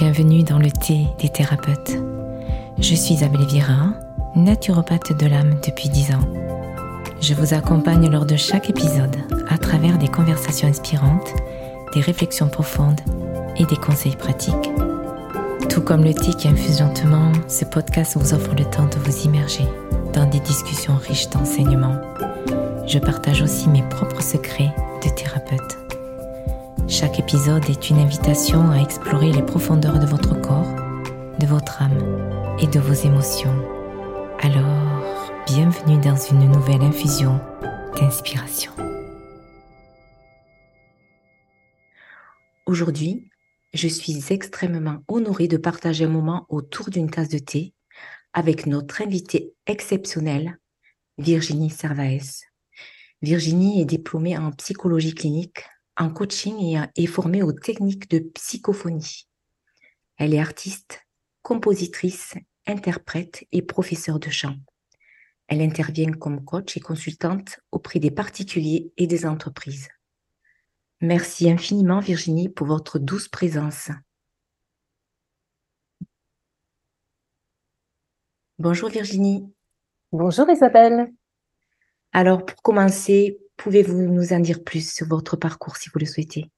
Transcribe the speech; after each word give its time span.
Bienvenue 0.00 0.44
dans 0.44 0.60
le 0.60 0.70
thé 0.70 1.08
des 1.18 1.28
thérapeutes. 1.28 1.98
Je 2.78 2.94
suis 2.94 3.14
Isabelle 3.14 3.46
Vira, 3.46 3.94
naturopathe 4.36 5.12
de 5.12 5.26
l'âme 5.26 5.58
depuis 5.66 5.88
10 5.88 6.12
ans. 6.12 6.28
Je 7.20 7.34
vous 7.34 7.52
accompagne 7.52 8.08
lors 8.08 8.24
de 8.24 8.36
chaque 8.36 8.70
épisode 8.70 9.16
à 9.48 9.58
travers 9.58 9.98
des 9.98 10.06
conversations 10.06 10.68
inspirantes, 10.68 11.34
des 11.94 12.00
réflexions 12.00 12.48
profondes 12.48 13.00
et 13.56 13.64
des 13.64 13.76
conseils 13.76 14.14
pratiques. 14.14 14.70
Tout 15.68 15.80
comme 15.80 16.04
le 16.04 16.14
thé 16.14 16.32
qui 16.32 16.46
infuse 16.46 16.78
lentement, 16.78 17.32
ce 17.48 17.64
podcast 17.64 18.16
vous 18.16 18.34
offre 18.34 18.54
le 18.54 18.66
temps 18.66 18.86
de 18.86 19.00
vous 19.04 19.24
immerger 19.24 19.66
dans 20.14 20.26
des 20.26 20.38
discussions 20.38 20.94
riches 20.94 21.28
d'enseignements. 21.30 22.00
Je 22.86 23.00
partage 23.00 23.42
aussi 23.42 23.68
mes 23.68 23.82
propres 23.82 24.22
secrets 24.22 24.72
de 25.04 25.08
thérapeute. 25.08 25.87
Chaque 26.90 27.18
épisode 27.18 27.68
est 27.68 27.90
une 27.90 27.98
invitation 27.98 28.70
à 28.70 28.78
explorer 28.80 29.30
les 29.30 29.42
profondeurs 29.42 29.98
de 29.98 30.06
votre 30.06 30.40
corps, 30.40 30.74
de 31.38 31.46
votre 31.46 31.82
âme 31.82 32.56
et 32.58 32.66
de 32.66 32.80
vos 32.80 32.94
émotions. 32.94 33.54
Alors, 34.40 35.44
bienvenue 35.46 36.00
dans 36.00 36.16
une 36.16 36.50
nouvelle 36.50 36.80
infusion 36.80 37.40
d'inspiration. 37.94 38.72
Aujourd'hui, 42.64 43.28
je 43.74 43.86
suis 43.86 44.32
extrêmement 44.32 45.02
honorée 45.08 45.46
de 45.46 45.58
partager 45.58 46.06
un 46.06 46.08
moment 46.08 46.46
autour 46.48 46.88
d'une 46.88 47.10
tasse 47.10 47.28
de 47.28 47.38
thé 47.38 47.74
avec 48.32 48.64
notre 48.64 49.02
invitée 49.02 49.52
exceptionnelle, 49.66 50.58
Virginie 51.18 51.68
Servaes. 51.68 52.46
Virginie 53.20 53.82
est 53.82 53.84
diplômée 53.84 54.38
en 54.38 54.52
psychologie 54.52 55.14
clinique 55.14 55.64
en 55.98 56.10
coaching 56.10 56.56
et 56.60 57.02
est 57.02 57.06
formée 57.06 57.42
aux 57.42 57.52
techniques 57.52 58.08
de 58.08 58.20
psychophonie. 58.20 59.28
Elle 60.16 60.32
est 60.32 60.40
artiste, 60.40 61.06
compositrice, 61.42 62.34
interprète 62.66 63.44
et 63.50 63.62
professeure 63.62 64.20
de 64.20 64.30
chant. 64.30 64.56
Elle 65.48 65.60
intervient 65.60 66.12
comme 66.12 66.44
coach 66.44 66.76
et 66.76 66.80
consultante 66.80 67.60
auprès 67.72 67.98
des 67.98 68.10
particuliers 68.10 68.92
et 68.96 69.06
des 69.06 69.26
entreprises. 69.26 69.88
Merci 71.00 71.50
infiniment 71.50 72.00
Virginie 72.00 72.48
pour 72.48 72.66
votre 72.66 72.98
douce 72.98 73.28
présence. 73.28 73.90
Bonjour 78.58 78.88
Virginie. 78.88 79.52
Bonjour 80.12 80.48
Isabelle. 80.50 81.12
Alors 82.12 82.44
pour 82.44 82.60
commencer, 82.62 83.38
Pouvez-vous 83.58 84.02
nous 84.02 84.32
en 84.32 84.38
dire 84.38 84.62
plus 84.62 84.88
sur 84.88 85.08
votre 85.08 85.36
parcours 85.36 85.76
si 85.76 85.90
vous 85.90 85.98
le 85.98 86.06
souhaitez? 86.06 86.48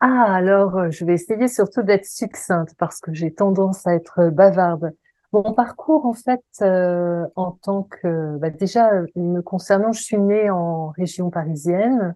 Ah, 0.00 0.34
alors 0.34 0.76
euh, 0.76 0.90
je 0.90 1.04
vais 1.04 1.14
essayer 1.14 1.48
surtout 1.48 1.82
d'être 1.82 2.04
succincte 2.04 2.74
parce 2.78 3.00
que 3.00 3.12
j'ai 3.12 3.32
tendance 3.32 3.86
à 3.86 3.94
être 3.94 4.28
bavarde. 4.30 4.92
Mon 5.32 5.54
parcours, 5.54 6.06
en 6.06 6.12
fait, 6.12 6.44
euh, 6.62 7.26
en 7.34 7.52
tant 7.52 7.82
que... 7.82 8.36
Bah, 8.38 8.50
déjà, 8.50 8.90
me 9.16 9.40
concernant, 9.40 9.92
je 9.92 10.02
suis 10.02 10.18
née 10.18 10.50
en 10.50 10.88
région 10.88 11.30
parisienne 11.30 12.14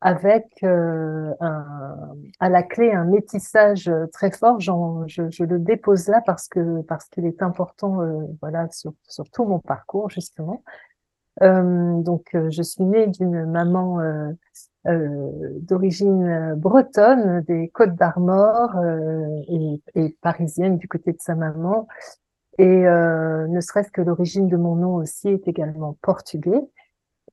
avec 0.00 0.46
euh, 0.62 1.32
à 1.40 2.48
la 2.48 2.62
clé 2.62 2.92
un 2.92 3.04
métissage 3.04 3.90
très 4.12 4.30
fort. 4.30 4.60
Je, 4.60 5.42
le 5.42 5.58
dépose 5.58 6.06
là 6.08 6.22
parce 6.24 6.48
que 6.48 6.82
parce 6.82 7.06
qu'il 7.06 7.26
est 7.26 7.42
important, 7.42 7.98
voilà, 8.40 8.68
sur 8.70 8.94
tout 9.32 9.44
mon 9.44 9.58
parcours 9.58 10.08
justement. 10.08 10.62
Euh, 11.42 12.00
donc, 12.02 12.34
euh, 12.34 12.50
je 12.50 12.62
suis 12.62 12.82
née 12.84 13.06
d'une 13.06 13.46
maman 13.46 14.00
euh, 14.00 14.32
d'origine 15.60 16.54
bretonne 16.56 17.42
des 17.42 17.68
Côtes 17.68 17.94
d'Armor 17.94 18.74
et, 19.48 20.16
parisienne 20.22 20.78
du 20.78 20.88
côté 20.88 21.12
de 21.12 21.20
sa 21.20 21.34
maman. 21.34 21.86
Et 22.58 22.64
ne 22.66 23.60
serait-ce 23.60 23.90
que 23.90 24.00
l'origine 24.00 24.48
de 24.48 24.56
mon 24.56 24.76
nom 24.76 24.94
aussi 24.96 25.28
est 25.28 25.46
également 25.46 25.96
portugais. 26.02 26.60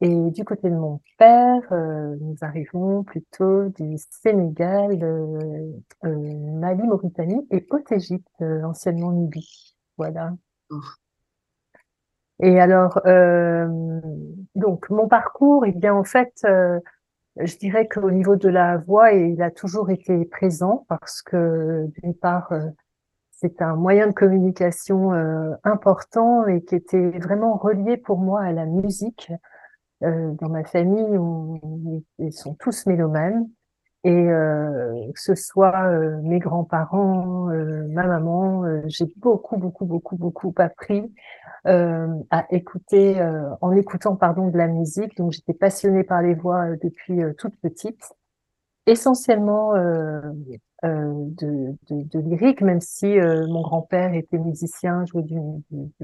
Et 0.02 0.30
du 0.32 0.44
côté 0.44 0.70
de 0.70 0.76
mon 0.76 1.00
père, 1.18 1.62
nous 1.72 2.36
arrivons 2.42 3.04
plutôt 3.04 3.70
du 3.70 3.96
Sénégal, 3.98 5.00
Mali, 6.04 6.84
Mauritanie 6.84 7.48
et 7.52 7.66
Haute-Égypte, 7.72 8.42
anciennement 8.42 9.14
Nubie. 9.14 9.78
Voilà. 9.98 10.34
Et 12.42 12.60
alors, 12.60 13.00
euh, 13.06 13.68
donc 14.56 14.90
mon 14.90 15.08
parcours, 15.08 15.66
eh 15.66 15.72
bien 15.72 15.94
en 15.94 16.04
fait, 16.04 16.34
euh, 16.46 16.80
je 17.38 17.58
dirais 17.58 17.88
qu'au 17.88 18.12
niveau 18.12 18.36
de 18.36 18.50
la 18.50 18.78
voix, 18.78 19.12
il 19.14 19.42
a 19.42 19.52
toujours 19.52 19.92
été 19.92 20.26
présent 20.26 20.86
parce 20.90 21.22
que 21.22 21.88
d'une 22.02 22.16
part, 22.16 22.52
euh, 22.54 22.62
c'est 23.32 23.62
un 23.62 23.76
moyen 23.76 24.08
de 24.08 24.14
communication 24.14 25.14
euh, 25.14 25.52
important 25.64 26.48
et 26.48 26.64
qui 26.64 26.76
était 26.76 27.12
vraiment 27.20 27.58
relié 27.58 27.98
pour 27.98 28.20
moi 28.20 28.44
à 28.44 28.54
la 28.54 28.66
musique. 28.66 29.32
dans 30.02 30.50
ma 30.50 30.64
famille, 30.66 31.20
ils 32.20 32.34
sont 32.34 32.56
tous 32.56 32.86
mélomanes. 32.86 33.48
Et 34.06 34.12
euh, 34.12 35.12
que 35.14 35.20
ce 35.20 35.34
soit 35.34 35.88
euh, 35.90 36.22
mes 36.22 36.38
grands-parents, 36.38 37.50
euh, 37.50 37.88
ma 37.88 38.06
maman, 38.06 38.64
j'ai 38.86 39.08
beaucoup, 39.18 39.58
beaucoup, 39.58 39.86
beaucoup, 39.86 40.16
beaucoup 40.16 40.54
appris 40.58 41.12
à 41.68 42.46
écouter, 42.52 43.20
en 43.60 43.72
écoutant 43.72 44.16
pardon 44.16 44.50
de 44.50 44.58
la 44.58 44.68
musique. 44.68 45.18
Donc 45.18 45.32
j'étais 45.32 45.56
passionnée 45.56 46.04
par 46.04 46.22
les 46.22 46.36
voix 46.36 46.68
depuis 46.84 47.22
toute 47.40 47.60
petite, 47.60 48.14
essentiellement 48.86 49.74
de, 49.74 50.22
de, 50.84 51.76
de, 51.90 52.20
lyrique, 52.20 52.62
même 52.62 52.82
si 52.82 53.18
mon 53.18 53.62
grand-père 53.62 54.14
était 54.14 54.38
musicien, 54.38 55.06
jouait 55.06 55.24
du, 55.24 55.40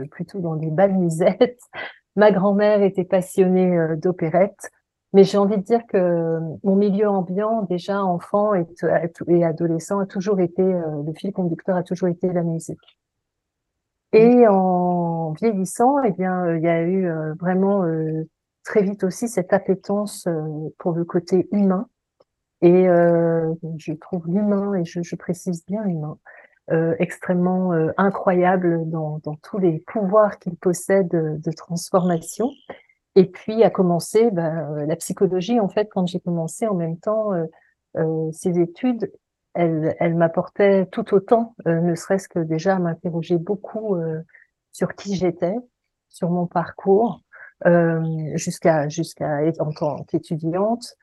plutôt 0.09 0.39
dans 0.39 0.56
des 0.56 0.72
bals 0.72 0.97
musettes. 0.97 1.62
Ma 2.16 2.31
grand-mère 2.31 2.81
était 2.81 3.06
passionnée 3.06 3.78
d'opérette. 3.97 4.72
Mais 5.13 5.25
j'ai 5.25 5.38
envie 5.38 5.57
de 5.57 5.63
dire 5.63 5.85
que 5.88 6.39
mon 6.63 6.75
milieu 6.75 7.09
ambiant, 7.09 7.63
déjà 7.63 8.01
enfant 8.03 8.53
et, 8.53 8.66
et 9.27 9.44
adolescent, 9.44 9.99
a 9.99 10.05
toujours 10.05 10.39
été, 10.39 10.61
euh, 10.61 11.03
le 11.05 11.13
fil 11.13 11.33
conducteur 11.33 11.75
a 11.75 11.83
toujours 11.83 12.07
été 12.07 12.31
la 12.31 12.44
musique. 12.44 12.99
Et 14.13 14.47
en 14.47 15.31
vieillissant, 15.31 16.01
eh 16.03 16.11
bien, 16.11 16.55
il 16.55 16.63
y 16.63 16.67
a 16.67 16.81
eu 16.81 17.07
euh, 17.07 17.33
vraiment 17.39 17.83
euh, 17.83 18.27
très 18.63 18.83
vite 18.83 19.03
aussi 19.03 19.27
cette 19.27 19.51
appétence 19.53 20.27
pour 20.77 20.94
le 20.94 21.03
côté 21.03 21.47
humain. 21.51 21.88
Et 22.63 22.83
je 22.83 23.94
trouve 23.94 24.27
l'humain, 24.27 24.75
et 24.75 24.85
je, 24.85 25.01
je, 25.01 25.16
précise 25.16 25.66
bien 25.66 25.83
l'humain, 25.83 26.19
extrêmement 27.00 27.71
incroyable 27.97 28.88
dans, 28.88 29.19
dans, 29.23 29.33
tous 29.41 29.57
les 29.57 29.83
pouvoirs 29.88 30.38
qu'il 30.38 30.55
possède 30.57 31.09
de 31.09 31.51
transformation. 31.53 32.51
Et 33.16 33.25
puis 33.25 33.63
a 33.63 33.69
commencé 33.69 34.31
ben, 34.31 34.85
la 34.85 34.95
psychologie. 34.95 35.59
En 35.59 35.67
fait, 35.67 35.89
quand 35.91 36.05
j'ai 36.07 36.19
commencé 36.19 36.67
en 36.67 36.75
même 36.75 36.97
temps 36.97 37.33
euh, 37.33 37.45
euh, 37.97 38.31
ces 38.31 38.59
études, 38.59 39.11
elle, 39.53 39.95
elle 39.99 40.16
m'apportait 40.16 40.85
tout 40.88 41.13
autant, 41.13 41.55
euh, 41.67 41.81
ne 41.81 41.94
serait-ce 41.94 42.29
que 42.29 42.39
déjà 42.39 42.79
m'interroger 42.79 43.38
beaucoup 43.38 43.97
sur 44.71 44.95
qui 44.95 45.16
j'étais, 45.16 45.55
sur 46.07 46.29
mon 46.29 46.47
parcours, 46.47 47.21
jusqu'à 48.35 48.88
jusqu'à 48.88 49.41
en 49.59 49.71
tant 49.73 50.03
qu'étudiante, 50.05 50.95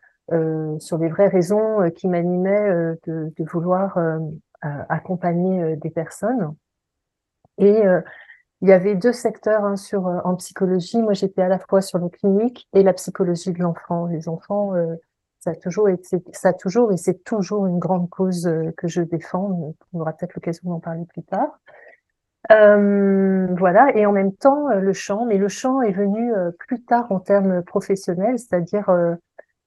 sur 0.78 0.98
les 0.98 1.08
vraies 1.08 1.28
raisons 1.28 1.91
qui 1.94 2.08
m'animaient 2.08 2.70
de, 3.06 3.32
de, 3.36 3.44
vouloir 3.44 3.98
accompagner 4.62 5.76
des 5.76 5.91
personnes. 5.91 6.54
Et 7.58 7.82
il 8.60 8.69
y 8.69 8.72
avait 8.72 8.94
deux 8.96 9.12
secteurs 9.12 9.64
hein, 9.64 9.76
sur 9.76 10.08
euh, 10.08 10.19
en 10.24 10.34
psychologie. 10.36 11.00
Moi, 11.00 11.12
j'étais 11.12 11.42
à 11.42 11.48
la 11.48 11.58
fois 11.58 11.80
sur 11.80 11.98
le 11.98 12.08
clinique 12.08 12.69
et 12.72 12.82
la 12.82 12.92
psychologie 12.92 13.52
de 13.52 13.60
l'enfant. 13.60 14.06
Les 14.06 14.28
enfants, 14.28 14.74
euh, 14.74 14.96
ça 15.38 15.50
a 15.50 15.54
toujours 15.54 15.88
été, 15.88 16.22
ça 16.32 16.48
a 16.48 16.52
toujours 16.52 16.92
et 16.92 16.97
c'est 16.97 17.22
toujours 17.22 17.66
une 17.66 17.78
grande 17.78 18.10
cause 18.10 18.47
euh, 18.47 18.72
que 18.76 18.88
je 18.88 19.02
défends. 19.02 19.74
On 19.92 20.00
aura 20.00 20.12
peut-être 20.12 20.34
l'occasion 20.34 20.71
d'en 20.71 20.80
parler 20.80 21.04
plus 21.04 21.22
tard. 21.22 21.60
voilà. 22.50 23.97
Et 23.97 24.06
en 24.06 24.12
même 24.12 24.33
temps, 24.33 24.68
le 24.68 24.92
chant. 24.92 25.24
Mais 25.27 25.38
le 25.38 25.48
chant 25.48 25.80
est 25.83 25.92
venu 25.92 26.33
plus 26.59 26.83
tard 26.84 27.06
en 27.12 27.21
termes 27.21 27.62
professionnels, 27.62 28.38
c'est-à-dire 28.38 28.91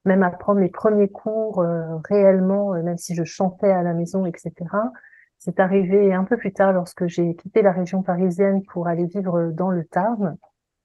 même 0.04 0.22
apprendre 0.22 0.60
les 0.60 0.68
premiers 0.68 1.08
cours 1.08 1.64
réellement, 2.08 2.72
même 2.72 2.98
si 2.98 3.14
je 3.14 3.24
chantais 3.24 3.70
à 3.70 3.82
la 3.82 3.94
maison, 3.94 4.26
etc. 4.26 4.52
C'est 5.44 5.58
arrivé 5.58 6.14
un 6.14 6.22
peu 6.22 6.36
plus 6.36 6.52
tard 6.52 6.72
lorsque 6.72 7.08
j'ai 7.08 7.34
quitté 7.34 7.62
la 7.62 7.72
région 7.72 8.04
parisienne 8.04 8.62
pour 8.62 8.86
aller 8.86 9.06
vivre 9.06 9.50
dans 9.50 9.70
le 9.70 9.84
Tarn. 9.84 10.36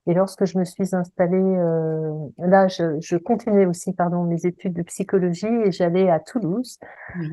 Et 0.08 0.16
lorsque 0.16 0.46
je 0.46 0.58
me 0.58 0.64
suis 0.64 0.96
installée, 0.96 1.38
euh, 1.38 2.12
là, 2.40 2.68
je, 2.68 3.00
je, 3.00 3.18
continuais 3.18 3.68
aussi, 3.68 3.94
pardon, 3.94 4.24
mes 4.24 4.48
études 4.48 4.74
de 4.74 4.82
psychologie 4.82 5.46
et 5.46 5.72
j'allais 5.72 6.10
à 6.10 6.20
Toulouse, 6.20 6.80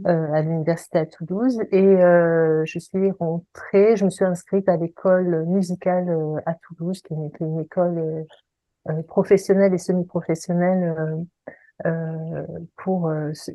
euh, 0.07 0.33
à 0.35 0.43
l'université 0.43 0.99
à 0.99 1.07
Toulouse. 1.07 1.63
Et 1.71 1.83
euh, 1.83 2.63
je 2.67 2.79
suis 2.79 3.11
rentrée, 3.13 3.97
je 3.97 4.05
me 4.05 4.11
suis 4.11 4.27
inscrite 4.27 4.69
à 4.69 4.77
l'école 4.77 5.47
musicale 5.47 6.11
euh, 6.11 6.37
à 6.45 6.53
Toulouse, 6.53 7.01
qui 7.01 7.15
est 7.15 7.41
une, 7.41 7.61
école 7.61 8.27
euh, 8.91 9.03
professionnelle 9.05 9.73
et 9.73 9.79
semi-professionnelle 9.79 11.25
pour 12.77 13.11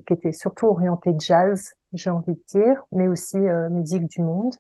qui 0.07 0.13
était 0.13 0.31
surtout 0.31 0.67
orientée 0.67 1.13
jazz 1.19 1.75
j'ai 1.93 2.09
envie 2.09 2.33
de 2.33 2.43
dire, 2.47 2.83
mais 2.91 3.07
aussi 3.07 3.37
musique 3.37 4.07
du 4.07 4.21
monde. 4.21 4.53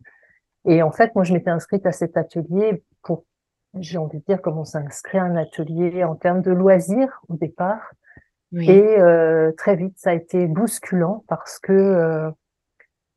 Et 0.65 0.81
en 0.81 0.91
fait, 0.91 1.13
moi, 1.15 1.23
je 1.23 1.33
m'étais 1.33 1.49
inscrite 1.49 1.85
à 1.85 1.91
cet 1.91 2.17
atelier 2.17 2.83
pour, 3.01 3.25
j'ai 3.79 3.97
envie 3.97 4.19
de 4.19 4.23
dire, 4.25 4.41
comment 4.41 4.65
s'inscrit 4.65 5.17
à 5.17 5.23
un 5.23 5.35
atelier 5.35 6.03
en 6.03 6.15
termes 6.15 6.41
de 6.41 6.51
loisirs 6.51 7.21
au 7.29 7.35
départ. 7.35 7.93
Et 8.53 8.97
très 9.57 9.75
vite, 9.75 9.93
ça 9.97 10.11
a 10.11 10.13
été 10.13 10.47
bousculant 10.47 11.23
parce 11.27 11.59
que 11.59 12.33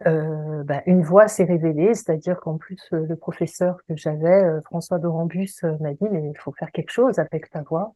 euh, 0.06 0.64
bah, 0.64 0.82
une 0.86 1.02
voix 1.02 1.28
s'est 1.28 1.44
révélée, 1.44 1.94
c'est-à-dire 1.94 2.40
qu'en 2.40 2.56
plus 2.56 2.80
euh, 2.92 3.06
le 3.06 3.16
professeur 3.16 3.76
que 3.88 3.96
j'avais, 3.96 4.42
euh, 4.42 4.60
François 4.62 4.98
Dorambus, 4.98 5.62
m'a 5.80 5.92
dit 5.92 6.08
mais 6.10 6.28
il 6.28 6.38
faut 6.38 6.52
faire 6.52 6.72
quelque 6.72 6.90
chose 6.90 7.18
avec 7.18 7.50
ta 7.50 7.62
voix. 7.62 7.94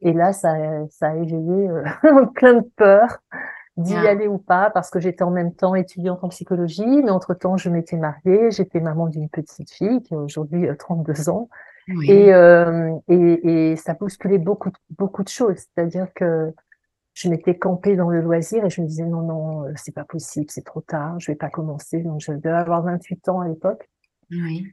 Et 0.00 0.12
là, 0.12 0.32
ça, 0.32 0.54
ça 0.90 1.08
a 1.08 1.16
éveillé 1.16 1.68
plein 2.34 2.54
de 2.54 2.68
peur 2.76 3.18
d'y 3.82 3.94
aller 3.94 4.26
ou 4.26 4.38
pas, 4.38 4.70
parce 4.70 4.90
que 4.90 5.00
j'étais 5.00 5.22
en 5.22 5.30
même 5.30 5.54
temps 5.54 5.74
étudiante 5.74 6.22
en 6.22 6.28
psychologie, 6.28 7.02
mais 7.02 7.10
entre-temps, 7.10 7.56
je 7.56 7.68
m'étais 7.70 7.96
mariée, 7.96 8.50
j'étais 8.50 8.80
maman 8.80 9.08
d'une 9.08 9.28
petite 9.28 9.70
fille 9.70 10.02
qui 10.02 10.14
a 10.14 10.18
aujourd'hui 10.18 10.68
32 10.78 11.28
ans. 11.30 11.48
Et, 12.04 12.28
et, 13.08 13.70
et, 13.72 13.76
ça 13.76 13.94
bousculait 13.94 14.38
beaucoup, 14.38 14.70
beaucoup 14.96 15.24
de 15.24 15.28
choses. 15.28 15.56
C'est-à-dire 15.56 16.06
que 16.14 16.52
je 17.14 17.28
m'étais 17.28 17.56
campée 17.56 17.96
dans 17.96 18.08
le 18.08 18.20
loisir 18.20 18.64
et 18.64 18.70
je 18.70 18.80
me 18.80 18.86
disais 18.86 19.04
non, 19.04 19.22
non, 19.22 19.64
euh, 19.64 19.72
c'est 19.76 19.94
pas 19.94 20.04
possible, 20.04 20.46
c'est 20.48 20.64
trop 20.64 20.80
tard, 20.80 21.18
je 21.18 21.32
vais 21.32 21.36
pas 21.36 21.50
commencer. 21.50 21.98
Donc, 22.00 22.20
je 22.20 22.32
devais 22.32 22.50
avoir 22.50 22.82
28 22.82 23.28
ans 23.28 23.40
à 23.40 23.48
l'époque. 23.48 23.88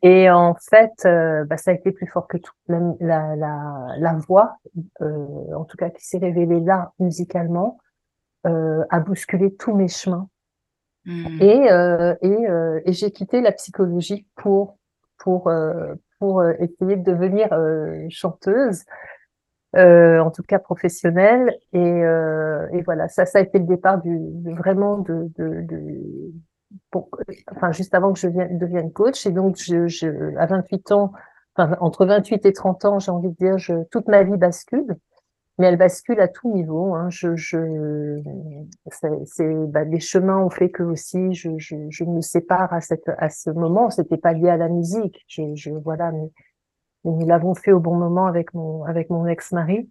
Et 0.04 0.30
en 0.30 0.56
fait, 0.70 0.94
euh, 1.06 1.44
bah, 1.46 1.58
ça 1.58 1.72
a 1.72 1.74
été 1.74 1.92
plus 1.92 2.06
fort 2.06 2.28
que 2.28 2.38
tout. 2.38 2.54
La, 2.68 2.80
la, 3.00 3.36
la, 3.36 3.88
la 3.98 4.14
voix, 4.14 4.58
euh, 5.02 5.56
en 5.56 5.64
tout 5.64 5.78
cas 5.78 5.90
qui 5.90 6.06
s'est 6.06 6.20
révélée 6.20 6.60
là 6.60 6.94
musicalement, 7.00 7.80
euh, 7.80 7.87
a 8.48 9.00
bousculé 9.00 9.56
tous 9.56 9.76
mes 9.76 9.88
chemins. 9.88 10.30
Mmh. 11.06 11.42
Et, 11.42 11.72
euh, 11.72 12.16
et, 12.22 12.48
et 12.86 12.94
j'ai 12.94 13.12
quitté 13.12 13.42
la 13.42 13.52
psychologie 13.52 14.28
pour 14.36 14.78
pour 15.18 15.52
pour 16.20 16.44
essayer 16.44 16.98
de 16.98 17.04
devenir 17.04 17.50
chanteuse 18.10 18.84
euh, 19.76 20.20
en 20.20 20.32
tout 20.32 20.44
cas 20.44 20.60
professionnel 20.60 21.54
Et, 21.74 21.80
euh, 21.80 22.68
et, 22.72 22.82
voilà, 22.84 23.10
ça, 23.10 23.26
ça 23.26 23.40
a 23.40 23.42
été 23.42 23.60
le 23.60 23.66
départ 23.66 24.02
du, 24.02 24.18
vraiment 24.56 24.98
de, 25.00 25.30
de, 25.38 25.62
de 25.62 26.32
pour, 26.90 27.10
enfin 27.52 27.72
juste 27.72 27.94
avant 27.94 28.14
que 28.14 28.20
je 28.20 28.28
vienne, 28.28 28.58
devienne 28.58 28.92
coach. 28.92 29.26
Et 29.26 29.32
donc, 29.32 29.58
je, 29.58 29.88
je, 29.88 30.36
à 30.38 30.46
28 30.46 30.92
ans, 30.94 31.12
enfin, 31.56 31.78
entre 31.82 32.06
28 32.06 32.46
et 32.46 32.54
30 32.54 32.86
ans, 32.86 33.00
j'ai 33.00 33.12
envie 33.12 33.30
de 33.30 33.36
dire, 33.36 33.58
je, 33.58 33.84
toute 33.92 34.08
ma 34.08 34.24
vie 34.24 34.38
bascule. 34.38 34.96
Mais 35.58 35.68
elle 35.68 35.78
bascule 35.78 36.20
à 36.20 36.28
tout 36.28 36.54
niveau. 36.54 36.94
Hein. 36.94 37.10
Je, 37.10 37.36
je, 37.36 38.22
c'est, 39.26 39.66
bah, 39.68 39.84
les 39.84 40.00
chemins 40.00 40.38
ont 40.38 40.50
fait 40.50 40.70
que 40.70 40.84
aussi 40.84 41.34
je, 41.34 41.58
je, 41.58 41.76
je 41.90 42.04
me 42.04 42.22
sépare 42.22 42.72
à 42.74 42.82
cette, 42.82 43.10
à 43.18 43.30
ce 43.30 43.50
moment. 43.50 43.90
C'était 43.90 44.18
pas 44.18 44.34
lié 44.34 44.50
à 44.50 44.58
la 44.58 44.70
musique. 44.70 45.26
Je, 45.28 45.56
je 45.56 45.72
voilà, 45.72 46.12
mais 46.12 46.30
nous 47.06 47.26
l'avons 47.26 47.56
fait 47.56 47.72
au 47.72 47.80
bon 47.80 47.96
moment 47.96 48.28
avec 48.28 48.54
mon 48.54 48.84
avec 48.84 49.10
mon 49.10 49.26
ex-mari. 49.26 49.90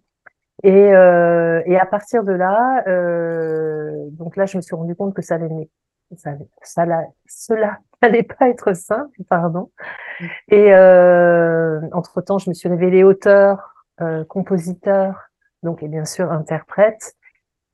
Et, 0.63 0.93
euh, 0.93 1.61
et 1.65 1.77
à 1.77 1.85
partir 1.85 2.23
de 2.23 2.31
là, 2.31 2.83
euh, 2.87 4.07
donc 4.11 4.35
là, 4.35 4.45
je 4.45 4.57
me 4.57 4.61
suis 4.61 4.75
rendu 4.75 4.95
compte 4.95 5.13
que 5.13 5.21
ça 5.21 5.35
allait, 5.35 5.69
ça, 6.15 6.31
ça, 6.63 6.85
cela 7.27 7.77
n'allait 8.01 8.23
pas 8.23 8.49
être 8.49 8.73
simple, 8.73 9.23
pardon. 9.29 9.71
Mm. 10.19 10.25
Et 10.49 10.73
euh, 10.73 11.81
entre 11.91 12.21
temps, 12.21 12.39
je 12.39 12.49
me 12.49 12.55
suis 12.55 12.69
révélée 12.69 13.03
auteur, 13.03 13.85
euh, 14.01 14.23
compositeur, 14.25 15.26
donc 15.67 15.83
et 15.83 15.89
bien 15.89 16.05
sûr 16.05 16.31
interprète. 16.31 17.13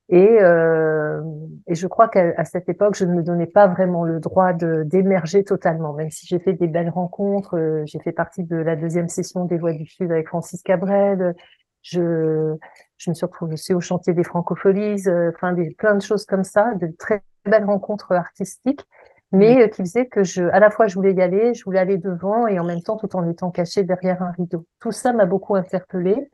Et, 0.09 0.37
euh, 0.41 1.21
et 1.67 1.75
je 1.75 1.87
crois 1.87 2.09
qu'à 2.09 2.43
cette 2.43 2.67
époque, 2.67 2.95
je 2.95 3.05
ne 3.05 3.13
me 3.13 3.23
donnais 3.23 3.45
pas 3.47 3.67
vraiment 3.67 4.03
le 4.03 4.19
droit 4.19 4.51
d'émerger 4.53 5.43
totalement, 5.43 5.93
même 5.93 6.09
si 6.09 6.27
j'ai 6.27 6.39
fait 6.39 6.53
des 6.53 6.67
belles 6.67 6.89
rencontres. 6.89 7.57
Euh, 7.57 7.83
j'ai 7.85 7.99
fait 7.99 8.11
partie 8.11 8.43
de 8.43 8.57
la 8.57 8.75
deuxième 8.75 9.07
session 9.07 9.45
des 9.45 9.57
Voix 9.57 9.73
du 9.73 9.85
Sud 9.85 10.11
avec 10.11 10.27
Francis 10.27 10.61
Cabrel. 10.61 11.35
Je, 11.83 12.55
je 12.97 13.09
me 13.09 13.15
suis 13.15 13.25
retrouvée 13.25 13.53
aussi 13.53 13.73
au 13.73 13.79
chantier 13.79 14.13
des 14.13 14.23
Francopholies, 14.23 15.07
euh, 15.07 15.31
enfin 15.35 15.53
des 15.53 15.71
plein 15.71 15.95
de 15.95 16.01
choses 16.01 16.25
comme 16.25 16.43
ça, 16.43 16.73
de 16.75 16.87
très 16.97 17.21
belles 17.45 17.65
rencontres 17.65 18.11
artistiques, 18.13 18.85
mais 19.31 19.69
qui 19.69 19.81
faisaient 19.83 20.07
que 20.07 20.23
je, 20.23 20.43
à 20.43 20.59
la 20.59 20.69
fois, 20.69 20.87
je 20.87 20.95
voulais 20.95 21.13
y 21.13 21.21
aller, 21.21 21.53
je 21.53 21.63
voulais 21.63 21.79
aller 21.79 21.97
devant, 21.97 22.47
et 22.47 22.59
en 22.59 22.65
même 22.65 22.81
temps, 22.81 22.97
tout 22.97 23.15
en 23.15 23.27
étant 23.29 23.51
cachée 23.51 23.83
derrière 23.83 24.21
un 24.21 24.31
rideau. 24.31 24.65
Tout 24.79 24.91
ça 24.91 25.11
m'a 25.11 25.25
beaucoup 25.25 25.55
interpellée. 25.55 26.29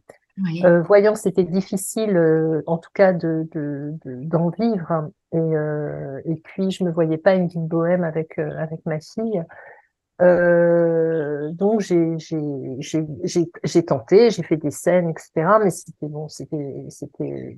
Euh, 0.63 0.81
voyant 0.81 1.15
c'était 1.15 1.43
difficile, 1.43 2.15
euh, 2.15 2.63
en 2.67 2.77
tout 2.77 2.91
cas, 2.93 3.13
de, 3.13 3.47
d'en 4.05 4.49
vivre. 4.49 4.91
Hein. 4.91 5.11
Et, 5.33 5.37
euh, 5.37 6.21
et 6.25 6.35
puis, 6.35 6.71
je 6.71 6.83
me 6.83 6.91
voyais 6.91 7.17
pas 7.17 7.35
une 7.35 7.47
vie 7.47 7.59
bohème 7.59 8.03
avec, 8.03 8.39
avec 8.39 8.85
ma 8.85 8.99
fille. 8.99 9.43
donc, 10.19 11.81
j'ai, 11.81 13.85
tenté, 13.85 14.29
j'ai 14.29 14.43
fait 14.43 14.57
des 14.57 14.71
scènes, 14.71 15.09
etc. 15.09 15.31
Mais 15.63 15.69
c'était 15.69 16.07
bon, 16.07 16.27
c'était, 16.27 16.85
c'était, 16.89 17.57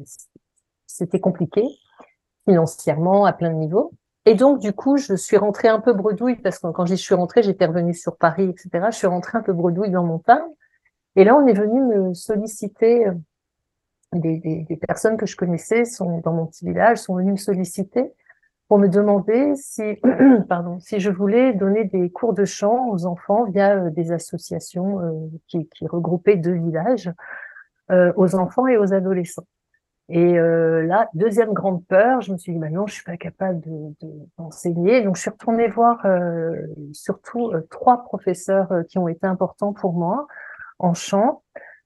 c'était 0.88 1.20
compliqué 1.20 1.64
financièrement 2.46 3.26
à 3.26 3.34
plein 3.34 3.50
de 3.50 3.56
niveaux. 3.56 3.92
Et 4.26 4.36
donc, 4.36 4.60
du 4.60 4.74
coup, 4.74 4.98
je 4.98 5.16
suis 5.16 5.38
rentrée 5.38 5.68
un 5.68 5.80
peu 5.80 5.94
bredouille 5.94 6.36
parce 6.36 6.60
que 6.60 6.68
quand 6.68 6.86
j'y 6.86 6.98
suis 6.98 7.16
rentrée, 7.16 7.42
j'étais 7.42 7.66
revenue 7.66 7.94
sur 7.94 8.18
Paris, 8.18 8.50
etc. 8.50 8.88
Je 8.92 8.98
suis 8.98 9.08
rentrée 9.08 9.38
un 9.38 9.42
peu 9.42 9.54
bredouille 9.54 9.90
dans 9.90 10.04
mon 10.04 10.20
pain. 10.20 10.44
Et 11.16 11.24
là, 11.24 11.36
on 11.36 11.46
est 11.48 11.54
venu 11.54 11.82
me 11.82 12.14
solliciter, 12.14 13.08
euh, 13.08 13.14
des, 14.14 14.38
des, 14.40 14.64
des, 14.64 14.78
personnes 14.78 15.18
que 15.18 15.26
je 15.26 15.36
connaissais 15.36 15.86
sont 15.86 16.20
dans 16.20 16.34
mon 16.34 16.46
petit 16.46 16.66
village, 16.66 16.98
sont 16.98 17.16
venues 17.16 17.32
me 17.32 17.38
solliciter 17.38 18.14
pour 18.72 18.80
me 18.80 18.88
demander 18.88 19.54
si, 19.58 20.00
pardon, 20.48 20.80
si 20.80 21.02
je 21.02 21.10
voulais 21.10 21.52
donner 21.54 21.84
des 21.84 22.10
cours 22.10 22.34
de 22.34 22.46
chant 22.46 22.88
aux 22.88 23.06
enfants 23.06 23.44
via 23.44 23.76
euh, 23.76 23.90
des 23.90 24.14
associations 24.14 25.02
euh, 25.02 25.12
qui, 25.50 25.68
qui, 25.68 25.86
regroupaient 25.88 26.38
deux 26.38 26.54
villages, 26.54 27.12
euh, 27.92 28.14
aux 28.16 28.34
enfants 28.36 28.68
et 28.68 28.78
aux 28.78 28.94
adolescents. 28.94 29.46
Et 30.08 30.40
euh, 30.40 30.84
là, 30.84 31.10
deuxième 31.14 31.52
grande 31.52 31.86
peur, 31.86 32.22
je 32.22 32.32
me 32.32 32.38
suis 32.38 32.54
dit, 32.54 32.60
bah 32.60 32.70
non, 32.70 32.88
je 32.88 32.94
suis 32.94 33.04
pas 33.04 33.18
capable 33.18 33.60
d'enseigner. 34.38 35.02
De, 35.02 35.06
Donc, 35.06 35.18
je 35.18 35.22
suis 35.24 35.32
retournée 35.32 35.68
voir 35.68 36.06
surtout 36.94 37.52
trois 37.70 38.06
professeurs 38.06 38.72
qui 38.88 38.98
ont 38.98 39.10
été 39.10 39.28
importants 39.28 39.74
pour 39.74 39.92
moi 39.92 40.28
en 40.82 40.94
chant. 40.94 41.44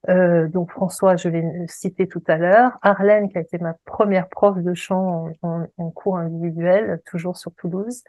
Euh, 0.09 0.47
donc 0.47 0.71
François, 0.71 1.15
je 1.15 1.29
l'ai 1.29 1.43
cité 1.67 2.07
tout 2.07 2.23
à 2.27 2.37
l'heure, 2.37 2.77
Arlène 2.81 3.29
qui 3.29 3.37
a 3.37 3.41
été 3.41 3.57
ma 3.57 3.73
première 3.85 4.29
prof 4.29 4.57
de 4.57 4.73
chant 4.73 5.29
en, 5.41 5.91
cours 5.91 6.17
individuel, 6.17 7.01
toujours 7.05 7.37
sur 7.37 7.53
Toulouse, 7.55 8.03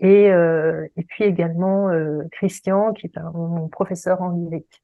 et, 0.00 0.32
euh, 0.32 0.88
puis 1.08 1.24
également 1.24 1.88
euh, 1.90 2.22
Christian 2.32 2.92
qui 2.92 3.06
est 3.06 3.18
mon 3.34 3.68
professeur 3.68 4.22
en 4.22 4.30
lyrique. 4.30 4.82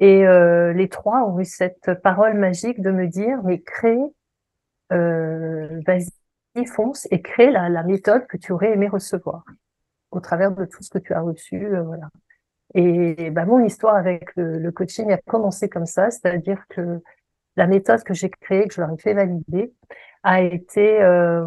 Et 0.00 0.26
euh, 0.26 0.72
les 0.72 0.88
trois 0.88 1.26
ont 1.26 1.38
eu 1.38 1.44
cette 1.44 1.94
parole 2.02 2.34
magique 2.34 2.80
de 2.80 2.90
me 2.90 3.06
dire 3.06 3.42
mais 3.44 3.60
crée, 3.60 4.00
vas-y 4.90 6.66
fonce 6.66 7.08
et 7.10 7.22
crée 7.22 7.50
la, 7.50 7.70
la 7.70 7.82
méthode 7.82 8.26
que 8.26 8.36
tu 8.36 8.52
aurais 8.52 8.72
aimé 8.72 8.88
recevoir 8.88 9.44
au 10.10 10.20
travers 10.20 10.52
de 10.52 10.66
tout 10.66 10.82
ce 10.82 10.90
que 10.90 10.98
tu 10.98 11.14
as 11.14 11.22
reçu, 11.22 11.66
voilà. 11.82 12.10
Et 12.74 13.30
bah, 13.30 13.44
mon 13.44 13.64
histoire 13.64 13.96
avec 13.96 14.34
le, 14.36 14.70
coaching 14.70 15.12
a 15.12 15.18
commencé 15.18 15.68
comme 15.68 15.86
ça, 15.86 16.10
c'est-à-dire 16.10 16.64
que 16.68 17.00
la 17.56 17.66
méthode 17.66 18.02
que 18.02 18.14
j'ai 18.14 18.30
créée, 18.30 18.66
que 18.66 18.74
je 18.74 18.80
leur 18.80 18.90
ai 18.92 18.98
fait 18.98 19.14
valider, 19.14 19.74
a 20.22 20.40
été 20.40 21.02
euh, 21.02 21.46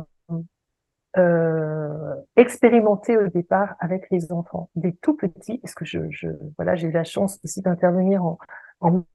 euh, 1.17 2.15
expérimentée 2.35 3.17
au 3.17 3.27
départ 3.27 3.75
avec 3.79 4.09
les 4.11 4.31
enfants, 4.31 4.69
des 4.75 4.93
tout 4.93 5.15
petits, 5.15 5.57
parce 5.59 5.73
que 5.73 5.85
je, 5.85 5.99
je 6.11 6.27
voilà, 6.57 6.75
j'ai 6.75 6.87
eu 6.87 6.91
la 6.91 7.03
chance 7.05 7.39
aussi 7.43 7.61
d'intervenir 7.61 8.23
en, 8.23 8.37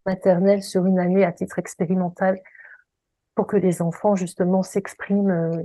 maternelle 0.07 0.62
sur 0.62 0.87
une 0.87 0.99
année 0.99 1.25
à 1.25 1.31
titre 1.31 1.59
expérimental 1.59 2.40
pour 3.37 3.47
que 3.47 3.57
les 3.57 3.83
enfants 3.83 4.17
justement 4.17 4.62
s'expriment 4.64 5.31
euh, 5.31 5.62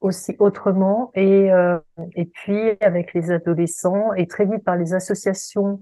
aussi 0.00 0.36
autrement. 0.38 1.10
Et, 1.14 1.52
euh, 1.52 1.78
et 2.16 2.26
puis 2.26 2.76
avec 2.80 3.14
les 3.14 3.30
adolescents 3.30 4.12
et 4.14 4.26
très 4.26 4.46
vite 4.46 4.64
par 4.64 4.76
les 4.76 4.94
associations 4.94 5.78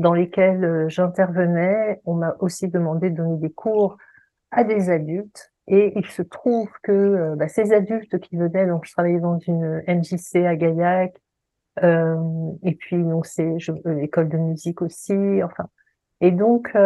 dans 0.00 0.14
lesquelles 0.14 0.64
euh, 0.64 0.88
j'intervenais, 0.88 2.00
on 2.04 2.14
m'a 2.14 2.34
aussi 2.40 2.68
demandé 2.68 3.10
de 3.10 3.16
donner 3.16 3.36
des 3.38 3.50
cours 3.50 3.98
à 4.50 4.64
des 4.64 4.90
adultes. 4.90 5.52
Et 5.68 5.92
il 5.96 6.06
se 6.06 6.22
trouve 6.22 6.68
que 6.82 6.92
euh, 6.92 7.36
bah, 7.36 7.48
ces 7.48 7.72
adultes 7.72 8.18
qui 8.18 8.36
venaient, 8.36 8.66
donc 8.66 8.84
je 8.86 8.92
travaillais 8.92 9.20
dans 9.20 9.38
une 9.38 9.82
MJC 9.86 10.46
à 10.46 10.56
Gaillac 10.56 11.14
euh, 11.84 12.16
et 12.64 12.74
puis 12.74 12.96
donc 12.96 13.26
c'est 13.26 13.56
l'école 13.84 14.28
de 14.28 14.38
musique 14.38 14.82
aussi, 14.82 15.14
enfin. 15.42 15.68
Et 16.22 16.32
donc 16.32 16.76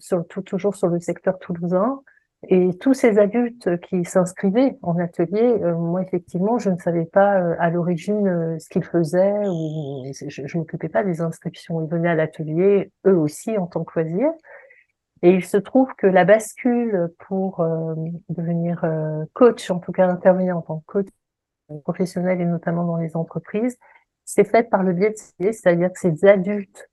surtout 0.00 0.42
toujours 0.42 0.74
sur 0.74 0.88
le 0.88 0.98
secteur 0.98 1.38
toulousain 1.38 2.00
et 2.48 2.76
tous 2.78 2.94
ces 2.94 3.18
adultes 3.18 3.80
qui 3.80 4.04
s'inscrivaient 4.04 4.78
en 4.82 4.98
atelier, 4.98 5.58
euh, 5.62 5.74
moi 5.74 6.02
effectivement, 6.02 6.58
je 6.58 6.70
ne 6.70 6.78
savais 6.78 7.04
pas 7.04 7.40
euh, 7.40 7.56
à 7.58 7.70
l'origine 7.70 8.26
euh, 8.26 8.58
ce 8.58 8.68
qu'ils 8.68 8.84
faisaient 8.84 9.48
ou 9.48 10.04
je, 10.12 10.46
je 10.46 10.58
m'occupais 10.58 10.88
pas 10.88 11.04
des 11.04 11.20
inscriptions. 11.20 11.82
Ils 11.82 11.90
venaient 11.90 12.10
à 12.10 12.14
l'atelier 12.14 12.90
eux 13.06 13.16
aussi 13.16 13.56
en 13.58 13.66
tant 13.66 13.84
que 13.84 14.00
loisir. 14.00 14.30
Et 15.22 15.30
il 15.30 15.44
se 15.44 15.56
trouve 15.56 15.88
que 15.96 16.06
la 16.06 16.24
bascule 16.24 17.08
pour 17.26 17.66
devenir 18.28 18.84
coach, 19.32 19.70
en 19.70 19.78
tout 19.78 19.90
cas 19.90 20.06
intervenir 20.06 20.58
en 20.58 20.60
tant 20.60 20.80
que 20.80 20.84
coach, 20.86 21.06
professionnels 21.84 22.40
et 22.40 22.44
notamment 22.44 22.84
dans 22.84 22.98
les 22.98 23.16
entreprises, 23.16 23.78
c'est 24.24 24.44
fait 24.44 24.68
par 24.68 24.82
le 24.82 24.92
biais 24.92 25.14
de 25.40 25.52
c'est-à-dire 25.52 25.92
que 25.92 25.98
ces 25.98 26.24
adultes, 26.26 26.90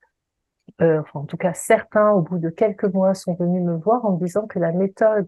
euh, 0.82 1.02
enfin, 1.02 1.22
en 1.22 1.26
tout 1.26 1.38
cas 1.38 1.54
certains, 1.54 2.12
au 2.12 2.22
bout 2.22 2.38
de 2.38 2.50
quelques 2.50 2.86
mois, 2.86 3.14
sont 3.14 3.34
venus 3.34 3.62
me 3.64 3.76
voir 3.76 4.06
en 4.06 4.14
disant 4.14 4.48
que 4.48 4.60
la 4.60 4.72
méthode 4.72 5.28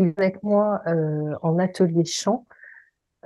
avec 0.00 0.42
moi 0.42 0.82
euh, 0.86 1.34
en 1.42 1.58
atelier 1.58 2.04
chant, 2.04 2.46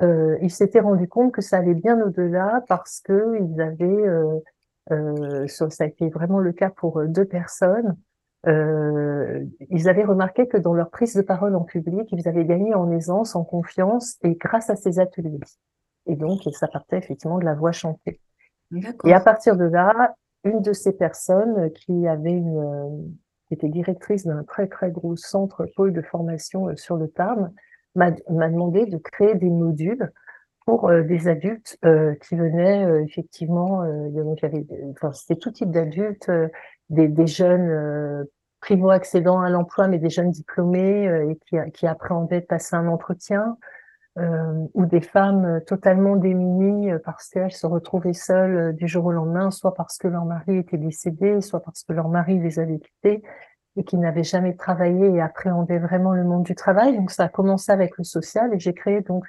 euh, 0.01 0.39
ils 0.41 0.51
s'étaient 0.51 0.81
rendus 0.81 1.09
compte 1.09 1.33
que 1.33 1.43
ça 1.43 1.59
allait 1.59 1.75
bien 1.75 2.01
au-delà 2.01 2.65
parce 2.69 3.01
que 3.01 3.39
ils 3.41 3.61
avaient, 3.61 3.85
euh, 3.85 4.39
euh, 4.91 5.47
ça 5.47 5.85
a 5.85 5.87
été 5.87 6.09
vraiment 6.09 6.39
le 6.39 6.53
cas 6.53 6.71
pour 6.71 7.03
deux 7.05 7.27
personnes, 7.27 7.97
euh, 8.47 9.45
ils 9.71 9.89
avaient 9.89 10.05
remarqué 10.05 10.49
que 10.49 10.57
dans 10.57 10.75
leur 10.75 10.91
prise 10.91 11.15
de 11.15 11.23
parole 11.23 11.55
en 11.55 11.63
public, 11.63 12.09
ils 12.11 12.27
avaient 12.27 12.45
gagné 12.45 12.75
en 12.75 12.91
aisance, 12.91 13.37
en 13.37 13.45
confiance, 13.45 14.17
et 14.23 14.35
grâce 14.35 14.71
à 14.71 14.77
ces 14.77 14.99
ateliers. 14.99 15.41
Et 16.07 16.17
donc, 16.17 16.41
ça 16.53 16.67
partait 16.67 16.99
effectivement 16.99 17.39
de 17.39 17.45
la 17.45 17.55
voix 17.55 17.73
chantée. 17.73 18.21
Et 19.05 19.13
à 19.13 19.21
partir 19.21 19.57
de 19.57 19.65
là, 19.65 20.17
une 20.45 20.61
de 20.61 20.73
ces 20.73 20.93
personnes 20.93 21.71
qui 21.73 22.09
avait 22.09 22.33
une, 22.33 23.17
qui 23.53 23.67
était 23.67 23.69
directrice 23.69 24.27
d'un 24.27 24.45
très 24.45 24.67
très 24.67 24.91
gros 24.91 25.15
centre 25.15 25.67
pôle 25.77 25.93
de 25.93 26.01
formation 26.01 26.69
euh, 26.69 26.77
sur 26.77 26.97
le 26.97 27.09
Tarn, 27.09 27.53
m'a 27.95 28.11
demandé 28.11 28.87
de 28.87 28.97
créer 28.97 29.35
des 29.35 29.51
modules 29.51 30.11
pour 30.65 30.89
euh, 30.89 31.03
des 31.03 31.29
adultes 31.29 31.77
euh, 31.85 32.15
qui 32.15 32.35
venaient 32.35 32.87
effectivement, 33.05 33.83
avait, 33.83 34.65
enfin, 34.93 35.13
c'était 35.13 35.37
tout 35.37 35.51
type 35.51 35.71
d'adultes, 35.71 36.31
des, 36.89 37.27
jeunes 37.27 38.27
primo-accédants 38.61 39.41
à 39.41 39.51
l'emploi, 39.51 39.87
mais 39.87 39.99
des 39.99 40.09
jeunes 40.09 40.31
diplômés 40.31 41.05
et 41.05 41.37
qui, 41.45 41.57
qui 41.75 41.87
appréhendaient 41.87 42.41
de 42.41 42.47
passer 42.47 42.75
un 42.75 42.89
entretien, 42.89 43.59
ou 44.17 44.87
des 44.87 45.01
femmes 45.01 45.63
totalement 45.67 46.17
démunies 46.17 46.91
parce 47.05 47.29
qu'elles 47.31 47.53
se 47.53 47.67
retrouvaient 47.67 48.13
seules 48.13 48.75
du 48.77 48.87
jour 48.87 49.07
au 49.07 49.13
lendemain, 49.13 49.51
soit 49.51 49.75
parce 49.75 49.97
que 49.97 50.07
leur 50.07 50.27
mari 50.27 50.59
était 50.59 50.77
décédé, 50.77 51.41
soit 51.41 51.61
parce 51.61 51.83
que 51.83 51.95
leur 51.95 52.09
mari 52.09 52.39
les 52.39 52.59
avait 52.59 52.79
quittés 52.79 53.23
et 53.77 53.85
qui 53.85 53.97
n'avaient 53.97 54.23
jamais 54.23 54.55
travaillé 54.55 55.15
et 55.15 55.21
appréhendaient 55.23 55.79
vraiment 55.79 56.13
le 56.13 56.25
monde 56.25 56.43
du 56.43 56.55
travail. 56.55 56.95
Donc 56.95 57.11
ça 57.11 57.25
a 57.25 57.29
commencé 57.29 57.73
avec 57.73 57.97
le 57.97 58.05
social 58.05 58.53
et 58.53 58.59
j'ai 58.59 58.75
créé 58.75 59.01
donc 59.01 59.27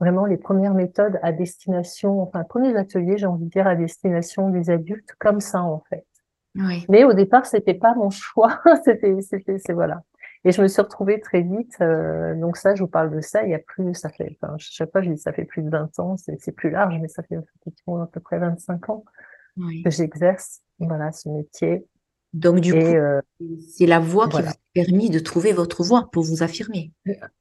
vraiment 0.00 0.26
les 0.26 0.36
premières 0.36 0.74
méthodes 0.74 1.18
à 1.22 1.32
destination, 1.32 2.22
enfin, 2.22 2.44
premiers 2.44 2.76
ateliers, 2.76 3.18
j'ai 3.18 3.26
envie 3.26 3.46
de 3.46 3.50
dire, 3.50 3.66
à 3.66 3.74
destination 3.74 4.50
des 4.50 4.70
adultes, 4.70 5.14
comme 5.18 5.40
ça, 5.40 5.62
en 5.62 5.82
fait. 5.88 6.06
Oui. 6.54 6.84
Mais 6.88 7.04
au 7.04 7.12
départ, 7.12 7.46
c'était 7.46 7.74
pas 7.74 7.94
mon 7.94 8.10
choix, 8.10 8.60
c'était, 8.84 9.20
c'était, 9.20 9.58
c'est 9.58 9.72
voilà. 9.72 10.02
Et 10.44 10.52
je 10.52 10.62
me 10.62 10.68
suis 10.68 10.80
retrouvée 10.80 11.20
très 11.20 11.42
vite, 11.42 11.74
euh, 11.80 12.34
donc 12.36 12.56
ça, 12.56 12.74
je 12.74 12.82
vous 12.82 12.88
parle 12.88 13.14
de 13.14 13.20
ça, 13.20 13.42
il 13.42 13.50
y 13.50 13.54
a 13.54 13.58
plus, 13.58 13.94
ça 13.94 14.08
fait, 14.08 14.36
enfin, 14.40 14.54
je 14.58 14.70
sais 14.70 14.86
pas, 14.86 15.02
je 15.02 15.10
dis 15.10 15.18
ça 15.18 15.32
fait 15.32 15.44
plus 15.44 15.62
de 15.62 15.70
20 15.70 15.98
ans, 15.98 16.16
c'est, 16.16 16.52
plus 16.52 16.70
large, 16.70 16.96
mais 17.00 17.08
ça 17.08 17.22
fait 17.24 17.36
effectivement 17.60 18.02
à 18.02 18.06
peu 18.06 18.20
près 18.20 18.38
25 18.38 18.88
ans 18.90 19.04
oui. 19.56 19.82
que 19.82 19.90
j'exerce, 19.90 20.60
voilà, 20.78 21.10
ce 21.10 21.28
métier. 21.28 21.84
Donc, 22.34 22.60
du 22.60 22.72
coup, 22.72 22.78
euh, 22.78 23.20
c'est 23.68 23.86
la 23.86 23.98
voix 23.98 24.28
qui 24.28 24.42
vous 24.42 24.48
a 24.48 24.52
permis 24.74 25.10
de 25.10 25.18
trouver 25.18 25.52
votre 25.52 25.82
voix 25.82 26.08
pour 26.12 26.22
vous 26.24 26.42
affirmer. 26.42 26.92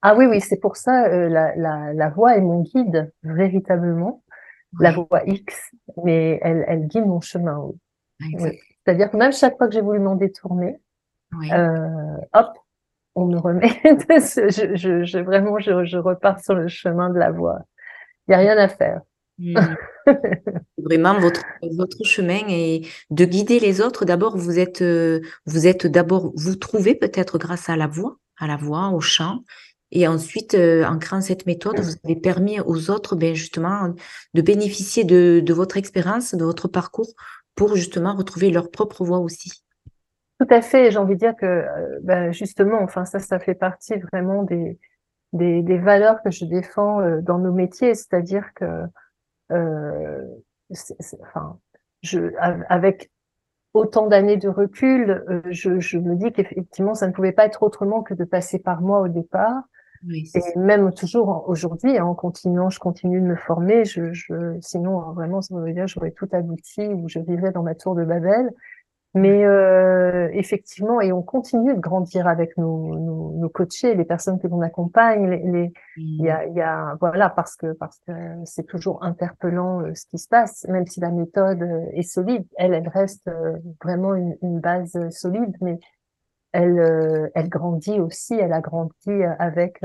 Ah 0.01 0.15
oui, 0.15 0.25
oui, 0.25 0.41
c'est 0.41 0.57
pour 0.57 0.77
ça, 0.77 1.07
euh, 1.07 1.27
la, 1.27 1.55
la, 1.55 1.93
la, 1.93 2.09
voix 2.09 2.37
est 2.37 2.41
mon 2.41 2.61
guide, 2.61 3.11
véritablement. 3.23 4.23
La 4.79 4.91
voix 4.91 5.23
X, 5.25 5.71
mais 6.03 6.39
elle, 6.41 6.63
elle 6.67 6.87
guide 6.87 7.05
mon 7.05 7.21
chemin. 7.21 7.71
Oui. 8.19 8.59
C'est-à-dire 8.85 9.11
que 9.11 9.17
même 9.17 9.33
chaque 9.33 9.57
fois 9.57 9.67
que 9.67 9.73
j'ai 9.73 9.81
voulu 9.81 9.99
m'en 9.99 10.15
détourner, 10.15 10.79
euh, 11.51 12.17
hop, 12.33 12.57
on 13.17 13.25
me 13.25 13.39
remet. 13.39 13.81
je, 13.83 14.75
je, 14.75 15.03
je, 15.03 15.17
vraiment, 15.17 15.59
je, 15.59 15.85
je 15.85 15.97
repars 15.97 16.39
sur 16.39 16.53
le 16.53 16.67
chemin 16.67 17.09
de 17.09 17.17
la 17.17 17.31
voix. 17.31 17.59
Il 18.27 18.31
n'y 18.31 18.35
a 18.35 18.37
rien 18.39 18.57
à 18.57 18.67
faire. 18.67 19.01
Hmm. 19.39 19.55
Vraiment, 20.77 21.19
votre, 21.19 21.41
votre 21.75 22.03
chemin 22.05 22.39
est 22.47 22.87
de 23.09 23.25
guider 23.25 23.59
les 23.59 23.81
autres. 23.81 24.05
D'abord, 24.05 24.37
vous 24.37 24.57
êtes, 24.57 24.81
euh, 24.81 25.19
vous 25.45 25.67
êtes 25.67 25.85
d'abord, 25.85 26.31
vous 26.35 26.55
trouvez 26.55 26.95
peut-être 26.95 27.37
grâce 27.37 27.69
à 27.69 27.75
la 27.75 27.87
voix, 27.87 28.17
à 28.39 28.47
la 28.47 28.55
voix, 28.55 28.89
au 28.89 29.01
chant. 29.01 29.43
Et 29.91 30.07
ensuite, 30.07 30.53
euh, 30.53 30.85
en 30.85 30.97
créant 30.97 31.21
cette 31.21 31.45
méthode, 31.45 31.79
vous 31.79 31.95
avez 32.03 32.15
permis 32.15 32.59
aux 32.61 32.89
autres, 32.89 33.15
ben, 33.15 33.35
justement, 33.35 33.93
de 34.33 34.41
bénéficier 34.41 35.03
de, 35.03 35.41
de 35.43 35.53
votre 35.53 35.77
expérience, 35.77 36.33
de 36.33 36.43
votre 36.43 36.67
parcours, 36.67 37.13
pour 37.55 37.75
justement 37.75 38.15
retrouver 38.15 38.49
leur 38.49 38.71
propre 38.71 39.03
voix 39.03 39.19
aussi. 39.19 39.51
Tout 40.39 40.47
à 40.49 40.61
fait. 40.61 40.91
J'ai 40.91 40.97
envie 40.97 41.15
de 41.15 41.19
dire 41.19 41.35
que, 41.35 41.45
euh, 41.45 41.99
ben, 42.03 42.31
justement, 42.31 42.79
enfin, 42.81 43.05
ça, 43.05 43.19
ça 43.19 43.39
fait 43.39 43.55
partie 43.55 43.95
vraiment 44.11 44.43
des, 44.43 44.79
des, 45.33 45.61
des 45.63 45.77
valeurs 45.77 46.21
que 46.23 46.31
je 46.31 46.45
défends 46.45 47.01
dans 47.21 47.39
nos 47.39 47.51
métiers, 47.51 47.95
c'est-à-dire 47.95 48.53
que 48.53 48.65
euh, 49.51 50.21
enfin, 51.21 51.59
je, 52.01 52.31
avec 52.69 53.11
autant 53.73 54.07
d'années 54.07 54.37
de 54.37 54.49
recul, 54.49 55.23
euh, 55.29 55.41
je, 55.49 55.79
je, 55.79 55.97
me 55.97 56.15
dis 56.15 56.31
qu'effectivement, 56.31 56.93
ça 56.93 57.07
ne 57.07 57.13
pouvait 57.13 57.31
pas 57.31 57.45
être 57.45 57.63
autrement 57.63 58.01
que 58.01 58.13
de 58.13 58.23
passer 58.23 58.59
par 58.59 58.81
moi 58.81 59.01
au 59.01 59.07
départ. 59.07 59.63
Oui, 60.07 60.29
et 60.35 60.59
même 60.59 60.93
toujours 60.93 61.45
aujourd'hui, 61.47 61.97
hein, 61.97 62.05
en 62.05 62.13
continuant, 62.13 62.69
je 62.69 62.79
continue 62.79 63.19
de 63.19 63.25
me 63.25 63.35
former. 63.35 63.83
Je, 63.83 64.13
je, 64.13 64.57
sinon, 64.61 64.99
vraiment, 65.13 65.41
ça 65.41 65.55
veut 65.55 65.73
dire 65.73 65.87
j'aurais 65.87 66.11
tout 66.11 66.29
abouti 66.31 66.85
ou 66.85 67.07
je 67.07 67.19
vivrais 67.19 67.51
dans 67.51 67.63
ma 67.63 67.73
tour 67.73 67.95
de 67.95 68.03
Babel. 68.03 68.51
Mais 69.13 69.45
euh, 69.45 70.29
effectivement, 70.33 71.01
et 71.01 71.11
on 71.11 71.23
continue 71.23 71.73
de 71.73 71.79
grandir 71.79 72.27
avec 72.27 72.55
nos, 72.57 72.95
nos, 72.95 73.31
nos 73.31 73.49
coachés, 73.49 73.95
les 73.95 74.05
personnes 74.05 74.39
que 74.39 74.47
l'on 74.47 74.61
accompagne. 74.61 75.27
Les, 75.29 75.37
les, 75.39 75.73
il 75.95 76.21
y 76.21 76.29
a, 76.29 76.45
il 76.45 76.53
y 76.53 76.61
a, 76.61 76.95
voilà, 76.99 77.29
parce 77.29 77.55
que 77.55 77.71
parce 77.73 77.99
que 78.05 78.11
c'est 78.43 78.67
toujours 78.67 79.03
interpellant 79.03 79.81
euh, 79.81 79.95
ce 79.95 80.05
qui 80.07 80.19
se 80.19 80.27
passe, 80.27 80.65
même 80.69 80.85
si 80.85 80.99
la 80.99 81.09
méthode 81.09 81.63
euh, 81.63 81.85
est 81.93 82.03
solide, 82.03 82.45
elle, 82.57 82.73
elle 82.73 82.89
reste 82.89 83.27
euh, 83.27 83.57
vraiment 83.83 84.13
une, 84.13 84.37
une 84.43 84.59
base 84.59 84.95
solide, 85.09 85.55
mais 85.61 85.79
elle, 86.51 87.31
elle 87.33 87.49
grandit 87.49 87.99
aussi. 87.99 88.35
Elle 88.35 88.53
a 88.53 88.61
grandi 88.61 89.11
avec 89.39 89.81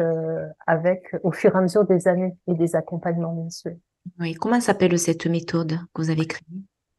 avec 0.66 1.14
au 1.22 1.32
fur 1.32 1.54
et 1.54 1.58
à 1.58 1.60
mesure 1.60 1.84
des 1.84 2.06
années 2.06 2.34
et 2.46 2.54
des 2.54 2.76
accompagnements 2.76 3.34
bien 3.34 3.50
sûr. 3.50 3.72
Oui, 4.18 4.34
comment 4.34 4.60
s'appelle 4.60 4.98
cette 4.98 5.26
méthode 5.26 5.72
que 5.92 6.02
vous 6.02 6.10
avez 6.10 6.26
créée? 6.26 6.46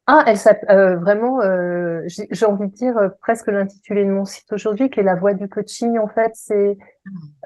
Ah, 0.06 0.22
elle 0.26 0.36
s'appelle 0.36 0.70
euh, 0.70 0.96
vraiment, 0.96 1.40
euh, 1.40 2.02
j'ai 2.06 2.44
envie 2.44 2.68
de 2.68 2.74
dire 2.74 2.96
euh, 2.98 3.08
presque 3.22 3.46
l'intitulé 3.48 4.04
de 4.04 4.10
mon 4.10 4.26
site 4.26 4.52
aujourd'hui, 4.52 4.90
qui 4.90 5.00
est 5.00 5.02
la 5.02 5.14
voix 5.14 5.32
du 5.32 5.48
coaching. 5.48 5.98
En 5.98 6.08
fait, 6.08 6.32
c'est 6.34 6.76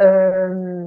euh, 0.01 0.85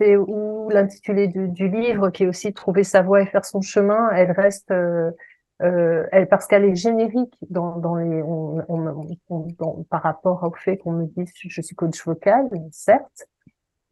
c'est 0.00 0.16
ou 0.16 0.68
l'intitulé 0.70 1.28
du, 1.28 1.48
du, 1.48 1.68
livre, 1.68 2.10
qui 2.10 2.24
est 2.24 2.26
aussi 2.26 2.52
trouver 2.52 2.82
sa 2.82 3.02
voix 3.02 3.22
et 3.22 3.26
faire 3.26 3.44
son 3.44 3.60
chemin. 3.60 4.10
Elle 4.10 4.32
reste, 4.32 4.72
euh, 4.72 5.12
elle 5.60 6.28
parce 6.28 6.46
qu'elle 6.48 6.64
est 6.64 6.74
générique 6.74 7.36
dans, 7.50 7.76
dans 7.78 7.94
les, 7.94 8.22
on, 8.22 8.64
on, 8.68 9.06
on, 9.30 9.84
par 9.84 10.02
rapport 10.02 10.42
au 10.42 10.52
fait 10.52 10.78
qu'on 10.78 10.92
me 10.92 11.06
dise 11.06 11.32
je 11.36 11.62
suis 11.62 11.76
coach 11.76 12.04
vocal, 12.04 12.48
certes, 12.72 13.28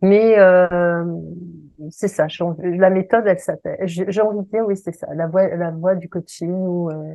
mais 0.03 0.39
euh, 0.39 1.05
c'est 1.91 2.09
ça, 2.09 2.27
la 2.59 2.91
méthode, 2.91 3.25
elle 3.27 3.39
s'appelle, 3.39 3.79
j'ai 3.87 4.21
envie 4.21 4.39
de 4.39 4.51
dire, 4.51 4.65
oui, 4.67 4.77
c'est 4.77 4.95
ça, 4.95 5.07
la 5.15 5.27
voie, 5.27 5.49
la 5.49 5.71
voie 5.71 5.95
du 5.95 6.09
coaching 6.09 6.53
où, 6.53 6.91
euh, 6.91 7.15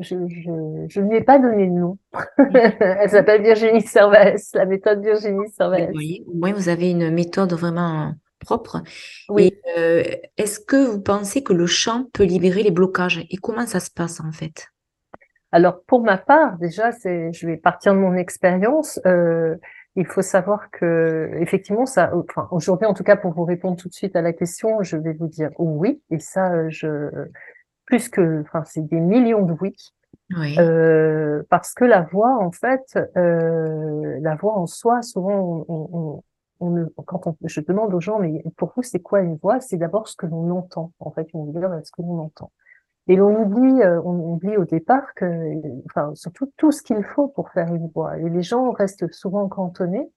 je, 0.00 0.16
je, 0.28 0.86
je 0.88 1.00
ne 1.00 1.08
lui 1.08 1.16
ai 1.18 1.20
pas 1.20 1.38
donné 1.38 1.66
de 1.66 1.72
nom. 1.72 1.98
elle 2.38 3.10
s'appelle 3.10 3.42
Virginie 3.42 3.82
Servais, 3.82 4.36
la 4.54 4.66
méthode 4.66 5.02
Virginie 5.02 5.48
Servais. 5.50 5.90
Oui, 5.94 6.24
au 6.26 6.34
moins 6.34 6.52
vous 6.52 6.68
avez 6.68 6.90
une 6.90 7.10
méthode 7.10 7.52
vraiment 7.52 8.14
propre. 8.40 8.82
Oui. 9.28 9.52
Euh, 9.78 10.02
Est-ce 10.36 10.58
que 10.60 10.90
vous 10.90 11.00
pensez 11.00 11.42
que 11.42 11.52
le 11.52 11.66
chant 11.66 12.06
peut 12.12 12.24
libérer 12.24 12.62
les 12.62 12.72
blocages? 12.72 13.24
Et 13.30 13.36
comment 13.36 13.66
ça 13.66 13.80
se 13.80 13.90
passe 13.90 14.20
en 14.20 14.32
fait? 14.32 14.68
Alors 15.52 15.82
pour 15.86 16.02
ma 16.02 16.18
part, 16.18 16.58
déjà, 16.58 16.90
je 16.90 17.46
vais 17.46 17.56
partir 17.56 17.94
de 17.94 17.98
mon 17.98 18.14
expérience. 18.14 19.00
Euh, 19.06 19.54
il 19.96 20.06
faut 20.06 20.22
savoir 20.22 20.70
que 20.70 21.30
effectivement 21.40 21.86
ça 21.86 22.12
enfin 22.16 22.48
aujourd'hui 22.50 22.86
en 22.86 22.94
tout 22.94 23.04
cas 23.04 23.16
pour 23.16 23.32
vous 23.32 23.44
répondre 23.44 23.76
tout 23.76 23.88
de 23.88 23.94
suite 23.94 24.16
à 24.16 24.22
la 24.22 24.32
question 24.32 24.82
je 24.82 24.96
vais 24.96 25.12
vous 25.12 25.28
dire 25.28 25.50
oui. 25.58 26.02
Et 26.10 26.18
ça 26.18 26.68
je 26.68 27.10
plus 27.86 28.08
que 28.08 28.40
enfin 28.42 28.64
c'est 28.64 28.86
des 28.86 29.00
millions 29.00 29.44
de 29.44 29.54
oui, 29.60 29.74
oui. 30.36 30.56
Euh, 30.58 31.42
parce 31.48 31.74
que 31.74 31.84
la 31.84 32.02
voix 32.02 32.36
en 32.40 32.50
fait 32.50 32.98
euh, 33.16 34.18
la 34.20 34.34
voix 34.34 34.58
en 34.58 34.66
soi 34.66 35.02
souvent 35.02 35.64
on, 35.68 36.22
on, 36.60 36.76
on, 36.96 37.02
quand 37.04 37.26
on, 37.26 37.36
je 37.44 37.60
demande 37.60 37.94
aux 37.94 38.00
gens 38.00 38.18
mais 38.18 38.42
pour 38.56 38.72
vous 38.74 38.82
c'est 38.82 39.00
quoi 39.00 39.20
une 39.20 39.36
voix? 39.36 39.60
C'est 39.60 39.76
d'abord 39.76 40.08
ce 40.08 40.16
que 40.16 40.26
l'on 40.26 40.50
entend 40.50 40.92
en 40.98 41.12
fait 41.12 41.28
on 41.34 41.44
veut 41.44 41.60
dire 41.60 41.70
ce 41.84 41.92
que 41.92 42.02
l'on 42.02 42.18
entend 42.18 42.50
et 43.08 43.16
l'on 43.16 43.42
oublie, 43.42 43.82
euh, 43.82 44.00
on 44.04 44.34
oublie 44.34 44.56
au 44.56 44.64
départ 44.64 45.14
que, 45.14 45.26
enfin, 45.86 46.14
surtout 46.14 46.50
tout 46.56 46.72
ce 46.72 46.82
qu'il 46.82 47.02
faut 47.04 47.28
pour 47.28 47.50
faire 47.50 47.72
une 47.74 47.88
voix. 47.88 48.18
Et 48.18 48.28
les 48.28 48.42
gens 48.42 48.70
restent 48.72 49.12
souvent 49.12 49.48
cantonnés, 49.48 50.10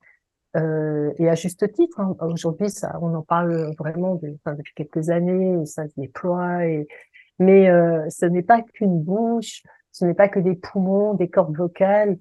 euh, 0.55 1.11
et 1.17 1.29
à 1.29 1.35
juste 1.35 1.71
titre. 1.73 1.99
Hein. 1.99 2.15
Aujourd'hui, 2.21 2.69
ça, 2.69 2.97
on 3.01 3.13
en 3.13 3.21
parle 3.23 3.73
vraiment 3.77 4.15
de, 4.15 4.35
enfin, 4.35 4.55
depuis 4.55 4.73
quelques 4.75 5.09
années, 5.09 5.65
ça 5.65 5.87
se 5.87 5.93
déploie. 5.97 6.65
Et, 6.65 6.87
mais 7.39 7.69
euh, 7.69 8.09
ce 8.09 8.25
n'est 8.25 8.43
pas 8.43 8.61
qu'une 8.61 9.01
bouche, 9.01 9.63
ce 9.91 10.05
n'est 10.05 10.13
pas 10.15 10.29
que 10.29 10.39
des 10.39 10.55
poumons, 10.55 11.13
des 11.13 11.29
cordes 11.29 11.55
vocales. 11.55 12.17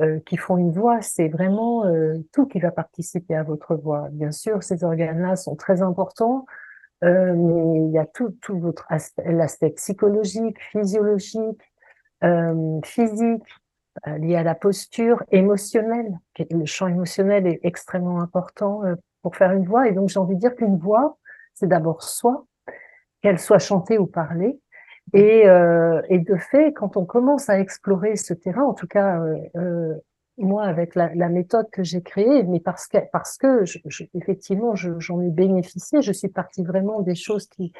euh, 0.00 0.20
qui 0.20 0.36
font 0.36 0.56
une 0.56 0.72
voix, 0.72 1.02
c'est 1.02 1.28
vraiment 1.28 1.84
euh, 1.84 2.14
tout 2.32 2.46
qui 2.46 2.58
va 2.58 2.70
participer 2.70 3.34
à 3.34 3.42
votre 3.42 3.74
voix. 3.74 4.08
Bien 4.12 4.30
sûr, 4.32 4.62
ces 4.62 4.82
organes-là 4.84 5.36
sont 5.36 5.56
très 5.56 5.82
importants, 5.82 6.46
euh, 7.04 7.34
mais 7.34 7.86
il 7.86 7.92
y 7.92 7.98
a 7.98 8.06
tout, 8.06 8.36
tout 8.42 8.58
votre 8.58 8.86
aspect, 8.90 9.32
l'aspect 9.32 9.70
psychologique, 9.70 10.60
physiologique, 10.70 11.62
physique, 12.84 13.42
lié 14.06 14.36
à 14.36 14.42
la 14.42 14.54
posture, 14.54 15.22
émotionnelle. 15.30 16.18
Le 16.50 16.66
champ 16.66 16.86
émotionnel 16.86 17.46
est 17.46 17.60
extrêmement 17.62 18.20
important 18.20 18.82
pour 19.22 19.36
faire 19.36 19.52
une 19.52 19.64
voix. 19.64 19.88
Et 19.88 19.92
donc, 19.92 20.10
j'ai 20.10 20.18
envie 20.18 20.34
de 20.34 20.40
dire 20.40 20.54
qu'une 20.54 20.76
voix, 20.76 21.18
c'est 21.54 21.66
d'abord 21.66 22.02
soi, 22.02 22.44
qu'elle 23.22 23.38
soit 23.38 23.58
chantée 23.58 23.96
ou 23.96 24.06
parlée, 24.06 24.60
et, 25.12 25.48
euh, 25.48 26.00
et, 26.08 26.18
de 26.18 26.36
fait, 26.36 26.72
quand 26.72 26.96
on 26.96 27.04
commence 27.04 27.48
à 27.48 27.58
explorer 27.58 28.16
ce 28.16 28.32
terrain, 28.32 28.62
en 28.62 28.74
tout 28.74 28.86
cas 28.86 29.20
euh, 29.20 29.36
euh 29.56 29.94
moi 30.40 30.64
avec 30.64 30.94
la, 30.94 31.28
méthode 31.28 31.68
que 31.70 31.82
j'ai 31.82 32.02
créée, 32.02 32.42
mais 32.44 32.60
parce 32.60 32.86
que 32.86 32.98
parce 33.12 33.36
que 33.38 33.64
effectivement 34.14 34.74
j'en 34.74 35.20
ai 35.20 35.30
bénéficié, 35.30 36.02
je 36.02 36.12
suis 36.12 36.28
partie 36.28 36.64
vraiment 36.64 37.00
des 37.00 37.14
choses 37.14 37.46
qui 37.46 37.72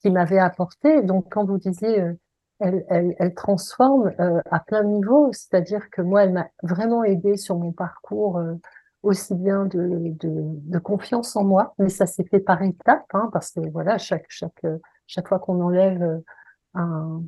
qui 0.00 0.10
m'avaient 0.10 0.38
apporté. 0.38 1.02
Donc 1.02 1.26
quand 1.30 1.44
vous 1.44 1.58
disiez 1.58 2.00
euh, 2.00 2.12
elle, 2.60 3.14
elle, 3.18 3.34
transforme 3.34 4.12
euh, 4.20 4.40
à 4.50 4.60
plein 4.60 4.84
de 4.84 4.88
niveaux, 4.88 5.32
c'est-à-dire 5.32 5.90
que 5.90 6.02
moi 6.02 6.24
elle 6.24 6.32
m'a 6.32 6.48
vraiment 6.62 7.04
aidé 7.04 7.36
sur 7.36 7.56
mon 7.56 7.72
parcours 7.72 8.40
aussi 9.02 9.34
bien 9.34 9.66
de, 9.66 9.78
de, 10.20 10.30
de, 10.30 10.78
confiance 10.78 11.34
en 11.34 11.42
moi, 11.42 11.74
mais 11.78 11.88
ça 11.88 12.06
s'est 12.06 12.24
fait 12.24 12.38
par 12.38 12.62
étapes, 12.62 13.04
hein, 13.14 13.30
parce 13.32 13.50
que 13.50 13.60
voilà 13.70 13.98
chaque 13.98 14.26
chaque 14.28 14.64
chaque 15.08 15.28
fois 15.28 15.40
qu'on 15.40 15.60
enlève 15.60 16.22
un, 16.74 17.22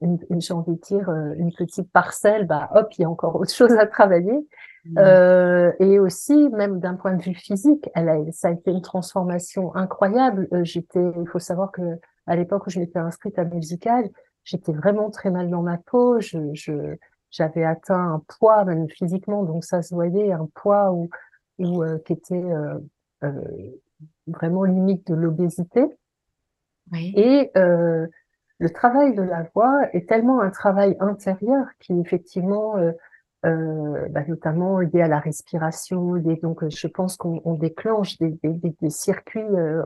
une, 0.00 0.18
j'ai 0.40 0.54
envie 0.54 0.74
de 0.76 0.80
dire, 0.80 1.08
euh, 1.08 1.34
une 1.36 1.52
petite 1.52 1.90
parcelle, 1.90 2.46
bah 2.46 2.68
hop, 2.74 2.88
il 2.98 3.02
y 3.02 3.04
a 3.04 3.10
encore 3.10 3.36
autre 3.36 3.52
chose 3.52 3.72
à 3.72 3.86
travailler. 3.86 4.46
Mmh. 4.84 4.98
Euh, 4.98 5.72
et 5.80 5.98
aussi, 5.98 6.48
même 6.50 6.78
d'un 6.80 6.94
point 6.94 7.14
de 7.14 7.22
vue 7.22 7.34
physique, 7.34 7.88
elle 7.94 8.08
a, 8.08 8.18
ça 8.32 8.48
a 8.48 8.50
été 8.52 8.70
une 8.70 8.82
transformation 8.82 9.74
incroyable. 9.74 10.48
Euh, 10.52 10.64
j'étais, 10.64 11.12
il 11.18 11.28
faut 11.28 11.38
savoir 11.38 11.72
que 11.72 11.98
à 12.26 12.36
l'époque 12.36 12.66
où 12.66 12.70
je 12.70 12.78
m'étais 12.78 12.98
inscrite 12.98 13.38
à 13.38 13.44
Musical, 13.44 14.08
j'étais 14.44 14.72
vraiment 14.72 15.10
très 15.10 15.30
mal 15.30 15.50
dans 15.50 15.62
ma 15.62 15.78
peau. 15.78 16.20
Je, 16.20 16.38
je, 16.52 16.96
j'avais 17.30 17.64
atteint 17.64 18.14
un 18.14 18.22
poids 18.38 18.64
même 18.64 18.88
physiquement, 18.88 19.42
donc 19.42 19.64
ça 19.64 19.82
se 19.82 19.94
voyait, 19.94 20.32
un 20.32 20.48
poids 20.54 20.92
où, 20.92 21.08
où 21.58 21.82
euh, 21.82 21.98
qui 22.04 22.12
était 22.12 22.44
vraiment 24.26 24.64
limite 24.64 25.06
de 25.06 25.14
l'obésité. 25.14 25.84
Oui. 26.92 27.12
Et 27.16 27.50
le 28.58 28.70
travail 28.70 29.14
de 29.14 29.22
la 29.22 29.44
voix 29.54 29.88
est 29.92 30.08
tellement 30.08 30.40
un 30.40 30.50
travail 30.50 30.96
intérieur 31.00 31.66
qui 31.78 31.98
effectivement, 32.00 32.76
euh, 32.78 32.92
euh, 33.44 34.08
bah, 34.10 34.22
notamment 34.26 34.80
lié 34.80 35.02
à 35.02 35.08
la 35.08 35.18
respiration, 35.18 36.14
lié, 36.14 36.36
donc 36.42 36.66
je 36.68 36.86
pense 36.86 37.16
qu'on 37.16 37.54
déclenche 37.54 38.18
des, 38.18 38.38
circuits 38.88 39.40
euh, 39.40 39.82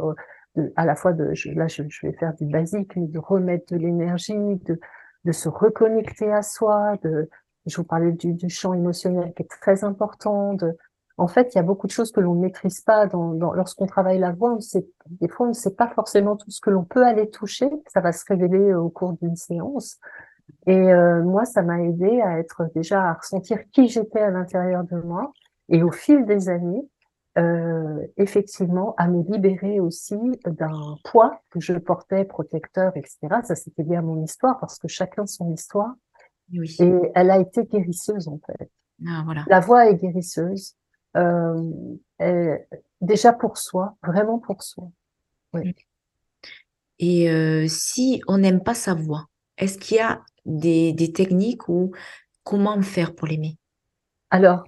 à 0.76 0.84
la 0.84 0.94
fois 0.94 1.12
de, 1.12 1.32
là 1.54 1.66
je, 1.66 1.82
je, 1.88 2.06
vais 2.06 2.12
faire 2.12 2.34
du 2.34 2.46
basique, 2.46 2.92
de 2.96 3.18
remettre 3.18 3.72
de 3.72 3.78
l'énergie, 3.78 4.34
de, 4.34 5.32
se 5.32 5.48
reconnecter 5.48 6.32
à 6.32 6.42
soi, 6.42 6.96
de, 7.02 7.28
je 7.66 7.76
vous 7.76 7.84
parlais 7.84 8.12
du, 8.12 8.34
du 8.34 8.48
champ 8.48 8.72
émotionnel 8.72 9.32
qui 9.34 9.42
est 9.42 9.50
très 9.60 9.84
important, 9.84 10.54
en 11.20 11.28
fait, 11.28 11.54
il 11.54 11.56
y 11.56 11.60
a 11.60 11.62
beaucoup 11.62 11.86
de 11.86 11.92
choses 11.92 12.12
que 12.12 12.20
l'on 12.20 12.34
ne 12.34 12.40
maîtrise 12.40 12.80
pas 12.80 13.06
dans, 13.06 13.34
lorsqu'on 13.52 13.84
travaille 13.84 14.18
la 14.18 14.32
voix. 14.32 14.54
On 14.54 14.60
sait, 14.60 14.86
des 15.20 15.28
fois, 15.28 15.46
on 15.46 15.48
ne 15.50 15.54
sait 15.54 15.74
pas 15.74 15.88
forcément 15.88 16.34
tout 16.34 16.50
ce 16.50 16.62
que 16.62 16.70
l'on 16.70 16.82
peut 16.82 17.04
aller 17.04 17.28
toucher. 17.28 17.68
Ça 17.88 18.00
va 18.00 18.12
se 18.12 18.24
révéler 18.26 18.72
au 18.72 18.88
cours 18.88 19.12
d'une 19.20 19.36
séance. 19.36 19.98
Et 20.66 20.92
euh, 20.92 21.22
moi, 21.22 21.44
ça 21.44 21.60
m'a 21.60 21.82
aidé 21.82 22.22
à 22.22 22.38
être 22.38 22.64
déjà 22.74 23.02
à 23.02 23.12
ressentir 23.12 23.58
qui 23.70 23.88
j'étais 23.88 24.20
à 24.20 24.30
l'intérieur 24.30 24.82
de 24.84 24.96
moi. 24.96 25.30
Et 25.68 25.82
au 25.82 25.92
fil 25.92 26.24
des 26.24 26.48
années, 26.48 26.88
euh, 27.36 28.00
effectivement, 28.16 28.94
à 28.96 29.06
me 29.06 29.22
libérer 29.30 29.78
aussi 29.78 30.16
d'un 30.46 30.96
poids 31.04 31.42
que 31.50 31.60
je 31.60 31.74
portais, 31.74 32.24
protecteur, 32.24 32.96
etc. 32.96 33.18
Ça, 33.42 33.54
c'était 33.54 33.84
bien 33.84 34.00
mon 34.00 34.24
histoire 34.24 34.58
parce 34.58 34.78
que 34.78 34.88
chacun 34.88 35.26
son 35.26 35.52
histoire. 35.52 35.92
Oui. 36.54 36.74
Et 36.80 37.12
elle 37.14 37.30
a 37.30 37.38
été 37.38 37.64
guérisseuse, 37.64 38.26
en 38.26 38.40
fait. 38.46 38.70
Ah, 39.06 39.20
voilà. 39.26 39.44
La 39.48 39.60
voix 39.60 39.86
est 39.86 39.96
guérisseuse 39.96 40.76
euh, 41.16 42.58
déjà 43.00 43.32
pour 43.32 43.58
soi, 43.58 43.96
vraiment 44.02 44.38
pour 44.38 44.62
soi. 44.62 44.88
Oui. 45.52 45.74
Et 46.98 47.30
euh, 47.30 47.66
si 47.66 48.22
on 48.28 48.38
n'aime 48.38 48.62
pas 48.62 48.74
sa 48.74 48.94
voix, 48.94 49.26
est-ce 49.56 49.78
qu'il 49.78 49.96
y 49.96 50.00
a 50.00 50.20
des, 50.44 50.92
des, 50.92 51.12
techniques 51.12 51.68
ou 51.68 51.92
comment 52.44 52.80
faire 52.82 53.14
pour 53.14 53.26
l'aimer? 53.26 53.56
Alors, 54.30 54.64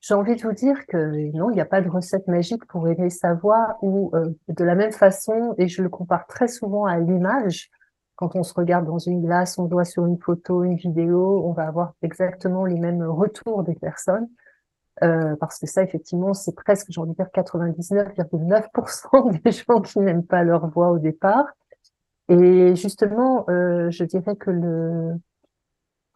j'ai 0.00 0.14
envie 0.14 0.36
de 0.36 0.42
vous 0.42 0.52
dire 0.52 0.86
que 0.86 1.32
non, 1.36 1.50
il 1.50 1.54
n'y 1.54 1.60
a 1.60 1.66
pas 1.66 1.80
de 1.80 1.88
recette 1.88 2.26
magique 2.28 2.64
pour 2.66 2.88
aimer 2.88 3.10
sa 3.10 3.34
voix 3.34 3.78
ou 3.82 4.10
euh, 4.14 4.30
de 4.48 4.64
la 4.64 4.74
même 4.74 4.92
façon, 4.92 5.54
et 5.58 5.68
je 5.68 5.82
le 5.82 5.88
compare 5.88 6.26
très 6.26 6.48
souvent 6.48 6.86
à 6.86 6.98
l'image. 6.98 7.70
Quand 8.16 8.34
on 8.34 8.42
se 8.42 8.54
regarde 8.54 8.86
dans 8.86 8.98
une 8.98 9.22
glace, 9.22 9.58
on 9.58 9.66
voit 9.66 9.84
sur 9.84 10.06
une 10.06 10.18
photo, 10.18 10.64
une 10.64 10.76
vidéo, 10.76 11.42
on 11.44 11.52
va 11.52 11.68
avoir 11.68 11.94
exactement 12.02 12.64
les 12.64 12.78
mêmes 12.78 13.02
retours 13.02 13.62
des 13.62 13.74
personnes. 13.74 14.28
Euh, 15.02 15.36
parce 15.36 15.58
que 15.58 15.66
ça, 15.66 15.82
effectivement, 15.82 16.32
c'est 16.32 16.54
presque, 16.54 16.86
j'ai 16.88 17.00
envie 17.00 17.10
de 17.10 17.16
dire, 17.16 17.28
99,9% 17.34 19.42
des 19.44 19.52
gens 19.52 19.80
qui 19.82 19.98
n'aiment 20.00 20.26
pas 20.26 20.42
leur 20.42 20.68
voix 20.68 20.90
au 20.90 20.98
départ. 20.98 21.46
Et 22.28 22.74
justement, 22.74 23.44
euh, 23.50 23.90
je 23.90 24.04
dirais 24.04 24.36
que 24.36 24.50
le, 24.50 25.12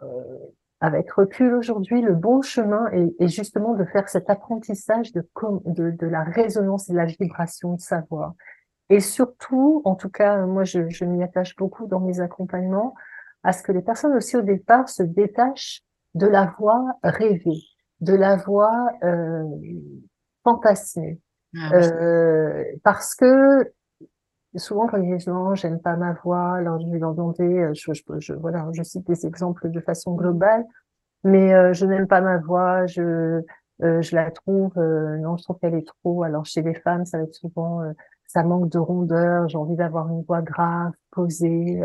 euh, 0.03 0.39
avec 0.81 1.11
recul 1.13 1.55
aujourd'hui, 1.55 2.01
le 2.01 2.15
bon 2.15 2.43
chemin 2.43 2.89
est, 2.91 3.15
est, 3.21 3.29
justement 3.29 3.75
de 3.75 3.85
faire 3.85 4.09
cet 4.09 4.31
apprentissage 4.31 5.13
de, 5.13 5.25
de, 5.67 5.91
de, 5.91 6.07
la 6.07 6.25
résonance 6.25 6.89
et 6.89 6.93
de 6.93 6.97
la 6.97 7.05
vibration 7.05 7.75
de 7.75 7.81
sa 7.81 8.01
voix. 8.11 8.35
Et 8.89 9.01
surtout, 9.01 9.83
en 9.85 9.95
tout 9.95 10.09
cas, 10.09 10.45
moi, 10.47 10.65
je, 10.65 10.89
je 10.89 11.05
m'y 11.05 11.23
attache 11.23 11.55
beaucoup 11.55 11.87
dans 11.87 12.01
mes 12.01 12.21
accompagnements, 12.21 12.95
à 13.43 13.53
ce 13.53 13.63
que 13.63 13.73
les 13.73 13.83
personnes 13.83 14.15
aussi 14.15 14.37
au 14.37 14.43
départ 14.43 14.89
se 14.89 15.03
détachent 15.03 15.83
de 16.15 16.27
la 16.27 16.55
voix 16.59 16.85
rêvée 17.05 17.63
de 18.01 18.15
la 18.15 18.37
voix 18.37 18.89
euh, 19.05 19.45
fantasmée. 20.45 21.21
Ah 21.57 21.75
euh, 21.75 22.65
parce 22.85 23.15
que 23.15 23.73
souvent 24.57 24.87
quand 24.87 24.97
les 24.99 25.19
gens 25.19 25.55
j'aime 25.55 25.81
pas 25.81 25.97
ma 25.97 26.13
voix, 26.13 26.55
alors 26.55 26.81
je 26.81 26.87
vais 26.89 26.99
leur 26.99 27.15
demander, 27.15 27.45
euh, 27.45 27.73
je, 27.75 27.93
je, 27.93 28.03
je, 28.19 28.35
voilà, 28.35 28.67
je 28.73 28.83
cite 28.83 29.07
des 29.07 29.27
exemples 29.27 29.71
de 29.71 29.81
façon 29.81 30.15
globale, 30.15 30.65
mais 31.25 31.53
euh, 31.55 31.73
je 31.73 31.87
n'aime 31.87 32.07
pas 32.07 32.21
ma 32.21 32.39
voix, 32.39 32.87
je 32.87 33.43
euh, 33.83 34.03
je 34.03 34.15
la 34.15 34.31
trouve, 34.31 34.75
non, 34.77 35.37
je 35.39 35.43
trouve 35.43 35.59
qu'elle 35.59 35.75
est 35.75 35.87
trop. 35.87 36.23
Alors 36.23 36.45
chez 36.45 36.61
les 36.63 36.75
femmes, 36.75 37.07
ça 37.07 37.17
va 37.17 37.25
être 37.25 37.35
souvent, 37.35 37.81
ça 38.27 38.43
manque 38.43 38.69
de 38.69 38.79
rondeur, 38.79 39.49
j'ai 39.49 39.57
envie 39.57 39.77
d'avoir 39.77 40.09
une 40.11 40.23
voix 40.23 40.43
grave, 40.43 40.93
posée, 41.11 41.81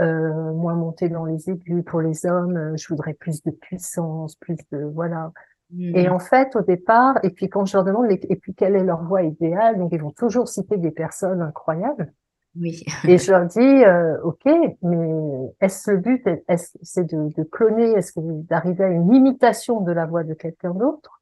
euh, 0.00 0.52
moins 0.52 0.74
monter 0.74 1.08
dans 1.08 1.24
les 1.24 1.50
aigus 1.50 1.84
pour 1.84 2.00
les 2.00 2.26
hommes, 2.26 2.56
euh, 2.56 2.76
je 2.76 2.88
voudrais 2.88 3.14
plus 3.14 3.42
de 3.42 3.50
puissance, 3.50 4.36
plus 4.36 4.56
de 4.72 4.84
voilà. 4.84 5.32
Et 5.78 6.08
mmh. 6.08 6.12
en 6.12 6.18
fait, 6.18 6.56
au 6.56 6.62
départ, 6.62 7.18
et 7.22 7.30
puis 7.30 7.48
quand 7.48 7.64
je 7.64 7.76
leur 7.76 7.84
demande, 7.84 8.06
et 8.10 8.36
puis 8.36 8.54
quelle 8.54 8.74
est 8.74 8.82
leur 8.82 9.04
voix 9.04 9.22
idéale, 9.22 9.78
donc 9.78 9.90
ils 9.92 10.02
vont 10.02 10.10
toujours 10.10 10.48
citer 10.48 10.76
des 10.76 10.90
personnes 10.90 11.42
incroyables. 11.42 12.12
Oui. 12.58 12.84
et 13.04 13.18
je 13.18 13.30
leur 13.30 13.46
dis, 13.46 13.60
euh, 13.60 14.20
ok, 14.22 14.44
mais 14.82 15.54
est-ce 15.60 15.92
le 15.92 15.98
but, 15.98 16.26
est-ce 16.48 16.76
c'est 16.82 17.04
de, 17.04 17.28
de, 17.36 17.44
cloner, 17.44 17.92
est-ce 17.92 18.12
que 18.12 18.20
d'arriver 18.20 18.84
à 18.84 18.88
une 18.88 19.14
imitation 19.14 19.80
de 19.80 19.92
la 19.92 20.06
voix 20.06 20.24
de 20.24 20.34
quelqu'un 20.34 20.74
d'autre, 20.74 21.20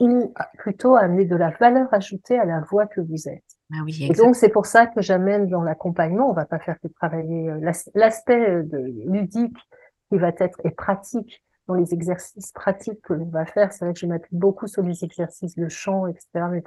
ou 0.00 0.34
plutôt 0.58 0.96
amener 0.96 1.24
de 1.24 1.36
la 1.36 1.50
valeur 1.50 1.86
ajoutée 1.92 2.38
à 2.38 2.44
la 2.44 2.60
voix 2.60 2.86
que 2.86 3.00
vous 3.00 3.28
êtes? 3.28 3.55
Ah 3.72 3.78
oui, 3.84 4.06
et 4.08 4.14
donc 4.14 4.36
c'est 4.36 4.48
pour 4.48 4.66
ça 4.66 4.86
que 4.86 5.02
j'amène 5.02 5.48
dans 5.48 5.62
l'accompagnement, 5.62 6.30
on 6.30 6.32
va 6.32 6.46
pas 6.46 6.60
faire 6.60 6.78
que 6.80 6.86
travailler 6.88 7.50
euh, 7.50 7.72
l'aspect 7.94 8.50
euh, 8.50 8.62
ludique 9.06 9.56
qui 10.08 10.18
va 10.18 10.28
être 10.38 10.60
et 10.64 10.70
pratique 10.70 11.42
dans 11.66 11.74
les 11.74 11.92
exercices 11.92 12.52
pratiques 12.52 13.02
que 13.02 13.12
l'on 13.12 13.26
va 13.26 13.44
faire. 13.44 13.72
C'est 13.72 13.84
vrai 13.84 13.92
que 13.92 13.98
je 13.98 14.06
m'appuie 14.06 14.36
beaucoup 14.36 14.68
sur 14.68 14.82
les 14.82 15.04
exercices 15.04 15.56
de 15.56 15.68
chant, 15.68 16.06
etc., 16.06 16.28
mais 16.50 16.62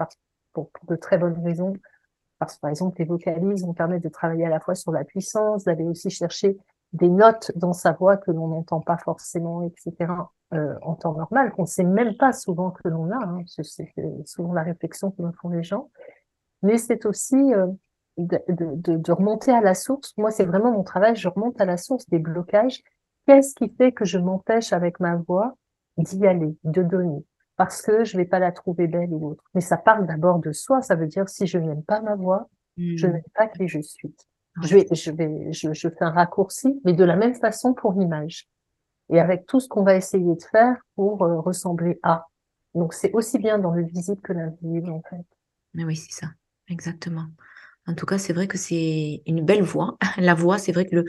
pour, 0.51 0.69
pour 0.71 0.85
de 0.89 0.97
très 0.97 1.17
bonnes 1.17 1.41
raisons. 1.41 1.73
Parce 2.37 2.55
que 2.55 2.61
par 2.61 2.69
exemple, 2.69 2.97
les 2.99 3.05
vocalises 3.05 3.65
vont 3.65 3.73
permettre 3.73 4.03
de 4.03 4.09
travailler 4.09 4.45
à 4.45 4.49
la 4.49 4.59
fois 4.59 4.75
sur 4.75 4.91
la 4.91 5.05
puissance, 5.05 5.63
d'aller 5.63 5.85
aussi 5.85 6.09
chercher 6.09 6.57
des 6.91 7.09
notes 7.09 7.51
dans 7.55 7.73
sa 7.73 7.93
voix 7.93 8.17
que 8.17 8.31
l'on 8.31 8.47
n'entend 8.47 8.81
pas 8.81 8.97
forcément, 8.97 9.63
etc. 9.63 10.11
Euh, 10.53 10.73
en 10.81 10.95
temps 10.95 11.13
normal, 11.13 11.51
qu'on 11.51 11.61
ne 11.61 11.67
sait 11.67 11.83
même 11.83 12.17
pas 12.17 12.33
souvent 12.33 12.71
que 12.71 12.87
l'on 12.87 13.11
a. 13.11 13.23
Hein, 13.23 13.43
c'est 13.45 13.93
souvent 14.25 14.51
la 14.51 14.63
réflexion 14.63 15.11
que 15.11 15.21
me 15.21 15.31
font 15.31 15.49
les 15.49 15.63
gens 15.63 15.89
mais 16.61 16.77
c'est 16.77 17.05
aussi 17.05 17.53
euh, 17.53 17.67
de, 18.17 18.39
de, 18.49 18.97
de, 18.97 19.11
remonter 19.11 19.51
à 19.51 19.61
la 19.61 19.73
source. 19.73 20.13
Moi, 20.17 20.31
c'est 20.31 20.45
vraiment 20.45 20.71
mon 20.71 20.83
travail, 20.83 21.15
je 21.15 21.27
remonte 21.27 21.59
à 21.61 21.65
la 21.65 21.77
source 21.77 22.07
des 22.09 22.19
blocages. 22.19 22.81
Qu'est-ce 23.25 23.55
qui 23.55 23.69
fait 23.77 23.91
que 23.91 24.05
je 24.05 24.17
m'empêche 24.17 24.73
avec 24.73 24.99
ma 24.99 25.15
voix 25.15 25.55
d'y 25.97 26.25
aller, 26.25 26.55
de 26.63 26.83
donner? 26.83 27.25
Parce 27.55 27.81
que 27.81 28.03
je 28.03 28.17
vais 28.17 28.25
pas 28.25 28.39
la 28.39 28.51
trouver 28.51 28.87
belle 28.87 29.11
ou 29.11 29.31
autre. 29.31 29.43
Mais 29.53 29.61
ça 29.61 29.77
parle 29.77 30.07
d'abord 30.07 30.39
de 30.39 30.51
soi. 30.51 30.81
Ça 30.81 30.95
veut 30.95 31.07
dire 31.07 31.27
si 31.29 31.45
je 31.45 31.57
n'aime 31.57 31.83
pas 31.83 32.01
ma 32.01 32.15
voix, 32.15 32.49
je 32.77 33.05
hmm. 33.05 33.11
n'aime 33.11 33.23
pas 33.35 33.47
qui 33.47 33.67
je 33.67 33.81
suis. 33.81 34.15
Je 34.61 34.75
vais, 34.75 34.87
je 34.91 35.11
vais, 35.11 35.53
je, 35.53 35.73
je 35.73 35.89
fais 35.89 36.03
un 36.03 36.11
raccourci, 36.11 36.81
mais 36.83 36.93
de 36.93 37.03
la 37.03 37.15
même 37.15 37.35
façon 37.35 37.73
pour 37.73 37.93
l'image. 37.93 38.47
et 39.09 39.19
avec 39.19 39.45
tout 39.45 39.59
ce 39.59 39.67
qu'on 39.67 39.83
va 39.83 39.95
essayer 39.95 40.35
de 40.35 40.43
faire 40.51 40.77
pour 40.95 41.23
euh, 41.23 41.39
ressembler 41.39 41.99
à. 42.03 42.27
Donc 42.75 42.93
c'est 42.93 43.11
aussi 43.13 43.39
bien 43.39 43.57
dans 43.57 43.71
le 43.71 43.83
visible 43.83 44.21
que 44.21 44.33
l'invisible 44.33 44.91
en 44.91 45.01
fait. 45.09 45.25
Mais 45.73 45.85
oui, 45.85 45.95
c'est 45.95 46.11
ça, 46.11 46.27
exactement. 46.69 47.27
En 47.89 47.95
tout 47.95 48.05
cas, 48.05 48.19
c'est 48.19 48.33
vrai 48.33 48.47
que 48.47 48.57
c'est 48.57 49.23
une 49.25 49.43
belle 49.43 49.63
voix. 49.63 49.97
La 50.17 50.35
voix, 50.35 50.59
c'est 50.59 50.71
vrai 50.71 50.85
que 50.85 50.95
le, 50.95 51.05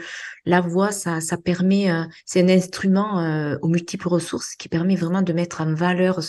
la 0.47 0.63
voix, 0.63 0.93
ça, 0.93 1.21
ça 1.21 1.37
permet, 1.37 1.91
euh, 1.91 2.05
c'est 2.25 2.43
un 2.43 2.49
instrument 2.49 3.21
euh, 3.21 3.59
aux 3.61 3.69
multiples 3.69 4.09
ressources 4.09 4.55
qui 4.57 4.69
permet 4.71 4.97
vraiment 4.97 5.21
de 5.21 5.33
mettre 5.35 5.61
en 5.61 5.75
valeur 5.75 6.21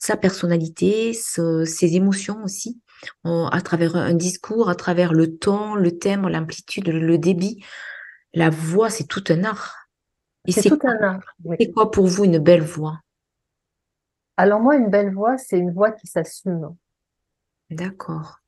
sa 0.00 0.16
personnalité, 0.16 1.12
ses 1.12 1.94
émotions 1.96 2.42
aussi, 2.42 2.80
à 3.24 3.60
travers 3.62 3.96
un 3.96 4.14
discours, 4.14 4.68
à 4.68 4.74
travers 4.74 5.12
le 5.12 5.36
ton, 5.36 5.76
le 5.76 5.96
thème, 5.96 6.28
l'amplitude, 6.28 6.88
le 6.88 7.18
débit. 7.18 7.64
La 8.32 8.50
voix, 8.50 8.90
c'est 8.90 9.06
tout 9.06 9.24
un 9.28 9.44
art. 9.44 9.88
C'est 10.48 10.68
tout 10.68 10.78
un 10.82 11.00
art. 11.02 11.20
C'est 11.58 11.70
quoi 11.70 11.90
pour 11.90 12.06
vous 12.06 12.24
une 12.24 12.38
belle 12.38 12.62
voix? 12.62 13.00
Alors 14.36 14.60
moi, 14.60 14.74
une 14.76 14.90
belle 14.90 15.14
voix, 15.14 15.38
c'est 15.38 15.58
une 15.58 15.72
voix 15.72 15.92
qui 15.92 16.08
s'assume. 16.08 16.74
D'accord. 17.70 18.40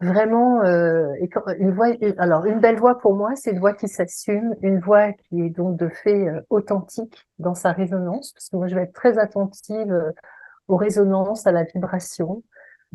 Vraiment, 0.00 0.62
euh, 0.64 1.12
une 1.58 1.72
voix. 1.72 1.88
Alors, 2.16 2.46
une 2.46 2.58
belle 2.58 2.78
voix 2.78 2.98
pour 2.98 3.14
moi, 3.14 3.36
c'est 3.36 3.50
une 3.50 3.58
voix 3.58 3.74
qui 3.74 3.86
s'assume, 3.86 4.54
une 4.62 4.80
voix 4.80 5.12
qui 5.12 5.42
est 5.42 5.50
donc 5.50 5.76
de 5.76 5.88
fait 5.88 6.26
euh, 6.28 6.40
authentique 6.48 7.28
dans 7.38 7.54
sa 7.54 7.72
résonance, 7.72 8.32
parce 8.32 8.48
que 8.48 8.56
moi, 8.56 8.66
je 8.68 8.74
vais 8.74 8.82
être 8.84 8.94
très 8.94 9.18
attentive 9.18 9.92
euh, 9.92 10.10
aux 10.68 10.76
résonances, 10.76 11.46
à 11.46 11.52
la 11.52 11.64
vibration. 11.64 12.42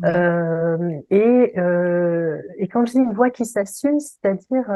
Euh, 0.04 1.00
et, 1.10 1.52
euh, 1.58 2.42
et 2.58 2.68
quand 2.68 2.84
je 2.84 2.92
dis 2.92 2.98
une 2.98 3.14
voix 3.14 3.30
qui 3.30 3.46
s'assume, 3.46 4.00
c'est-à-dire 4.00 4.68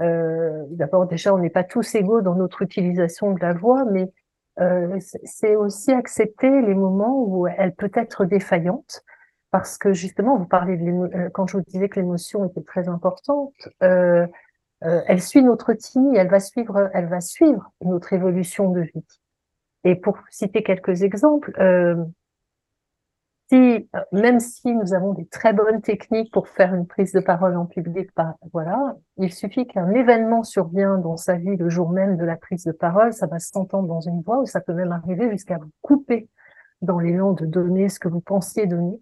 euh, 0.00 0.64
d'abord, 0.70 1.06
déjà, 1.06 1.34
on 1.34 1.38
n'est 1.38 1.50
pas 1.50 1.64
tous 1.64 1.94
égaux 1.94 2.20
dans 2.20 2.34
notre 2.34 2.62
utilisation 2.62 3.32
de 3.32 3.40
la 3.40 3.52
voix, 3.52 3.84
mais 3.84 4.12
euh, 4.60 4.98
c'est 5.24 5.56
aussi 5.56 5.92
accepter 5.92 6.62
les 6.62 6.74
moments 6.74 7.22
où 7.22 7.46
elle 7.46 7.74
peut 7.74 7.90
être 7.94 8.24
défaillante, 8.24 9.02
parce 9.50 9.78
que 9.78 9.92
justement, 9.92 10.36
vous 10.36 10.46
parlez 10.46 10.76
de 10.76 10.90
euh, 10.90 11.30
quand 11.30 11.46
je 11.46 11.56
vous 11.56 11.64
disais 11.64 11.88
que 11.88 11.98
l'émotion 11.98 12.46
était 12.46 12.62
très 12.62 12.88
importante, 12.88 13.52
euh, 13.82 14.26
euh, 14.84 15.02
elle 15.06 15.20
suit 15.20 15.42
notre 15.42 15.72
TINI, 15.72 16.16
elle 16.16 16.28
va 16.28 16.40
suivre, 16.40 16.90
elle 16.94 17.06
va 17.08 17.20
suivre 17.20 17.72
notre 17.82 18.12
évolution 18.12 18.70
de 18.70 18.80
vie. 18.80 19.04
Et 19.84 19.94
pour 19.94 20.18
citer 20.30 20.62
quelques 20.62 21.02
exemples, 21.02 21.52
euh, 21.60 21.96
si, 23.50 23.88
même 24.12 24.38
si 24.38 24.72
nous 24.74 24.94
avons 24.94 25.12
des 25.12 25.26
très 25.26 25.52
bonnes 25.52 25.82
techniques 25.82 26.32
pour 26.32 26.48
faire 26.48 26.74
une 26.74 26.86
prise 26.86 27.12
de 27.12 27.20
parole 27.20 27.56
en 27.56 27.66
public, 27.66 28.08
bah, 28.16 28.36
voilà, 28.52 28.96
il 29.16 29.32
suffit 29.32 29.66
qu'un 29.66 29.90
événement 29.90 30.44
survienne 30.44 31.02
dans 31.02 31.16
sa 31.16 31.34
vie 31.34 31.56
le 31.56 31.68
jour 31.68 31.90
même 31.90 32.16
de 32.16 32.24
la 32.24 32.36
prise 32.36 32.64
de 32.64 32.72
parole, 32.72 33.12
ça 33.12 33.26
va 33.26 33.38
s'entendre 33.38 33.88
dans 33.88 34.00
une 34.00 34.22
voix 34.22 34.38
ou 34.38 34.46
ça 34.46 34.60
peut 34.60 34.72
même 34.72 34.92
arriver 34.92 35.30
jusqu'à 35.30 35.58
vous 35.58 35.70
couper 35.82 36.28
dans 36.80 36.98
l'élan 36.98 37.32
de 37.32 37.44
donner 37.44 37.88
ce 37.88 37.98
que 37.98 38.08
vous 38.08 38.20
pensiez 38.20 38.66
donner. 38.66 39.00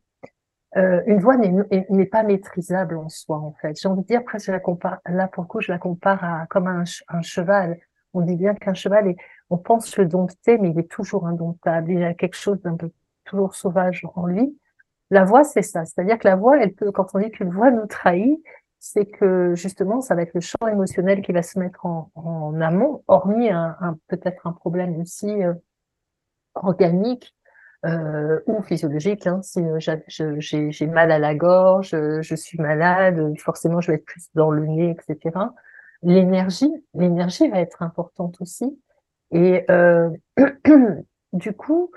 Euh, 0.77 1.03
une 1.07 1.19
voix 1.19 1.37
n'est 1.37 2.07
pas 2.07 2.23
maîtrisable 2.23 2.99
en 2.99 3.09
soi, 3.09 3.39
en 3.39 3.53
fait. 3.61 3.81
J'ai 3.81 3.89
envie 3.89 4.03
de 4.03 4.07
dire, 4.07 4.23
je 4.39 4.53
la 4.53 4.61
compare, 4.61 4.99
là, 5.07 5.29
pour 5.29 5.45
le 5.45 5.49
coup, 5.49 5.61
je 5.61 5.73
la 5.73 5.79
compare 5.79 6.23
à, 6.23 6.47
comme 6.49 6.67
un, 6.67 6.85
un 7.09 7.23
cheval. 7.23 7.79
On 8.15 8.21
dit 8.21 8.37
bien 8.37 8.55
qu'un 8.55 8.75
cheval 8.75 9.09
est, 9.09 9.17
on 9.51 9.57
pense 9.57 9.97
le 9.97 10.07
dompter, 10.07 10.59
mais 10.59 10.71
il 10.71 10.79
est 10.79 10.91
toujours 10.91 11.27
indomptable. 11.27 11.91
Il 11.91 12.01
y 12.01 12.05
a 12.05 12.15
quelque 12.15 12.37
chose 12.37 12.61
d'un 12.63 12.77
peu 12.77 12.91
toujours 13.25 13.55
sauvage 13.55 14.07
en 14.15 14.27
lui. 14.27 14.59
La 15.11 15.25
voix, 15.25 15.45
c'est 15.45 15.63
ça. 15.63 15.85
C'est-à-dire 15.87 16.19
que 16.19 16.29
la 16.29 16.37
voix, 16.37 16.59
elle 16.61 16.75
peut, 16.75 16.93
quand 16.93 17.15
on 17.15 17.19
dit 17.19 17.31
qu'une 17.31 17.51
voix 17.51 17.71
nous 17.71 17.87
trahit, 17.87 18.43
c'est 18.79 19.07
que 19.07 19.55
justement, 19.55 20.01
ça 20.01 20.15
va 20.15 20.23
être 20.23 20.35
le 20.35 20.41
champ 20.41 20.67
émotionnel 20.71 21.23
qui 21.23 21.33
va 21.33 21.43
se 21.43 21.59
mettre 21.59 21.87
en, 21.87 22.11
en 22.15 22.61
amont, 22.61 23.03
hormis 23.09 23.51
un 23.51 23.99
peut-être 24.07 24.47
un 24.47 24.53
problème 24.53 25.01
aussi 25.01 25.43
euh, 25.43 25.55
organique 26.55 27.35
euh, 27.87 28.41
ou 28.47 28.63
physiologique. 28.63 29.27
Hein. 29.27 29.41
Si 29.43 29.61
euh, 29.61 29.79
j'ai 30.39 30.87
mal 30.87 31.13
à 31.13 31.19
la 31.19 31.35
gorge, 31.35 31.91
je 31.91 32.35
suis 32.35 32.59
malade, 32.59 33.21
forcément, 33.39 33.81
je 33.81 33.93
vais 33.93 33.97
être 33.99 34.05
plus 34.05 34.29
dans 34.35 34.51
le 34.51 34.67
nez, 34.67 34.91
etc. 34.91 35.39
L'énergie, 36.03 36.73
l'énergie 36.95 37.49
va 37.49 37.61
être 37.61 37.83
importante 37.83 38.41
aussi. 38.41 38.79
Et 39.31 39.65
euh, 39.71 40.11
du 41.33 41.53
coup, 41.53 41.91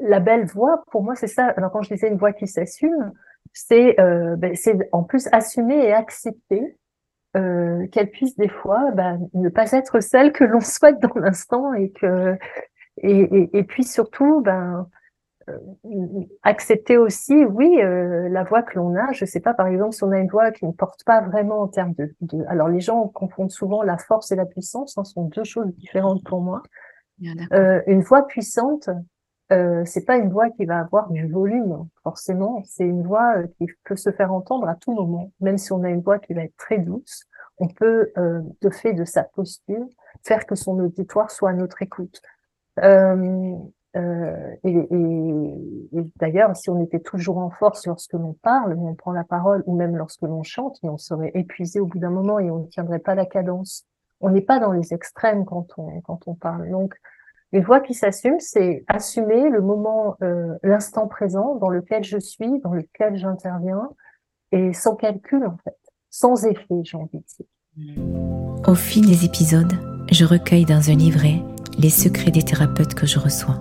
la 0.00 0.20
belle 0.20 0.46
voix, 0.46 0.84
pour 0.90 1.02
moi, 1.02 1.14
c'est 1.14 1.26
ça. 1.26 1.46
Alors 1.56 1.72
quand 1.72 1.82
je 1.82 1.94
disais 1.94 2.08
une 2.08 2.18
voix 2.18 2.32
qui 2.32 2.46
s'assume, 2.46 3.12
c'est 3.52 3.98
euh, 4.00 4.36
ben, 4.36 4.54
en 4.92 5.02
plus 5.02 5.28
assumer 5.32 5.86
et 5.86 5.92
accepter 5.92 6.76
euh, 7.36 7.86
qu'elle 7.88 8.10
puisse 8.10 8.36
des 8.36 8.48
fois 8.48 8.90
ben, 8.92 9.20
ne 9.34 9.48
pas 9.48 9.70
être 9.72 10.00
celle 10.00 10.32
que 10.32 10.44
l'on 10.44 10.60
souhaite 10.60 11.00
dans 11.00 11.14
l'instant 11.14 11.72
et 11.74 11.90
que 11.90 12.36
et, 12.98 13.20
et, 13.20 13.58
et, 13.58 13.64
puis 13.64 13.84
surtout 13.84 14.40
ben 14.40 14.88
euh, 15.48 15.58
accepter 16.42 16.96
aussi, 16.96 17.44
oui, 17.44 17.80
euh, 17.82 18.28
la 18.28 18.44
voix 18.44 18.62
que 18.62 18.76
l'on 18.76 18.94
a. 18.94 19.12
Je 19.12 19.24
sais 19.24 19.40
pas, 19.40 19.54
par 19.54 19.66
exemple, 19.66 19.94
si 19.94 20.04
on 20.04 20.12
a 20.12 20.18
une 20.18 20.28
voix 20.28 20.52
qui 20.52 20.66
ne 20.66 20.72
porte 20.72 21.04
pas 21.04 21.20
vraiment 21.20 21.62
en 21.62 21.68
termes 21.68 21.94
de, 21.94 22.14
de... 22.20 22.44
alors 22.48 22.68
les 22.68 22.80
gens 22.80 23.08
confondent 23.08 23.50
souvent 23.50 23.82
la 23.82 23.98
force 23.98 24.30
et 24.30 24.36
la 24.36 24.46
puissance, 24.46 24.94
ce 24.94 25.04
sont 25.04 25.24
deux 25.24 25.44
choses 25.44 25.74
différentes 25.76 26.22
pour 26.24 26.40
moi. 26.40 26.62
Euh, 27.52 27.80
une 27.86 28.02
voix 28.02 28.26
puissante, 28.26 28.88
euh, 29.52 29.82
c'est 29.84 30.04
pas 30.04 30.16
une 30.16 30.30
voix 30.30 30.50
qui 30.50 30.64
va 30.64 30.78
avoir 30.78 31.10
du 31.10 31.26
volume, 31.26 31.86
forcément. 32.02 32.62
C'est 32.64 32.84
une 32.84 33.02
voix 33.02 33.36
euh, 33.36 33.46
qui 33.58 33.66
peut 33.84 33.96
se 33.96 34.10
faire 34.10 34.32
entendre 34.32 34.68
à 34.68 34.74
tout 34.74 34.92
moment. 34.92 35.30
Même 35.40 35.58
si 35.58 35.72
on 35.72 35.82
a 35.82 35.90
une 35.90 36.00
voix 36.00 36.18
qui 36.18 36.32
va 36.32 36.42
être 36.44 36.56
très 36.56 36.78
douce, 36.78 37.24
on 37.58 37.68
peut, 37.68 38.12
euh, 38.16 38.40
de 38.62 38.70
fait 38.70 38.94
de 38.94 39.04
sa 39.04 39.24
posture, 39.24 39.86
faire 40.24 40.46
que 40.46 40.54
son 40.54 40.78
auditoire 40.78 41.30
soit 41.30 41.50
à 41.50 41.52
notre 41.52 41.82
écoute. 41.82 42.22
Euh, 42.80 43.54
euh, 43.94 44.56
et, 44.64 44.88
d'ailleurs, 46.16 46.56
si 46.56 46.70
on 46.70 46.80
était 46.82 47.00
toujours 47.00 47.38
en 47.38 47.50
force 47.50 47.86
lorsque 47.86 48.14
l'on 48.14 48.34
parle, 48.42 48.74
on 48.78 48.94
prend 48.94 49.12
la 49.12 49.24
parole, 49.24 49.62
ou 49.66 49.76
même 49.76 49.96
lorsque 49.96 50.22
l'on 50.22 50.42
chante, 50.42 50.78
on 50.82 50.96
serait 50.96 51.32
épuisé 51.34 51.80
au 51.80 51.86
bout 51.86 51.98
d'un 51.98 52.10
moment 52.10 52.38
et 52.38 52.50
on 52.50 52.60
ne 52.60 52.66
tiendrait 52.66 53.00
pas 53.00 53.14
la 53.14 53.26
cadence. 53.26 53.84
On 54.20 54.30
n'est 54.30 54.40
pas 54.40 54.60
dans 54.60 54.72
les 54.72 54.94
extrêmes 54.94 55.44
quand 55.44 55.66
on 55.76 56.00
quand 56.02 56.20
on 56.26 56.34
parle. 56.34 56.70
Donc, 56.70 56.94
une 57.52 57.64
voix 57.64 57.80
qui 57.80 57.92
s'assume, 57.92 58.40
c'est 58.40 58.82
assumer 58.88 59.50
le 59.50 59.60
moment, 59.60 60.16
euh, 60.22 60.54
l'instant 60.62 61.06
présent 61.06 61.56
dans 61.56 61.68
lequel 61.68 62.02
je 62.02 62.18
suis, 62.18 62.60
dans 62.60 62.72
lequel 62.72 63.16
j'interviens, 63.16 63.90
et 64.52 64.72
sans 64.72 64.96
calcul 64.96 65.44
en 65.44 65.56
fait, 65.62 65.76
sans 66.08 66.46
effet, 66.46 66.80
j'ai 66.82 66.96
envie 66.96 67.18
de 67.18 67.24
dire. 67.24 68.66
Au 68.66 68.74
fil 68.74 69.06
des 69.06 69.26
épisodes, 69.26 69.72
je 70.10 70.24
recueille 70.24 70.64
dans 70.64 70.90
un 70.90 70.94
livret 70.94 71.42
les 71.78 71.90
secrets 71.90 72.30
des 72.30 72.42
thérapeutes 72.42 72.94
que 72.94 73.06
je 73.06 73.18
reçois. 73.18 73.60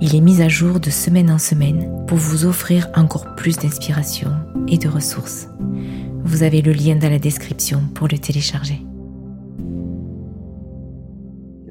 Il 0.00 0.14
est 0.14 0.20
mis 0.20 0.42
à 0.42 0.48
jour 0.48 0.80
de 0.80 0.90
semaine 0.90 1.30
en 1.30 1.38
semaine 1.38 2.04
pour 2.06 2.18
vous 2.18 2.44
offrir 2.46 2.88
encore 2.94 3.34
plus 3.36 3.56
d'inspiration 3.56 4.30
et 4.68 4.78
de 4.78 4.88
ressources. 4.88 5.48
Vous 6.24 6.42
avez 6.42 6.62
le 6.62 6.72
lien 6.72 6.96
dans 6.96 7.10
la 7.10 7.18
description 7.18 7.80
pour 7.94 8.08
le 8.08 8.18
télécharger 8.18 8.80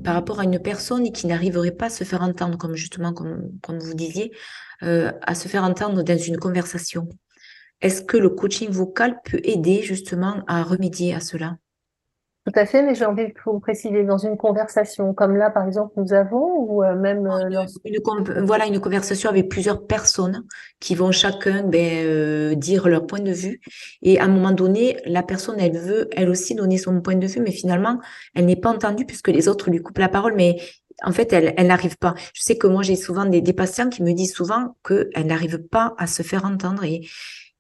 par 0.04 0.14
rapport 0.16 0.40
à 0.40 0.44
une 0.44 0.60
personne 0.60 1.12
qui 1.12 1.28
n'arriverait 1.28 1.72
pas 1.72 1.86
à 1.86 1.90
se 1.90 2.04
faire 2.04 2.22
entendre, 2.22 2.58
comme 2.58 2.76
justement, 2.76 3.14
comme, 3.14 3.80
vous 3.80 3.94
disiez, 3.94 4.32
euh, 4.84 5.12
à 5.22 5.34
se 5.34 5.48
faire 5.48 5.64
entendre 5.64 6.04
dans 6.04 6.18
une 6.18 6.38
conversation. 6.38 7.08
Est-ce 7.82 8.02
que 8.02 8.18
le 8.18 8.30
coaching 8.30 8.70
vocal 8.70 9.20
peut 9.24 9.40
aider 9.44 9.82
justement 9.82 10.44
à 10.48 10.64
remédier 10.64 11.14
à 11.14 11.20
cela? 11.20 11.58
Tout 12.46 12.60
à 12.60 12.66
fait, 12.66 12.84
mais 12.84 12.94
j'ai 12.94 13.06
envie 13.06 13.28
de 13.28 13.34
vous 13.46 13.62
préciser 13.62 14.04
dans 14.04 14.18
une 14.18 14.36
conversation 14.36 15.14
comme 15.14 15.38
là, 15.38 15.50
par 15.50 15.66
exemple, 15.66 15.94
nous 15.96 16.12
avons, 16.12 16.44
ou 16.60 16.84
euh, 16.84 16.94
même 16.94 17.26
euh, 17.26 17.66
une, 17.86 18.46
voilà 18.46 18.66
une 18.66 18.82
conversation 18.82 19.30
avec 19.30 19.48
plusieurs 19.48 19.88
personnes 19.88 20.44
qui 20.82 20.94
vont 20.94 21.14
chacun 21.14 21.64
ben, 21.64 22.06
euh, 22.06 22.56
dire 22.56 22.90
leur 22.90 23.08
point 23.08 23.22
de 23.22 23.32
vue, 23.32 23.62
et 24.02 24.20
à 24.20 24.26
un 24.26 24.28
moment 24.28 24.52
donné, 24.52 24.98
la 25.06 25.24
personne, 25.24 25.58
elle 25.58 25.78
veut 25.78 26.10
elle 26.12 26.28
aussi 26.28 26.54
donner 26.54 26.78
son 26.78 27.00
point 27.00 27.16
de 27.16 27.28
vue, 27.28 27.40
mais 27.40 27.52
finalement, 27.52 28.00
elle 28.36 28.46
n'est 28.46 28.58
pas 28.58 28.72
entendue 28.72 29.06
puisque 29.06 29.30
les 29.30 29.48
autres 29.48 29.70
lui 29.70 29.82
coupent 29.82 30.00
la 30.00 30.10
parole, 30.10 30.34
mais 30.36 30.58
en 31.02 31.14
fait, 31.14 31.32
elle, 31.32 31.54
elle 31.56 31.68
n'arrive 31.68 31.98
pas. 31.98 32.14
Je 32.34 32.44
sais 32.44 32.58
que 32.58 32.68
moi, 32.68 32.84
j'ai 32.84 32.98
souvent 32.98 33.26
des, 33.26 33.40
des 33.40 33.54
patients 33.54 33.90
qui 33.90 34.04
me 34.04 34.12
disent 34.12 34.34
souvent 34.34 34.76
qu'elle 34.86 35.28
n'arrive 35.28 35.60
pas 35.60 35.96
à 35.98 36.08
se 36.08 36.24
faire 36.24 36.44
entendre 36.44 36.84
et 36.84 37.08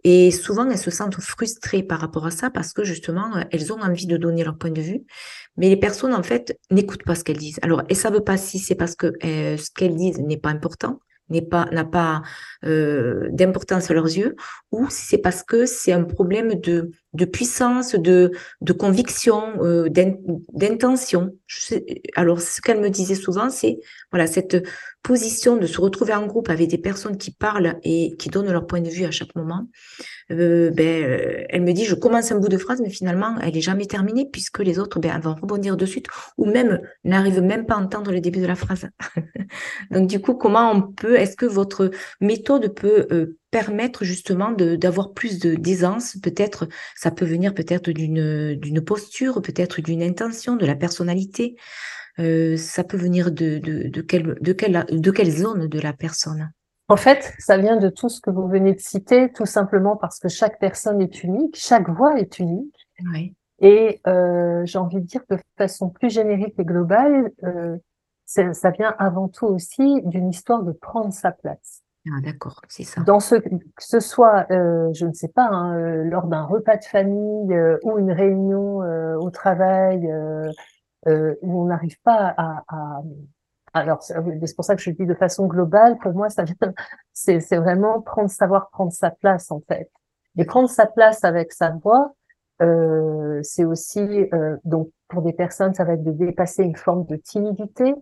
et 0.03 0.31
souvent, 0.31 0.69
elles 0.69 0.77
se 0.77 0.91
sentent 0.91 1.21
frustrées 1.21 1.83
par 1.83 1.99
rapport 1.99 2.25
à 2.25 2.31
ça 2.31 2.49
parce 2.49 2.73
que 2.73 2.83
justement, 2.83 3.31
elles 3.51 3.71
ont 3.71 3.79
envie 3.81 4.05
de 4.05 4.17
donner 4.17 4.43
leur 4.43 4.57
point 4.57 4.71
de 4.71 4.81
vue, 4.81 5.03
mais 5.55 5.69
les 5.69 5.77
personnes, 5.77 6.13
en 6.13 6.23
fait, 6.23 6.59
n'écoutent 6.71 7.03
pas 7.03 7.15
ce 7.15 7.23
qu'elles 7.23 7.37
disent. 7.37 7.59
Alors, 7.61 7.83
elles 7.89 7.95
savent 7.95 8.21
pas 8.21 8.37
si 8.37 8.59
c'est 8.59 8.75
parce 8.75 8.95
que 8.95 9.13
euh, 9.23 9.57
ce 9.57 9.69
qu'elles 9.71 9.95
disent 9.95 10.19
n'est 10.19 10.37
pas 10.37 10.49
important, 10.49 10.99
n'est 11.29 11.41
pas 11.41 11.65
n'a 11.71 11.85
pas 11.85 12.21
euh, 12.65 13.29
d'importance 13.31 13.89
à 13.89 13.93
leurs 13.93 14.05
yeux, 14.05 14.35
ou 14.71 14.89
si 14.89 15.05
c'est 15.07 15.17
parce 15.17 15.43
que 15.43 15.65
c'est 15.65 15.91
un 15.91 16.03
problème 16.03 16.55
de 16.55 16.91
de 17.13 17.25
puissance, 17.25 17.95
de, 17.95 18.31
de 18.61 18.73
conviction, 18.73 19.63
euh, 19.63 19.87
d'intention. 19.89 21.35
Alors, 22.15 22.41
ce 22.41 22.59
qu'elle 22.59 22.81
me 22.81 22.89
disait 22.89 23.15
souvent, 23.15 23.49
c'est 23.49 23.79
voilà 24.11 24.25
cette 24.27 24.67
position 25.03 25.57
de 25.57 25.67
se 25.67 25.79
retrouver 25.79 26.13
en 26.13 26.25
groupe 26.25 26.49
avec 26.49 26.69
des 26.69 26.77
personnes 26.77 27.17
qui 27.17 27.31
parlent 27.31 27.75
et 27.83 28.15
qui 28.17 28.29
donnent 28.29 28.51
leur 28.51 28.65
point 28.65 28.81
de 28.81 28.89
vue 28.89 29.05
à 29.05 29.11
chaque 29.11 29.35
moment. 29.35 29.67
Euh, 30.31 30.71
ben, 30.71 31.03
euh, 31.03 31.43
elle 31.49 31.61
me 31.61 31.73
dit, 31.73 31.85
je 31.85 31.95
commence 31.95 32.31
un 32.31 32.39
bout 32.39 32.49
de 32.49 32.57
phrase, 32.57 32.81
mais 32.81 32.89
finalement, 32.89 33.35
elle 33.41 33.57
est 33.57 33.61
jamais 33.61 33.85
terminée 33.85 34.27
puisque 34.31 34.59
les 34.59 34.79
autres 34.79 34.99
ben, 34.99 35.19
vont 35.19 35.35
rebondir 35.35 35.77
de 35.77 35.85
suite 35.85 36.07
ou 36.37 36.45
même 36.45 36.81
n'arrivent 37.03 37.41
même 37.41 37.65
pas 37.65 37.75
à 37.75 37.77
entendre 37.77 38.11
le 38.11 38.21
début 38.21 38.39
de 38.39 38.45
la 38.45 38.55
phrase. 38.55 38.87
Donc, 39.91 40.07
du 40.07 40.19
coup, 40.19 40.35
comment 40.35 40.71
on 40.71 40.81
peut, 40.81 41.15
est-ce 41.15 41.35
que 41.35 41.45
votre 41.45 41.91
méthode 42.21 42.73
peut 42.73 43.07
euh, 43.11 43.37
permettre 43.51 44.03
justement 44.03 44.51
d'avoir 44.51 45.13
plus 45.13 45.39
d'aisance? 45.39 46.17
Peut-être, 46.21 46.67
ça 46.95 47.11
peut 47.11 47.25
venir 47.25 47.53
peut-être 47.53 47.91
d'une 47.91 48.81
posture, 48.85 49.41
peut-être 49.41 49.81
d'une 49.81 50.01
intention, 50.01 50.55
de 50.55 50.65
la 50.65 50.75
personnalité. 50.75 51.55
Ça 52.17 52.83
peut 52.83 52.97
venir 52.97 53.31
de, 53.31 53.57
de, 53.57 53.89
de, 53.89 54.01
quelle, 54.01 54.35
de 54.39 55.11
quelle 55.11 55.31
zone 55.31 55.67
de 55.67 55.79
la 55.79 55.93
personne? 55.93 56.51
En 56.89 56.97
fait, 56.97 57.33
ça 57.39 57.57
vient 57.57 57.77
de 57.77 57.89
tout 57.89 58.09
ce 58.09 58.19
que 58.19 58.29
vous 58.29 58.47
venez 58.47 58.73
de 58.73 58.79
citer, 58.79 59.31
tout 59.31 59.45
simplement 59.45 59.95
parce 59.95 60.19
que 60.19 60.27
chaque 60.27 60.59
personne 60.59 61.01
est 61.01 61.23
unique, 61.23 61.55
chaque 61.57 61.89
voix 61.89 62.19
est 62.19 62.39
unique. 62.39 62.75
Oui. 63.13 63.35
Et 63.59 64.01
euh, 64.07 64.65
j'ai 64.65 64.77
envie 64.77 64.99
de 64.99 65.05
dire 65.05 65.21
de 65.29 65.37
façon 65.57 65.89
plus 65.89 66.09
générique 66.09 66.55
et 66.59 66.65
globale, 66.65 67.31
euh, 67.43 67.77
ça 68.25 68.71
vient 68.71 68.93
avant 68.97 69.29
tout 69.29 69.45
aussi 69.45 70.01
d'une 70.03 70.29
histoire 70.29 70.63
de 70.63 70.71
prendre 70.71 71.13
sa 71.13 71.31
place. 71.31 71.83
Ah, 72.07 72.19
d'accord, 72.21 72.59
c'est 72.67 72.83
ça. 72.83 73.01
Dans 73.01 73.21
ce 73.21 73.35
que 73.35 73.49
ce 73.79 74.01
soit, 74.01 74.45
euh, 74.51 74.91
je 74.93 75.05
ne 75.05 75.13
sais 75.13 75.29
pas, 75.29 75.45
hein, 75.45 75.77
euh, 75.77 76.03
lors 76.03 76.27
d'un 76.27 76.43
repas 76.43 76.75
de 76.75 76.83
famille 76.83 77.53
euh, 77.53 77.77
ou 77.83 77.97
une 77.97 78.11
réunion 78.11 78.79
au 79.19 79.29
travail, 79.29 80.11
euh, 81.07 81.35
où 81.41 81.61
on 81.61 81.65
n'arrive 81.65 81.99
pas 82.03 82.33
à, 82.37 82.63
à, 82.69 83.01
alors 83.73 84.03
c'est 84.03 84.55
pour 84.55 84.65
ça 84.65 84.75
que 84.75 84.81
je 84.81 84.91
dis 84.91 85.05
de 85.05 85.13
façon 85.13 85.47
globale. 85.47 85.97
Pour 85.97 86.13
moi, 86.13 86.27
c'est 87.13 87.57
vraiment 87.57 88.01
prendre 88.01 88.29
savoir 88.29 88.69
prendre 88.69 88.91
sa 88.91 89.09
place 89.11 89.51
en 89.51 89.61
fait. 89.67 89.89
Et 90.37 90.45
prendre 90.45 90.69
sa 90.69 90.85
place 90.85 91.23
avec 91.23 91.51
sa 91.51 91.71
voix, 91.71 92.13
euh, 92.61 93.39
c'est 93.43 93.65
aussi 93.65 93.99
euh, 94.33 94.57
donc 94.63 94.89
pour 95.07 95.21
des 95.21 95.33
personnes, 95.33 95.73
ça 95.73 95.83
va 95.83 95.93
être 95.93 96.03
de 96.03 96.11
dépasser 96.11 96.63
une 96.63 96.75
forme 96.75 97.05
de 97.05 97.15
timidité. 97.15 97.93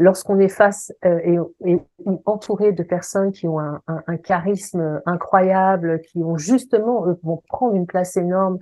Lorsqu'on 0.00 0.38
est 0.38 0.48
face 0.48 0.92
euh, 1.04 1.18
et, 1.24 1.38
et, 1.72 1.80
entouré 2.24 2.72
de 2.72 2.84
personnes 2.84 3.32
qui 3.32 3.48
ont 3.48 3.58
un, 3.58 3.80
un, 3.88 4.02
un, 4.06 4.16
charisme 4.16 5.02
incroyable, 5.06 6.00
qui 6.02 6.22
ont 6.22 6.36
justement 6.36 7.04
vont 7.24 7.42
prendre 7.48 7.74
une 7.74 7.86
place 7.86 8.16
énorme 8.16 8.58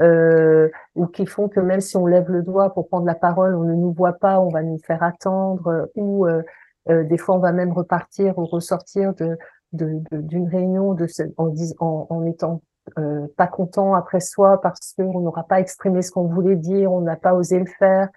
euh, 0.00 0.68
ou 0.94 1.06
qui 1.06 1.26
font 1.26 1.48
que 1.48 1.60
même 1.60 1.80
si 1.80 1.96
on 1.96 2.06
lève 2.06 2.30
le 2.30 2.42
doigt 2.42 2.72
pour 2.74 2.88
prendre 2.88 3.06
la 3.06 3.14
parole, 3.14 3.54
on 3.54 3.64
ne 3.64 3.74
nous 3.74 3.92
voit 3.92 4.14
pas, 4.14 4.40
on 4.40 4.48
va 4.48 4.62
nous 4.62 4.78
faire 4.78 5.02
attendre, 5.02 5.66
euh, 5.68 5.86
ou 5.94 6.26
euh, 6.26 6.42
euh, 6.88 7.04
des 7.04 7.18
fois 7.18 7.36
on 7.36 7.40
va 7.40 7.52
même 7.52 7.72
repartir 7.72 8.38
ou 8.38 8.44
ressortir 8.44 9.14
de 9.14 9.38
d'une 9.72 10.48
réunion 10.48 10.94
de 10.94 11.06
en, 11.36 11.52
en, 11.80 12.06
en 12.08 12.24
étant 12.24 12.62
euh, 12.98 13.26
pas 13.36 13.48
content 13.48 13.94
après 13.94 14.20
soi 14.20 14.60
parce 14.60 14.94
qu'on 14.96 15.20
n'aura 15.20 15.44
pas 15.44 15.60
exprimé 15.60 16.02
ce 16.02 16.12
qu'on 16.12 16.28
voulait 16.28 16.56
dire, 16.56 16.92
on 16.92 17.00
n'a 17.00 17.16
pas 17.16 17.34
osé 17.34 17.58
le 17.58 17.66
faire. 17.66 18.08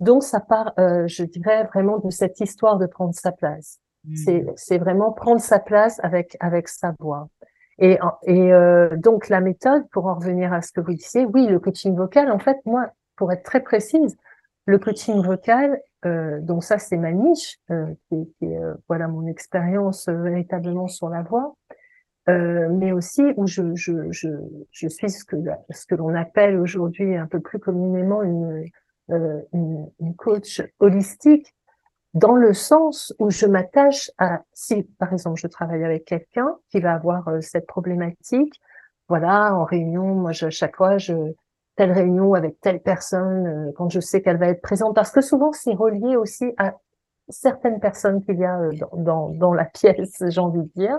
Donc 0.00 0.22
ça 0.22 0.40
part, 0.40 0.72
euh, 0.78 1.06
je 1.06 1.24
dirais 1.24 1.64
vraiment 1.64 1.98
de 1.98 2.10
cette 2.10 2.40
histoire 2.40 2.78
de 2.78 2.86
prendre 2.86 3.14
sa 3.14 3.32
place. 3.32 3.78
C'est 4.14 4.42
mmh. 4.42 4.52
C'est 4.56 4.78
vraiment 4.78 5.12
prendre 5.12 5.40
sa 5.40 5.58
place 5.58 6.00
avec 6.02 6.36
avec 6.40 6.68
sa 6.68 6.94
voix. 6.98 7.28
Et, 7.82 7.98
euh, 8.28 8.96
donc 8.96 9.28
la 9.28 9.40
méthode, 9.40 9.88
pour 9.90 10.06
en 10.06 10.14
revenir 10.14 10.52
à 10.52 10.62
ce 10.62 10.70
que 10.70 10.80
vous 10.80 10.94
disiez, 10.94 11.26
oui, 11.26 11.48
le 11.48 11.58
coaching 11.58 11.96
vocal, 11.96 12.30
en 12.30 12.38
fait, 12.38 12.56
moi, 12.64 12.90
pour 13.16 13.32
être 13.32 13.42
très 13.42 13.60
précise, 13.60 14.16
le 14.66 14.78
coaching 14.78 15.20
vocal, 15.20 15.80
euh, 16.04 16.40
donc 16.40 16.62
ça 16.62 16.78
c'est 16.78 16.96
ma 16.96 17.10
niche, 17.10 17.58
euh, 17.72 17.86
qui, 18.08 18.32
qui 18.38 18.56
euh, 18.56 18.74
voilà 18.88 19.08
mon 19.08 19.26
expérience 19.26 20.06
euh, 20.06 20.14
véritablement 20.14 20.86
sur 20.86 21.08
la 21.08 21.22
voix, 21.22 21.56
mais 22.28 22.92
aussi 22.92 23.24
où 23.36 23.48
je, 23.48 23.74
je, 23.74 24.12
je, 24.12 24.28
je 24.70 24.86
suis 24.86 25.10
ce 25.10 25.24
que 25.24 25.36
ce 25.70 25.86
que 25.86 25.96
l'on 25.96 26.14
appelle 26.14 26.56
aujourd'hui 26.56 27.16
un 27.16 27.26
peu 27.26 27.40
plus 27.40 27.58
communément 27.58 28.22
une, 28.22 28.64
une, 29.08 29.90
une 29.98 30.14
coach 30.14 30.62
holistique, 30.78 31.52
dans 32.14 32.34
le 32.34 32.52
sens 32.52 33.14
où 33.18 33.30
je 33.30 33.46
m'attache 33.46 34.10
à, 34.18 34.42
si 34.52 34.82
par 34.98 35.12
exemple 35.12 35.40
je 35.40 35.46
travaille 35.46 35.84
avec 35.84 36.04
quelqu'un 36.04 36.56
qui 36.70 36.80
va 36.80 36.94
avoir 36.94 37.28
euh, 37.28 37.40
cette 37.40 37.66
problématique, 37.66 38.60
voilà, 39.08 39.54
en 39.54 39.64
réunion, 39.64 40.14
moi 40.14 40.32
je, 40.32 40.50
chaque 40.50 40.76
fois 40.76 40.98
je 40.98 41.14
telle 41.76 41.92
réunion 41.92 42.34
avec 42.34 42.60
telle 42.60 42.80
personne, 42.80 43.46
euh, 43.46 43.72
quand 43.76 43.88
je 43.88 44.00
sais 44.00 44.20
qu'elle 44.20 44.36
va 44.36 44.48
être 44.48 44.60
présente, 44.60 44.94
parce 44.94 45.10
que 45.10 45.22
souvent 45.22 45.52
c'est 45.52 45.74
relié 45.74 46.16
aussi 46.16 46.52
à 46.58 46.74
certaines 47.28 47.80
personnes 47.80 48.22
qu'il 48.22 48.38
y 48.38 48.44
a 48.44 48.58
euh, 48.58 48.72
dans, 48.72 48.96
dans, 48.96 49.28
dans 49.30 49.54
la 49.54 49.64
pièce, 49.64 50.22
j'ai 50.28 50.40
envie 50.40 50.62
de 50.62 50.70
dire, 50.76 50.98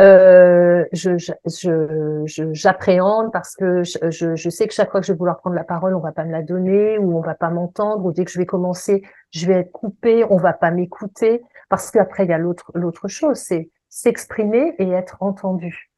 euh, 0.00 0.84
je, 0.92 1.16
je, 1.16 2.52
j'appréhende 2.52 3.32
parce 3.32 3.56
que 3.56 3.82
je, 3.82 4.36
je, 4.36 4.48
sais 4.48 4.68
que 4.68 4.74
chaque 4.74 4.92
fois 4.92 5.00
que 5.00 5.06
je 5.06 5.12
vais 5.12 5.18
vouloir 5.18 5.38
prendre 5.38 5.56
la 5.56 5.64
parole, 5.64 5.94
on 5.94 6.00
va 6.00 6.12
pas 6.12 6.24
me 6.24 6.30
la 6.30 6.42
donner 6.42 6.98
ou 6.98 7.16
on 7.18 7.20
va 7.20 7.34
pas 7.34 7.50
m'entendre 7.50 8.04
ou 8.04 8.12
dès 8.12 8.24
que 8.24 8.30
je 8.30 8.38
vais 8.38 8.46
commencer, 8.46 9.02
je 9.30 9.46
vais 9.46 9.54
être 9.54 9.72
coupé, 9.72 10.24
on 10.30 10.36
va 10.36 10.52
pas 10.52 10.70
m'écouter 10.70 11.42
parce 11.68 11.90
qu'après 11.90 12.24
il 12.24 12.30
y 12.30 12.32
a 12.32 12.38
l'autre 12.38 12.70
l'autre 12.74 13.08
chose, 13.08 13.38
c'est 13.38 13.70
s'exprimer 13.88 14.74
et 14.78 14.88
être 14.90 15.16
entendu. 15.20 15.90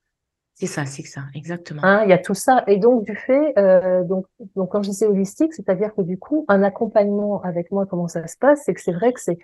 C'est 0.55 0.67
ça, 0.67 0.87
c'est 0.87 1.03
ça, 1.03 1.23
exactement. 1.35 1.83
Hein, 1.85 2.03
il 2.05 2.11
y 2.11 2.15
a 2.15 2.19
tout 2.19 2.35
ça 2.35 2.65
et 2.67 2.79
donc 2.79 3.05
du 3.05 3.17
fait, 3.17 3.59
euh, 3.59 4.03
donc 4.05 4.25
donc 4.57 4.71
quand 4.71 4.83
je 4.83 4.91
disais 4.91 5.07
holistique, 5.07 5.53
c'est-à-dire 5.53 5.95
que 5.95 6.03
du 6.03 6.19
coup 6.19 6.47
un 6.49 6.63
accompagnement 6.63 7.43
avec 7.43 7.71
moi, 7.71 7.85
comment 7.85 8.09
ça 8.09 8.27
se 8.27 8.37
passe, 8.39 8.63
c'est 8.65 8.73
que 8.73 8.81
c'est 8.81 8.93
vrai 8.93 9.13
que 9.13 9.21
c'est 9.21 9.39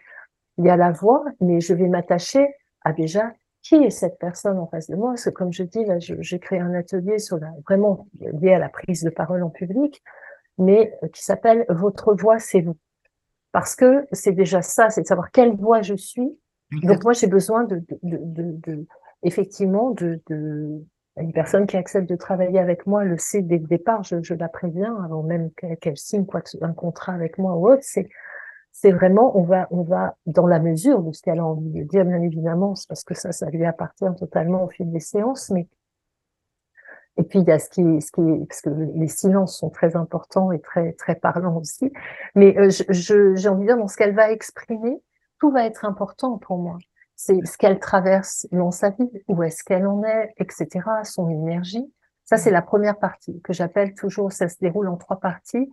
il 0.58 0.64
y 0.64 0.70
a 0.70 0.76
la 0.76 0.92
voix, 0.92 1.24
mais 1.40 1.60
je 1.60 1.74
vais 1.74 1.88
m'attacher 1.88 2.46
à 2.82 2.94
déjà 2.94 3.32
qui 3.66 3.74
est 3.74 3.90
cette 3.90 4.18
personne 4.18 4.58
en 4.58 4.66
face 4.66 4.88
de 4.88 4.94
moi? 4.94 5.10
Parce 5.10 5.24
que 5.24 5.30
comme 5.30 5.52
je 5.52 5.64
dis, 5.64 5.84
là, 5.84 5.96
j'ai 5.98 6.38
créé 6.38 6.60
un 6.60 6.72
atelier 6.74 7.18
sur 7.18 7.38
la, 7.38 7.50
vraiment 7.66 8.06
lié 8.20 8.54
à 8.54 8.58
la 8.60 8.68
prise 8.68 9.02
de 9.02 9.10
parole 9.10 9.42
en 9.42 9.50
public, 9.50 10.02
mais 10.56 10.96
euh, 11.02 11.08
qui 11.08 11.24
s'appelle 11.24 11.66
Votre 11.68 12.14
voix, 12.14 12.38
c'est 12.38 12.60
vous. 12.60 12.76
Parce 13.50 13.74
que 13.74 14.06
c'est 14.12 14.32
déjà 14.32 14.62
ça, 14.62 14.90
c'est 14.90 15.02
de 15.02 15.06
savoir 15.06 15.32
quelle 15.32 15.56
voix 15.56 15.82
je 15.82 15.94
suis. 15.94 16.38
Donc 16.82 17.02
moi, 17.04 17.12
j'ai 17.12 17.26
besoin 17.26 17.64
de, 17.64 17.76
de, 18.02 18.18
de, 18.20 18.52
de, 18.66 18.86
effectivement 19.22 19.90
de, 19.90 20.20
de 20.28 20.84
une 21.16 21.32
personne 21.32 21.66
qui 21.66 21.76
accepte 21.76 22.08
de 22.08 22.16
travailler 22.16 22.58
avec 22.58 22.86
moi 22.86 23.02
le 23.04 23.16
sait 23.16 23.40
dès 23.40 23.58
le 23.58 23.66
départ, 23.66 24.02
je, 24.02 24.22
je 24.22 24.34
la 24.34 24.48
préviens 24.48 24.94
avant 25.02 25.22
même 25.22 25.50
qu'elle 25.80 25.96
signe 25.96 26.26
quoi 26.26 26.42
un 26.60 26.72
contrat 26.72 27.14
avec 27.14 27.38
moi 27.38 27.54
ou 27.56 27.68
autre. 27.70 27.82
C'est 27.82 28.08
c'est 28.78 28.92
vraiment, 28.92 29.34
on 29.38 29.42
va, 29.42 29.66
on 29.70 29.82
va, 29.82 30.16
dans 30.26 30.46
la 30.46 30.58
mesure 30.58 31.00
de 31.00 31.10
ce 31.10 31.22
qu'elle 31.22 31.38
a 31.38 31.46
envie 31.46 31.70
de 31.70 31.82
dire, 31.84 32.04
bien 32.04 32.20
évidemment, 32.20 32.74
c'est 32.74 32.86
parce 32.86 33.04
que 33.04 33.14
ça, 33.14 33.32
ça 33.32 33.48
lui 33.48 33.64
appartient 33.64 34.04
totalement 34.18 34.64
au 34.64 34.68
fil 34.68 34.92
des 34.92 35.00
séances, 35.00 35.48
mais, 35.48 35.66
et 37.16 37.22
puis 37.22 37.38
il 37.38 37.48
y 37.48 37.52
a 37.52 37.58
ce 37.58 37.70
qui, 37.70 37.80
ce 38.02 38.12
qui, 38.12 38.44
parce 38.46 38.60
que 38.60 38.68
les 38.68 39.08
silences 39.08 39.56
sont 39.56 39.70
très 39.70 39.96
importants 39.96 40.52
et 40.52 40.60
très, 40.60 40.92
très 40.92 41.14
parlants 41.14 41.56
aussi, 41.56 41.90
mais 42.34 42.54
euh, 42.58 42.68
je, 42.68 43.34
j'ai 43.34 43.48
envie 43.48 43.62
de 43.62 43.68
dire, 43.68 43.78
dans 43.78 43.88
ce 43.88 43.96
qu'elle 43.96 44.14
va 44.14 44.30
exprimer, 44.30 45.00
tout 45.40 45.50
va 45.50 45.64
être 45.64 45.86
important 45.86 46.36
pour 46.36 46.58
moi. 46.58 46.76
C'est 47.14 47.46
ce 47.46 47.56
qu'elle 47.56 47.78
traverse 47.78 48.46
dans 48.52 48.72
sa 48.72 48.90
vie, 48.90 49.10
où 49.26 49.42
est-ce 49.42 49.64
qu'elle 49.64 49.86
en 49.86 50.04
est, 50.04 50.34
etc., 50.36 50.68
son 51.02 51.30
énergie. 51.30 51.90
Ça, 52.26 52.36
c'est 52.36 52.50
la 52.50 52.60
première 52.60 52.98
partie 52.98 53.40
que 53.40 53.54
j'appelle 53.54 53.94
toujours, 53.94 54.32
ça 54.32 54.50
se 54.50 54.56
déroule 54.60 54.88
en 54.88 54.96
trois 54.96 55.18
parties 55.18 55.70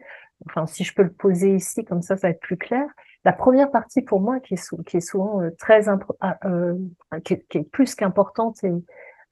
enfin 0.48 0.66
si 0.66 0.84
je 0.84 0.94
peux 0.94 1.04
le 1.04 1.12
poser 1.12 1.56
ici, 1.56 1.86
comme 1.86 2.02
ça, 2.02 2.18
ça 2.18 2.28
va 2.28 2.32
être 2.32 2.42
plus 2.42 2.58
clair. 2.58 2.86
La 3.26 3.34
première 3.34 3.72
partie 3.72 4.02
pour 4.02 4.20
moi, 4.20 4.40
qui 4.40 4.56
est, 4.56 4.84
qui 4.86 4.98
est 4.98 5.02
souvent 5.02 5.42
euh, 5.42 5.50
très 5.58 5.88
ah, 6.20 6.38
euh, 6.46 6.76
qui, 7.24 7.34
est, 7.34 7.46
qui, 7.48 7.60
est, 7.60 7.64
plus 7.64 7.96
qu'importante, 7.96 8.64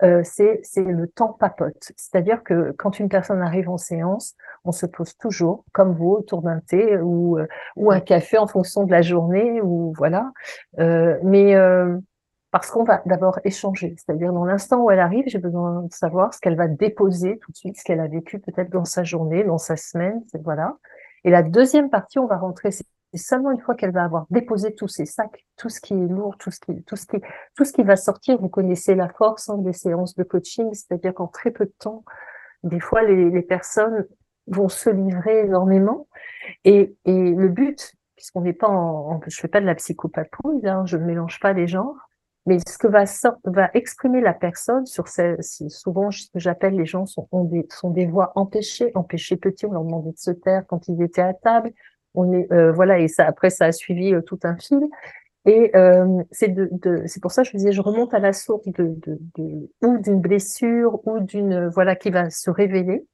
euh, 0.03 0.21
c'est 0.23 0.61
le 0.77 1.07
temps 1.07 1.33
papote. 1.33 1.91
C'est-à-dire 1.95 2.43
que 2.43 2.71
quand 2.77 2.99
une 2.99 3.07
personne 3.09 3.41
arrive 3.41 3.69
en 3.69 3.77
séance, 3.77 4.35
on 4.65 4.71
se 4.71 4.87
pose 4.87 5.15
toujours, 5.17 5.63
comme 5.73 5.93
vous, 5.93 6.09
autour 6.09 6.41
d'un 6.41 6.59
thé 6.59 6.97
ou, 6.97 7.37
euh, 7.37 7.47
ou 7.75 7.91
un 7.91 7.99
café 7.99 8.37
en 8.39 8.47
fonction 8.47 8.83
de 8.83 8.91
la 8.91 9.03
journée, 9.03 9.61
ou 9.61 9.93
voilà. 9.95 10.31
Euh, 10.79 11.19
mais 11.23 11.55
parce 12.49 12.69
qu'on 12.69 12.83
va 12.83 13.01
d'abord 13.05 13.39
échanger, 13.45 13.95
c'est-à-dire 13.97 14.33
dans 14.33 14.43
l'instant 14.43 14.83
où 14.83 14.91
elle 14.91 14.99
arrive, 14.99 15.23
j'ai 15.27 15.37
besoin 15.37 15.83
de 15.83 15.93
savoir 15.93 16.33
ce 16.33 16.39
qu'elle 16.39 16.57
va 16.57 16.67
déposer 16.67 17.37
tout 17.37 17.51
de 17.51 17.57
suite, 17.57 17.77
ce 17.77 17.83
qu'elle 17.83 18.01
a 18.01 18.07
vécu 18.07 18.39
peut-être 18.39 18.69
dans 18.69 18.83
sa 18.83 19.03
journée, 19.03 19.45
dans 19.45 19.57
sa 19.57 19.77
semaine, 19.77 20.21
voilà. 20.43 20.75
Et 21.23 21.29
la 21.29 21.43
deuxième 21.43 21.89
partie, 21.89 22.19
on 22.19 22.25
va 22.25 22.37
rentrer, 22.37 22.71
c'est 22.71 22.85
seulement 23.15 23.51
une 23.51 23.59
fois 23.59 23.75
qu'elle 23.75 23.91
va 23.91 24.03
avoir 24.03 24.25
déposé 24.29 24.73
tous 24.73 24.87
ses 24.87 25.05
sacs, 25.05 25.45
tout 25.57 25.69
ce 25.69 25.79
qui 25.81 25.93
est 25.93 26.07
lourd, 26.07 26.37
tout 26.37 26.51
ce 26.51 26.59
qui, 26.59 26.83
tout 26.83 26.95
ce 26.95 27.05
qui, 27.05 27.17
tout 27.55 27.65
ce 27.65 27.73
qui 27.73 27.83
va 27.83 27.95
sortir. 27.95 28.39
Vous 28.39 28.49
connaissez 28.49 28.95
la 28.95 29.09
force 29.09 29.49
hein, 29.49 29.57
des 29.57 29.73
séances 29.73 30.15
de 30.15 30.23
coaching, 30.23 30.73
c'est-à-dire 30.73 31.13
qu'en 31.13 31.27
très 31.27 31.51
peu 31.51 31.65
de 31.65 31.73
temps, 31.79 32.03
des 32.63 32.79
fois, 32.79 33.03
les, 33.03 33.29
les 33.29 33.41
personnes 33.41 34.05
vont 34.47 34.69
se 34.69 34.89
livrer 34.89 35.41
énormément. 35.41 36.07
Et, 36.63 36.95
et 37.05 37.31
le 37.31 37.49
but, 37.49 37.93
puisqu'on 38.15 38.41
n'est 38.41 38.53
pas 38.53 38.69
en, 38.69 39.19
je 39.27 39.39
fais 39.39 39.47
pas 39.47 39.61
de 39.61 39.65
la 39.65 39.75
psychopatrouille, 39.75 40.67
hein, 40.67 40.85
je 40.85 40.97
ne 40.97 41.05
mélange 41.05 41.39
pas 41.39 41.53
les 41.53 41.67
genres, 41.67 42.09
Mais 42.47 42.57
ce 42.67 42.77
que 42.77 42.87
va, 42.87 43.03
va 43.45 43.69
exprimer 43.73 44.19
la 44.19 44.33
personne 44.33 44.85
sur 44.85 45.07
ces, 45.07 45.35
souvent 45.69 46.09
ce 46.09 46.25
que 46.33 46.39
j'appelle 46.39 46.75
les 46.75 46.85
gens 46.85 47.05
sont, 47.05 47.27
des, 47.43 47.67
sont 47.69 47.91
des 47.91 48.07
voix 48.07 48.31
empêchées, 48.35 48.91
empêchées 48.95 49.37
petits, 49.37 49.67
on 49.67 49.71
leur 49.71 49.83
demandait 49.83 50.11
de 50.11 50.17
se 50.17 50.31
taire 50.31 50.63
quand 50.67 50.87
ils 50.87 51.01
étaient 51.03 51.21
à 51.21 51.33
table. 51.33 51.71
On 52.15 52.33
est, 52.33 52.51
euh, 52.51 52.71
voilà, 52.71 52.99
et 52.99 53.07
ça, 53.07 53.25
après, 53.25 53.51
ça 53.51 53.65
a 53.65 53.71
suivi 53.71 54.13
euh, 54.13 54.21
tout 54.21 54.39
un 54.43 54.57
fil. 54.57 54.79
Et 55.45 55.75
euh, 55.75 56.23
c'est 56.31 56.49
de, 56.49 56.69
de 56.71 57.03
c'est 57.07 57.21
pour 57.21 57.31
ça 57.31 57.41
que 57.43 57.49
je 57.49 57.57
disais, 57.57 57.71
je 57.71 57.81
remonte 57.81 58.13
à 58.13 58.19
la 58.19 58.31
source 58.31 58.65
de, 58.67 58.95
de, 59.07 59.19
de 59.35 59.69
ou 59.81 59.97
d'une 59.97 60.21
blessure 60.21 60.99
ou 61.07 61.19
d'une 61.19 61.67
voilà 61.67 61.95
qui 61.95 62.11
va 62.11 62.29
se 62.29 62.51
révéler 62.51 63.07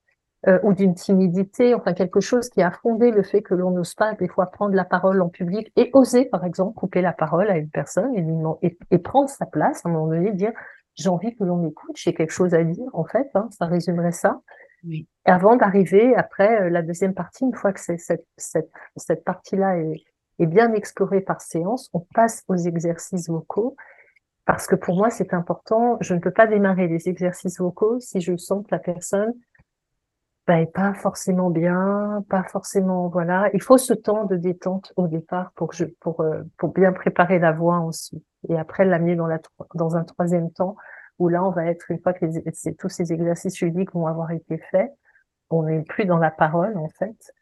euh, 0.46 0.60
ou 0.62 0.74
d'une 0.74 0.94
timidité, 0.94 1.74
enfin 1.74 1.94
quelque 1.94 2.20
chose 2.20 2.50
qui 2.50 2.62
a 2.62 2.70
fondé 2.70 3.10
le 3.10 3.24
fait 3.24 3.42
que 3.42 3.56
l'on 3.56 3.72
n'ose 3.72 3.96
pas 3.96 4.14
des 4.14 4.28
fois 4.28 4.46
prendre 4.48 4.76
la 4.76 4.86
parole 4.86 5.22
en 5.22 5.30
public 5.30 5.72
et 5.76 5.90
oser, 5.94 6.26
par 6.26 6.46
exemple, 6.46 6.76
couper 6.76 7.02
la 7.02 7.14
parole 7.14 7.50
à 7.50 7.58
une 7.58 7.70
personne 7.70 8.14
et, 8.16 8.68
et, 8.68 8.78
et 8.92 9.00
prendre 9.00 9.30
sa 9.30 9.48
place 9.48 9.84
à 9.84 9.90
un 9.90 9.94
moment 9.94 10.08
donné, 10.08 10.32
dire 10.32 10.54
j'ai 10.94 11.10
envie 11.10 11.36
que 11.36 11.44
l'on 11.44 11.58
m'écoute, 11.58 11.96
j'ai 11.96 12.14
quelque 12.14 12.32
chose 12.32 12.54
à 12.54 12.64
dire, 12.64 12.90
en 12.94 13.06
fait, 13.06 13.30
hein, 13.36 13.50
ça 13.52 13.66
résumerait 13.66 14.12
ça. 14.12 14.42
Oui. 14.84 15.08
Avant 15.26 15.56
d'arriver, 15.56 16.16
après 16.16 16.62
euh, 16.62 16.70
la 16.70 16.82
deuxième 16.82 17.14
partie, 17.14 17.44
une 17.44 17.54
fois 17.54 17.74
que 17.74 17.80
cette, 17.80 18.26
cette, 18.38 18.70
cette 18.96 19.24
partie-là 19.24 19.78
est, 19.78 20.04
est 20.40 20.46
bien 20.46 20.74
explorée 20.74 21.22
par 21.22 21.42
séance, 21.42 21.90
on 21.94 22.00
passe 22.14 22.44
aux 22.48 22.58
exercices 22.58 23.30
vocaux. 23.30 23.76
Parce 24.46 24.66
que 24.66 24.76
pour 24.76 24.96
moi, 24.96 25.10
c'est 25.10 25.34
important. 25.34 25.98
Je 26.00 26.14
ne 26.14 26.20
peux 26.20 26.32
pas 26.32 26.48
démarrer 26.48 26.88
les 26.88 27.10
exercices 27.10 27.60
vocaux 27.60 28.00
si 28.00 28.22
je 28.22 28.38
sens 28.38 28.64
que 28.64 28.70
la 28.72 28.80
personne 28.80 29.34
ben, 30.48 30.66
pas 30.66 30.94
forcément 30.94 31.50
bien, 31.50 32.24
pas 32.30 32.44
forcément 32.44 33.10
voilà. 33.10 33.50
Il 33.54 33.62
faut 33.62 33.78
ce 33.78 33.94
temps 33.94 34.24
de 34.26 34.38
détente 34.38 34.94
au 34.96 35.08
départ 35.08 35.52
pour 35.56 35.74
je, 35.74 35.86
pour 36.00 36.22
euh, 36.22 36.42
pour 36.58 36.74
bien 36.74 36.94
préparer 36.94 37.38
la 37.38 37.52
voix 37.52 37.76
ensuite 37.76 38.26
et 38.48 38.58
après 38.58 38.86
l'amener 38.86 39.16
dans 39.16 39.28
la 39.28 39.40
dans 39.76 39.98
un 39.98 40.06
troisième 40.06 40.52
temps 40.52 40.78
où 41.20 41.28
là 41.28 41.44
on 41.44 41.52
va 41.52 41.66
être 41.66 41.92
une 41.92 42.00
fois 42.00 42.14
que 42.14 42.26
tous 42.78 42.90
ces 42.90 43.12
exercices 43.12 43.58
juridiques 43.58 43.94
vont 43.94 44.08
avoir 44.08 44.32
été 44.32 44.58
faits, 44.72 44.92
on 45.50 45.64
n'est 45.64 45.82
plus 45.84 46.06
dans 46.06 46.18
la 46.18 46.32
parole 46.32 46.78
en 46.78 46.90
fait. 46.90 47.34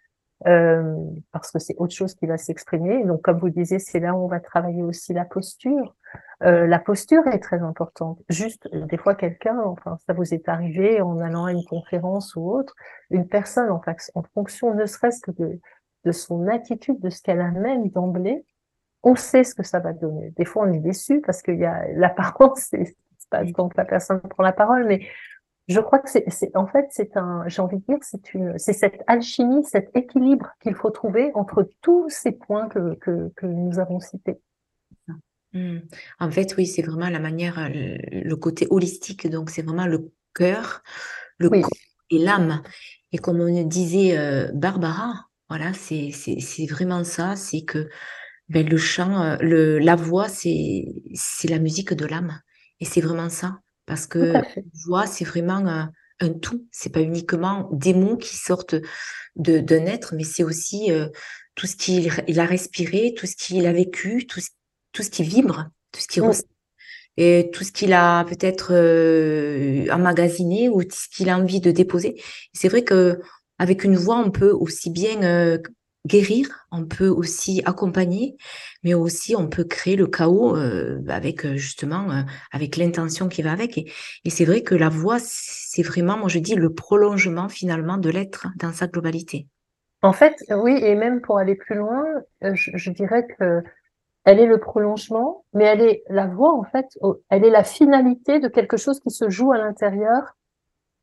Euh, 0.48 0.96
parce 1.32 1.52
que 1.52 1.60
c'est 1.60 1.76
autre 1.78 1.94
chose 1.94 2.14
qui 2.14 2.26
va 2.26 2.38
s'exprimer. 2.38 3.04
Donc, 3.06 3.22
comme 3.22 3.40
vous 3.40 3.50
disiez, 3.50 3.80
c'est 3.80 4.02
là 4.02 4.14
où 4.14 4.26
on 4.26 4.28
va 4.28 4.42
travailler 4.42 4.84
aussi 4.84 5.14
la 5.14 5.24
posture. 5.24 5.96
Euh, 6.44 6.68
la 6.68 6.80
posture 6.80 7.26
est 7.28 7.40
très 7.40 7.62
importante. 7.62 8.20
Juste, 8.30 8.68
des 8.74 8.98
fois, 8.98 9.16
quelqu'un, 9.16 9.60
enfin, 9.60 9.98
ça 10.06 10.14
vous 10.14 10.34
est 10.34 10.50
arrivé 10.50 11.02
en 11.02 11.20
allant 11.20 11.46
à 11.46 11.52
une 11.52 11.64
conférence 11.64 12.36
ou 12.36 12.52
autre, 12.52 12.76
une 13.10 13.28
personne, 13.28 13.72
en, 13.72 13.82
fait, 13.82 14.12
en 14.16 14.24
fonction 14.34 14.74
ne 14.74 14.86
serait-ce 14.86 15.22
que 15.22 15.32
de, 15.32 15.60
de 16.04 16.12
son 16.12 16.48
attitude, 16.48 17.00
de 17.00 17.10
ce 17.10 17.22
qu'elle 17.22 17.42
amène 17.42 17.90
d'emblée, 17.90 18.46
on 19.04 19.16
sait 19.16 19.44
ce 19.44 19.56
que 19.56 19.64
ça 19.64 19.80
va 19.80 19.94
donner. 19.94 20.32
Des 20.32 20.46
fois, 20.46 20.66
on 20.68 20.74
est 20.74 20.80
déçu 20.80 21.22
parce 21.22 21.42
qu'il 21.42 21.58
y 21.58 21.66
a 21.66 21.88
l'apparence, 21.94 22.68
c'est 22.70 22.86
ce 22.86 22.92
qui 22.92 23.16
se 23.20 23.28
passe 23.30 23.52
quand 23.54 23.76
la 23.76 23.86
personne 23.86 24.20
prend 24.22 24.44
la 24.44 24.54
parole, 24.54 24.86
mais 24.86 25.08
je 25.68 25.80
crois 25.80 26.00
que 26.00 26.10
c'est, 26.10 26.56
en 26.56 26.68
fait, 26.68 26.88
c'est 26.92 27.18
un, 27.18 27.44
j'ai 27.48 27.62
envie 27.62 27.78
de 27.78 27.84
dire, 27.88 27.98
c'est 28.02 28.34
une, 28.36 28.58
c'est 28.60 28.74
cette 28.74 29.04
alchimie, 29.08 29.64
cet 29.64 29.90
équilibre 29.96 30.52
qu'il 30.62 30.76
faut 30.76 30.92
trouver 30.92 31.32
entre 31.34 31.68
tous 31.82 32.08
ces 32.10 32.32
points 32.34 32.68
que, 32.68 32.94
que, 32.96 33.32
que 33.36 33.48
nous 33.48 33.80
avons 33.80 34.00
cités. 34.00 34.40
Mmh. 35.56 35.80
En 36.20 36.30
fait, 36.32 36.54
oui, 36.58 36.68
c'est 36.68 36.82
vraiment 36.82 37.10
la 37.10 37.20
manière, 37.20 37.70
le, 37.70 38.36
côté 38.36 38.68
holistique. 38.70 39.28
Donc, 39.30 39.50
c'est 39.50 39.62
vraiment 39.62 39.88
le 39.88 40.12
cœur, 40.34 40.84
le 41.38 41.50
corps 41.50 41.70
et 42.12 42.20
l'âme. 42.20 42.62
Et 43.14 43.18
comme 43.18 43.40
on 43.40 43.64
disait 43.64 44.18
euh, 44.18 44.52
Barbara, 44.54 45.28
voilà, 45.48 45.72
c'est, 45.74 46.12
vraiment 46.70 47.06
ça. 47.06 47.38
C'est 47.38 47.64
que 47.64 47.88
ben, 48.50 48.68
le 48.68 48.78
chant, 48.78 49.38
le, 49.40 49.80
la 49.80 49.96
voix, 49.96 50.28
c'est, 50.28 50.84
la 51.46 51.60
musique 51.60 51.94
de 51.94 52.06
l'âme. 52.06 52.42
Et 52.82 52.86
c'est 52.86 53.02
vraiment 53.02 53.30
ça. 53.30 53.60
Parce 53.86 54.08
que 54.08 54.20
la 54.20 54.44
voix, 54.86 55.08
c'est 55.08 55.26
vraiment 55.26 55.66
un, 55.66 55.90
un 56.20 56.34
tout. 56.34 56.68
C'est 56.72 56.92
pas 56.92 57.02
uniquement 57.02 57.70
des 57.72 57.94
mots 57.94 58.18
qui 58.18 58.36
sortent 58.36 58.76
de, 59.38 59.60
d'un 59.60 59.86
être, 59.86 60.16
mais 60.16 60.26
c'est 60.26 60.44
aussi 60.44 60.92
tout 61.56 61.68
ce 61.68 61.78
qu'il 61.78 62.12
il 62.28 62.40
a 62.42 62.46
respiré, 62.46 63.14
tout 63.16 63.26
ce 63.26 63.36
qu'il 63.38 63.66
a 63.66 63.72
vécu, 63.72 64.28
tout 64.28 64.42
ce 64.42 64.50
tout 64.96 65.04
ce 65.04 65.12
qui 65.12 65.24
vibre, 65.24 65.70
tout 65.92 66.00
ce 66.00 66.08
qui 66.08 66.22
ressent, 66.22 66.46
et 67.18 67.50
tout 67.54 67.64
ce 67.64 67.72
qu'il 67.72 67.94
a 67.94 68.24
peut-être 68.26 68.70
euh, 68.74 69.86
emmagasiné 69.92 70.70
ou 70.70 70.82
ce 70.82 71.08
qu'il 71.10 71.30
a 71.30 71.38
envie 71.38 71.62
de 71.62 71.72
déposer. 71.72 72.22
C'est 72.54 72.70
vrai 72.70 72.84
que 72.84 73.20
avec 73.60 73.84
une 73.84 73.96
voix, 73.96 74.18
on 74.18 74.32
peut 74.32 74.52
aussi 74.52 74.90
bien 74.90 75.22
euh, 75.24 75.58
guérir, 76.06 76.68
on 76.72 76.86
peut 76.86 77.08
aussi 77.08 77.62
accompagner, 77.66 78.38
mais 78.84 78.94
aussi 78.94 79.36
on 79.36 79.48
peut 79.48 79.64
créer 79.66 79.96
le 79.96 80.08
chaos 80.08 80.58
euh, 80.58 81.02
avec 81.08 81.46
justement 81.56 82.26
avec 82.52 82.78
l'intention 82.78 83.28
qui 83.28 83.42
va 83.42 83.52
avec. 83.52 83.78
Et, 83.78 84.30
c'est 84.30 84.46
vrai 84.46 84.62
que 84.62 84.76
la 84.76 84.90
voix, 84.90 85.18
c'est 85.20 85.84
vraiment, 85.84 86.18
moi 86.18 86.30
je 86.30 86.40
dis, 86.40 86.56
le 86.56 86.74
prolongement 86.74 87.50
finalement 87.50 87.98
de 87.98 88.10
l'être 88.10 88.48
dans 88.58 88.74
sa 88.74 88.88
globalité. 88.88 89.48
En 90.02 90.14
fait, 90.14 90.36
oui, 90.52 90.78
et 90.84 90.96
même 90.96 91.22
pour 91.22 91.38
aller 91.40 91.56
plus 91.56 91.76
loin, 91.76 92.04
je 92.42 92.92
dirais 92.92 93.26
que 93.40 93.64
elle 94.26 94.40
est 94.40 94.48
le 94.48 94.60
prolongement, 94.60 95.46
mais 95.54 95.66
elle 95.66 95.82
est 95.82 96.04
la 96.10 96.26
voix 96.26 96.54
en 96.54 96.64
fait, 96.64 96.88
elle 97.30 97.46
est 97.46 97.52
la 97.52 97.64
finalité 97.64 98.40
de 98.40 98.48
quelque 98.48 98.76
chose 98.76 99.00
qui 99.00 99.12
se 99.12 99.30
joue 99.30 99.52
à 99.54 99.58
l'intérieur 99.58 100.36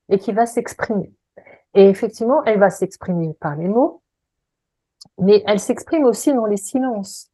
et 0.08 0.18
qui 0.18 0.32
va 0.32 0.44
s'exprimer. 0.44 1.12
Et 1.74 1.88
effectivement, 1.88 2.44
elle 2.44 2.58
va 2.58 2.68
s'exprimer 2.68 3.32
par 3.40 3.56
les 3.56 3.68
mots, 3.68 4.02
mais 5.18 5.42
elle 5.46 5.60
s'exprime 5.60 6.04
aussi 6.04 6.34
dans 6.34 6.46
les 6.46 6.56
silences. 6.56 7.30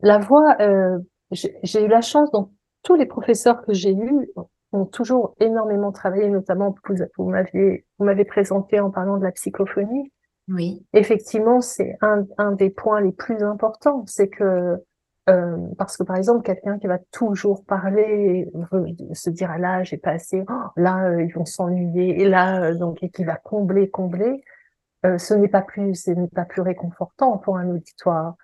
La 0.00 0.18
voix, 0.18 0.56
euh, 0.60 0.98
j'ai 1.30 1.84
eu 1.84 1.88
la 1.88 2.00
chance, 2.00 2.30
donc 2.32 2.50
tous 2.82 2.96
les 2.96 3.06
professeurs 3.06 3.64
que 3.64 3.74
j'ai 3.74 3.94
eus 3.94 4.30
ont 4.72 4.86
toujours 4.86 5.34
énormément 5.38 5.92
travaillé, 5.92 6.28
notamment 6.30 6.74
vous, 6.88 6.96
vous 7.18 7.28
m'aviez 7.28 7.84
vous 7.98 8.06
m'avez 8.06 8.24
présenté 8.24 8.80
en 8.80 8.90
parlant 8.90 9.18
de 9.18 9.24
la 9.24 9.32
psychophonie. 9.32 10.10
Oui. 10.48 10.84
Effectivement, 10.94 11.60
c'est 11.60 11.98
un, 12.00 12.24
un 12.38 12.52
des 12.52 12.70
points 12.70 13.00
les 13.00 13.12
plus 13.12 13.42
importants, 13.44 14.04
c'est 14.06 14.28
que 14.28 14.82
euh, 15.28 15.56
parce 15.78 15.96
que 15.96 16.02
par 16.02 16.16
exemple, 16.16 16.42
quelqu'un 16.42 16.78
qui 16.78 16.88
va 16.88 16.98
toujours 17.12 17.64
parler, 17.64 18.50
se 19.12 19.30
dire 19.30 19.50
ah 19.52 19.58
là 19.58 19.82
j'ai 19.84 19.96
pas 19.96 20.10
assez, 20.12 20.44
oh, 20.48 20.54
là 20.76 21.10
euh, 21.10 21.22
ils 21.22 21.32
vont 21.32 21.44
s'ennuyer, 21.44 22.22
et 22.22 22.28
là 22.28 22.62
euh, 22.64 22.74
donc 22.74 23.02
et 23.02 23.10
qui 23.10 23.24
va 23.24 23.36
combler, 23.36 23.88
combler, 23.88 24.42
ce 25.04 25.34
n'est 25.34 25.48
pas 25.48 25.62
plus, 25.62 25.96
ce 25.96 26.12
n'est 26.12 26.28
pas 26.28 26.44
plus 26.44 26.62
réconfortant 26.62 27.36
pour 27.38 27.56
un 27.56 27.68
auditoire. 27.70 28.36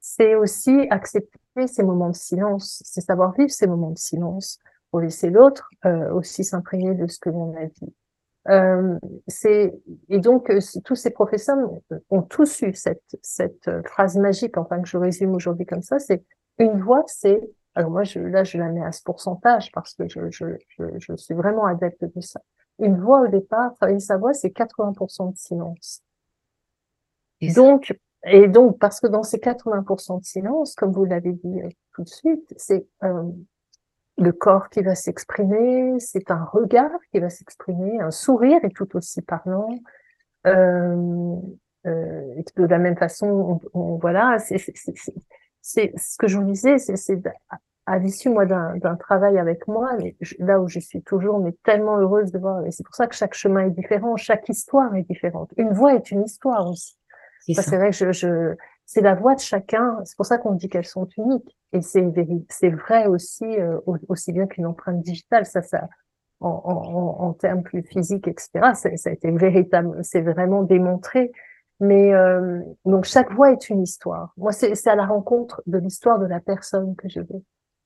C'est 0.00 0.34
aussi 0.34 0.86
accepter 0.90 1.66
ces 1.66 1.82
moments 1.82 2.10
de 2.10 2.14
silence, 2.14 2.82
c'est 2.84 3.00
savoir 3.00 3.32
vivre 3.32 3.50
ces 3.50 3.66
moments 3.66 3.90
de 3.90 3.98
silence 3.98 4.58
pour 4.90 5.00
laisser 5.00 5.30
l'autre 5.30 5.70
aussi 6.12 6.44
s'imprégner 6.44 6.94
de 6.94 7.06
ce 7.06 7.18
que 7.18 7.30
l'on 7.30 7.56
a 7.56 7.64
dit. 7.64 7.94
Euh, 8.48 8.98
c'est 9.28 9.72
et 10.08 10.18
donc 10.18 10.50
euh, 10.50 10.58
tous 10.84 10.96
ces 10.96 11.10
professeurs 11.10 11.58
ont 12.10 12.22
tous 12.22 12.62
eu 12.62 12.74
cette 12.74 13.04
cette 13.22 13.68
euh, 13.68 13.82
phrase 13.84 14.16
magique, 14.16 14.56
enfin 14.58 14.80
que 14.82 14.88
je 14.88 14.96
résume 14.96 15.32
aujourd'hui 15.34 15.64
comme 15.64 15.82
ça, 15.82 16.00
c'est 16.00 16.24
une 16.58 16.80
voix, 16.80 17.04
c'est 17.06 17.40
alors 17.76 17.90
moi 17.90 18.02
je, 18.02 18.18
là 18.18 18.42
je 18.42 18.58
la 18.58 18.68
mets 18.68 18.82
à 18.82 18.90
ce 18.90 19.02
pourcentage 19.04 19.70
parce 19.70 19.94
que 19.94 20.08
je, 20.08 20.28
je, 20.30 20.46
je, 20.70 20.84
je 20.98 21.16
suis 21.16 21.34
vraiment 21.34 21.66
adepte 21.66 22.04
de 22.04 22.20
ça. 22.20 22.40
Une 22.80 23.00
voix 23.00 23.20
au 23.20 23.28
départ, 23.28 23.74
travailler 23.76 24.00
sa 24.00 24.16
voix, 24.16 24.32
c'est 24.32 24.48
80% 24.48 25.32
de 25.32 25.38
silence. 25.38 26.02
Et 27.40 27.52
donc 27.52 27.96
et 28.24 28.48
donc 28.48 28.78
parce 28.80 28.98
que 28.98 29.06
dans 29.06 29.22
ces 29.22 29.38
80% 29.38 30.18
de 30.18 30.24
silence, 30.24 30.74
comme 30.74 30.90
vous 30.90 31.04
l'avez 31.04 31.32
dit 31.32 31.60
tout 31.94 32.02
de 32.02 32.08
suite, 32.08 32.52
c'est 32.56 32.86
le 34.18 34.32
corps 34.32 34.68
qui 34.68 34.82
va 34.82 34.94
s'exprimer, 34.94 35.98
c'est 35.98 36.30
un 36.30 36.44
regard 36.44 36.90
qui 37.10 37.20
va 37.20 37.30
s'exprimer, 37.30 38.00
un 38.00 38.10
sourire 38.10 38.60
est 38.62 38.74
tout 38.74 38.96
aussi 38.96 39.22
parlant. 39.22 39.68
Euh, 40.46 41.36
euh, 41.86 42.42
de 42.56 42.64
la 42.64 42.78
même 42.78 42.96
façon, 42.96 43.60
on, 43.74 43.96
voilà, 43.96 44.38
c'est 44.38 44.58
ce 44.58 46.16
que 46.18 46.28
je 46.28 46.38
vous 46.38 46.44
disais, 46.44 46.78
c'est 46.78 47.22
à 47.86 47.98
l'issue 47.98 48.28
moi 48.28 48.46
d'un 48.46 48.96
travail 48.96 49.38
avec 49.38 49.66
moi, 49.66 49.90
là 50.38 50.60
où 50.60 50.68
je 50.68 50.78
suis 50.78 51.02
toujours 51.02 51.40
mais 51.40 51.52
tellement 51.64 51.96
heureuse 51.98 52.30
de 52.30 52.38
voir, 52.38 52.64
et 52.64 52.70
c'est 52.70 52.84
pour 52.84 52.94
ça 52.94 53.06
que 53.06 53.14
chaque 53.14 53.34
chemin 53.34 53.66
est 53.66 53.70
différent, 53.70 54.16
chaque 54.16 54.48
histoire 54.48 54.94
est 54.94 55.02
différente. 55.02 55.52
Une 55.56 55.72
voix 55.72 55.94
est 55.94 56.10
une 56.10 56.22
histoire 56.22 56.68
aussi. 56.70 56.96
C'est 57.40 57.76
vrai 57.76 57.90
que 57.90 57.96
je, 57.96 58.12
je 58.12 58.54
c'est 58.86 59.00
la 59.00 59.14
voix 59.14 59.34
de 59.34 59.40
chacun. 59.40 59.98
C'est 60.04 60.16
pour 60.16 60.26
ça 60.26 60.38
qu'on 60.38 60.52
dit 60.52 60.68
qu'elles 60.68 60.86
sont 60.86 61.08
uniques. 61.16 61.56
Et 61.72 61.80
c'est 61.80 62.70
vrai 62.70 63.06
aussi 63.06 63.44
euh, 63.44 63.78
aussi 64.08 64.32
bien 64.32 64.46
qu'une 64.46 64.66
empreinte 64.66 65.00
digitale. 65.00 65.46
Ça, 65.46 65.62
ça 65.62 65.88
en, 66.40 66.48
en, 66.48 67.24
en 67.24 67.32
termes 67.32 67.62
plus 67.62 67.82
physiques, 67.82 68.28
etc. 68.28 68.50
Ça, 68.74 68.96
ça 68.96 69.10
a 69.10 69.12
été 69.12 69.30
véritable. 69.30 69.98
C'est 70.02 70.22
vraiment 70.22 70.62
démontré. 70.62 71.32
Mais 71.80 72.14
euh, 72.14 72.60
donc 72.84 73.04
chaque 73.04 73.32
voix 73.32 73.50
est 73.50 73.68
une 73.70 73.82
histoire. 73.82 74.32
Moi, 74.36 74.52
c'est 74.52 74.86
à 74.86 74.94
la 74.94 75.06
rencontre 75.06 75.62
de 75.66 75.78
l'histoire 75.78 76.18
de 76.18 76.26
la 76.26 76.40
personne 76.40 76.94
que 76.94 77.08
je 77.08 77.20
vais 77.20 77.42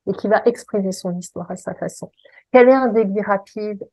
et 0.08 0.12
qui 0.12 0.28
va 0.28 0.42
exprimer 0.44 0.92
son 0.92 1.16
histoire 1.16 1.50
à 1.50 1.56
sa 1.56 1.74
façon. 1.74 2.10
Quel 2.52 2.68
est 2.68 2.74
un 2.74 2.88
débit 2.88 3.22
rapide 3.22 3.88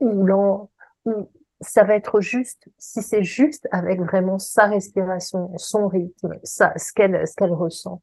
ou 0.00 0.24
lent 0.24 0.70
ou 1.06 1.30
ça 1.62 1.84
va 1.84 1.94
être 1.94 2.20
juste, 2.20 2.68
si 2.78 3.02
c'est 3.02 3.22
juste 3.22 3.68
avec 3.70 4.00
vraiment 4.00 4.38
sa 4.38 4.66
respiration, 4.66 5.50
son 5.56 5.88
rythme, 5.88 6.38
ça, 6.42 6.72
ce 6.76 6.92
qu'elle, 6.92 7.26
ce 7.26 7.34
qu'elle 7.34 7.52
ressent. 7.52 8.02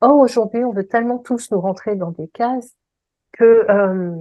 Or, 0.00 0.16
aujourd'hui, 0.16 0.64
on 0.64 0.72
veut 0.72 0.86
tellement 0.86 1.18
tous 1.18 1.50
nous 1.50 1.60
rentrer 1.60 1.94
dans 1.96 2.10
des 2.10 2.28
cases 2.28 2.74
que, 3.32 3.66
euh, 3.70 4.14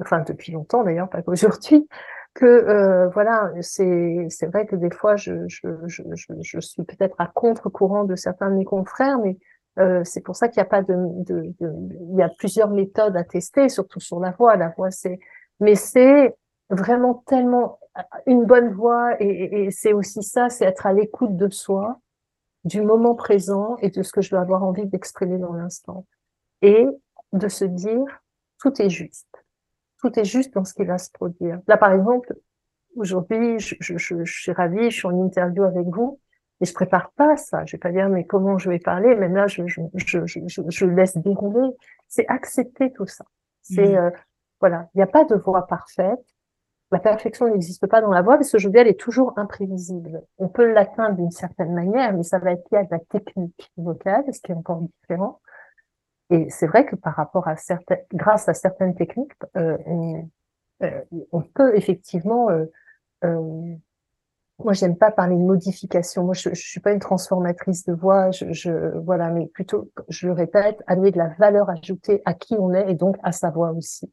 enfin, 0.00 0.22
depuis 0.26 0.52
longtemps 0.52 0.84
d'ailleurs, 0.84 1.08
pas 1.08 1.22
qu'aujourd'hui, 1.22 1.86
que 2.34 2.46
euh, 2.46 3.08
voilà, 3.10 3.52
c'est 3.60 4.26
c'est 4.30 4.46
vrai 4.46 4.66
que 4.66 4.74
des 4.76 4.90
fois, 4.90 5.16
je, 5.16 5.46
je, 5.48 5.68
je, 5.86 6.02
je 6.40 6.60
suis 6.60 6.82
peut-être 6.82 7.14
à 7.20 7.26
contre-courant 7.26 8.04
de 8.04 8.16
certains 8.16 8.50
de 8.50 8.56
mes 8.56 8.64
confrères, 8.64 9.18
mais 9.18 9.36
euh, 9.78 10.02
c'est 10.04 10.22
pour 10.22 10.36
ça 10.36 10.48
qu'il 10.48 10.60
n'y 10.60 10.66
a 10.66 10.70
pas 10.70 10.82
de, 10.82 10.94
de, 10.94 11.52
de, 11.60 11.72
il 12.10 12.16
y 12.16 12.22
a 12.22 12.30
plusieurs 12.30 12.70
méthodes 12.70 13.16
à 13.16 13.24
tester, 13.24 13.68
surtout 13.68 14.00
sur 14.00 14.18
la 14.18 14.30
voix. 14.30 14.56
La 14.56 14.70
voix, 14.70 14.90
c'est, 14.90 15.18
mais 15.60 15.74
c'est 15.74 16.34
vraiment 16.70 17.22
tellement 17.26 17.78
une 18.26 18.44
bonne 18.44 18.72
voix 18.72 19.20
et, 19.20 19.64
et 19.64 19.70
c'est 19.70 19.92
aussi 19.92 20.22
ça, 20.22 20.48
c'est 20.48 20.64
être 20.64 20.86
à 20.86 20.94
l'écoute 20.94 21.36
de 21.36 21.50
soi, 21.50 22.00
du 22.64 22.82
moment 22.82 23.14
présent 23.14 23.76
et 23.78 23.90
de 23.90 24.02
ce 24.02 24.12
que 24.12 24.20
je 24.20 24.30
dois 24.30 24.40
avoir 24.40 24.62
envie 24.62 24.86
d'exprimer 24.86 25.38
dans 25.38 25.52
l'instant. 25.52 26.06
Et 26.62 26.86
de 27.32 27.48
se 27.48 27.64
dire, 27.64 28.04
tout 28.60 28.80
est 28.80 28.90
juste. 28.90 29.28
Tout 30.00 30.18
est 30.18 30.24
juste 30.24 30.54
dans 30.54 30.64
ce 30.64 30.74
qui 30.74 30.84
va 30.84 30.98
se 30.98 31.10
produire. 31.10 31.60
Là, 31.66 31.76
par 31.76 31.92
exemple, 31.92 32.34
aujourd'hui, 32.96 33.58
je, 33.58 33.74
je, 33.80 33.96
je, 33.96 34.24
je, 34.24 34.40
suis 34.40 34.52
ravie, 34.52 34.90
je 34.90 34.96
suis 34.96 35.06
en 35.06 35.24
interview 35.24 35.64
avec 35.64 35.86
vous, 35.86 36.20
et 36.60 36.64
je 36.64 36.72
prépare 36.72 37.10
pas 37.12 37.36
ça. 37.36 37.64
Je 37.64 37.72
vais 37.72 37.80
pas 37.80 37.90
dire, 37.90 38.08
mais 38.08 38.24
comment 38.24 38.58
je 38.58 38.70
vais 38.70 38.78
parler, 38.78 39.14
même 39.16 39.34
là, 39.34 39.48
je, 39.48 39.66
je, 39.66 39.80
je, 39.94 40.26
je, 40.26 40.62
je 40.68 40.86
laisse 40.86 41.16
dérouler. 41.16 41.70
C'est 42.08 42.26
accepter 42.28 42.92
tout 42.92 43.06
ça. 43.06 43.24
C'est, 43.62 43.94
mmh. 43.94 43.96
euh, 43.96 44.10
voilà, 44.60 44.88
il 44.94 44.98
n'y 44.98 45.02
a 45.02 45.08
pas 45.08 45.24
de 45.24 45.34
voix 45.34 45.66
parfaite. 45.66 46.20
La 46.92 46.98
perfection 46.98 47.48
n'existe 47.48 47.86
pas 47.86 48.02
dans 48.02 48.10
la 48.10 48.20
voix 48.20 48.36
parce 48.36 48.52
que 48.52 48.58
aujourd'hui, 48.58 48.80
elle 48.80 48.88
est 48.88 49.00
toujours 49.00 49.32
imprévisible. 49.38 50.22
On 50.36 50.48
peut 50.48 50.70
l'atteindre 50.70 51.16
d'une 51.16 51.30
certaine 51.30 51.72
manière, 51.72 52.12
mais 52.12 52.22
ça 52.22 52.38
va 52.38 52.52
être 52.52 52.70
lié 52.70 52.78
à 52.78 52.86
la 52.90 52.98
technique 52.98 53.72
vocale, 53.78 54.24
ce 54.30 54.40
qui 54.40 54.52
est 54.52 54.54
encore 54.54 54.82
différent. 54.82 55.40
Et 56.28 56.50
c'est 56.50 56.66
vrai 56.66 56.84
que 56.84 56.94
par 56.94 57.14
rapport 57.14 57.48
à 57.48 57.56
certaines, 57.56 58.04
grâce 58.12 58.46
à 58.50 58.52
certaines 58.52 58.94
techniques, 58.94 59.32
euh, 59.56 59.78
on, 59.86 60.28
euh, 60.82 61.00
on, 61.32 61.40
peut 61.40 61.74
effectivement. 61.74 62.50
Euh, 62.50 62.66
euh 63.24 63.74
moi, 64.58 64.74
j'aime 64.74 64.96
pas 64.96 65.10
parler 65.10 65.34
de 65.34 65.40
modification. 65.40 66.24
Moi, 66.24 66.34
je, 66.34 66.50
je 66.50 66.62
suis 66.62 66.78
pas 66.78 66.92
une 66.92 67.00
transformatrice 67.00 67.84
de 67.84 67.94
voix. 67.94 68.30
Je, 68.30 68.52
je, 68.52 68.98
voilà, 68.98 69.30
mais 69.30 69.46
plutôt, 69.46 69.90
je 70.08 70.26
le 70.26 70.34
répète, 70.34 70.82
amener 70.86 71.10
de 71.10 71.18
la 71.18 71.28
valeur 71.38 71.68
ajoutée 71.70 72.22
à 72.26 72.34
qui 72.34 72.54
on 72.58 72.72
est 72.72 72.88
et 72.90 72.94
donc 72.94 73.16
à 73.22 73.32
sa 73.32 73.50
voix 73.50 73.72
aussi. 73.72 74.12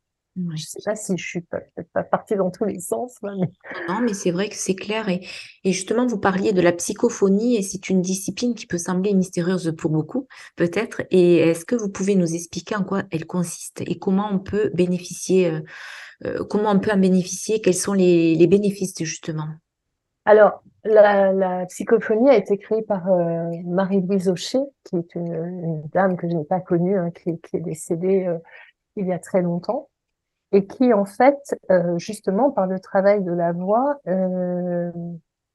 Je 0.55 0.63
sais 0.63 0.79
pas 0.83 0.95
si 0.95 1.17
je 1.17 1.25
suis 1.25 1.41
peut-être 1.41 1.89
pas 1.93 2.03
partie 2.03 2.35
dans 2.35 2.51
tous 2.51 2.65
les 2.65 2.79
sens. 2.79 3.17
mais... 3.23 3.47
Non, 3.87 4.01
mais 4.01 4.13
c'est 4.13 4.31
vrai 4.31 4.49
que 4.49 4.55
c'est 4.55 4.75
clair. 4.75 5.09
Et, 5.09 5.25
et, 5.63 5.71
justement, 5.71 6.05
vous 6.05 6.19
parliez 6.19 6.53
de 6.53 6.61
la 6.61 6.71
psychophonie 6.71 7.55
et 7.57 7.61
c'est 7.61 7.89
une 7.89 8.01
discipline 8.01 8.53
qui 8.53 8.67
peut 8.67 8.77
sembler 8.77 9.13
mystérieuse 9.13 9.73
pour 9.77 9.91
beaucoup, 9.91 10.27
peut-être. 10.55 11.01
Et 11.11 11.37
est-ce 11.37 11.65
que 11.65 11.75
vous 11.75 11.89
pouvez 11.89 12.15
nous 12.15 12.33
expliquer 12.33 12.75
en 12.75 12.83
quoi 12.83 13.03
elle 13.11 13.25
consiste 13.25 13.81
et 13.81 13.97
comment 13.97 14.29
on 14.31 14.39
peut 14.39 14.71
bénéficier, 14.73 15.51
euh, 15.51 15.61
euh 16.25 16.45
comment 16.49 16.71
on 16.71 16.79
peut 16.79 16.91
en 16.91 16.97
bénéficier, 16.97 17.61
quels 17.61 17.75
sont 17.75 17.93
les, 17.93 18.35
les 18.35 18.47
bénéfices 18.47 18.95
justement? 18.99 19.47
Alors, 20.25 20.63
la, 20.83 21.33
la, 21.33 21.65
psychophonie 21.65 22.29
a 22.29 22.35
été 22.35 22.57
créée 22.57 22.83
par 22.83 23.11
euh, 23.11 23.49
Marie-Louise 23.65 24.29
Aucher, 24.29 24.59
qui 24.83 24.97
est 24.97 25.15
une, 25.15 25.33
une, 25.33 25.81
dame 25.91 26.17
que 26.17 26.29
je 26.29 26.35
n'ai 26.35 26.43
pas 26.43 26.59
connue, 26.59 26.97
hein, 26.97 27.11
qui, 27.11 27.39
qui, 27.39 27.57
est 27.57 27.61
décédée 27.61 28.27
euh, 28.27 28.37
il 28.95 29.07
y 29.07 29.13
a 29.13 29.19
très 29.19 29.41
longtemps 29.41 29.89
et 30.51 30.65
qui 30.65 30.93
en 30.93 31.05
fait, 31.05 31.37
euh, 31.71 31.97
justement 31.97 32.51
par 32.51 32.67
le 32.67 32.79
travail 32.79 33.23
de 33.23 33.31
la 33.31 33.51
voix, 33.51 33.97
euh, 34.07 34.91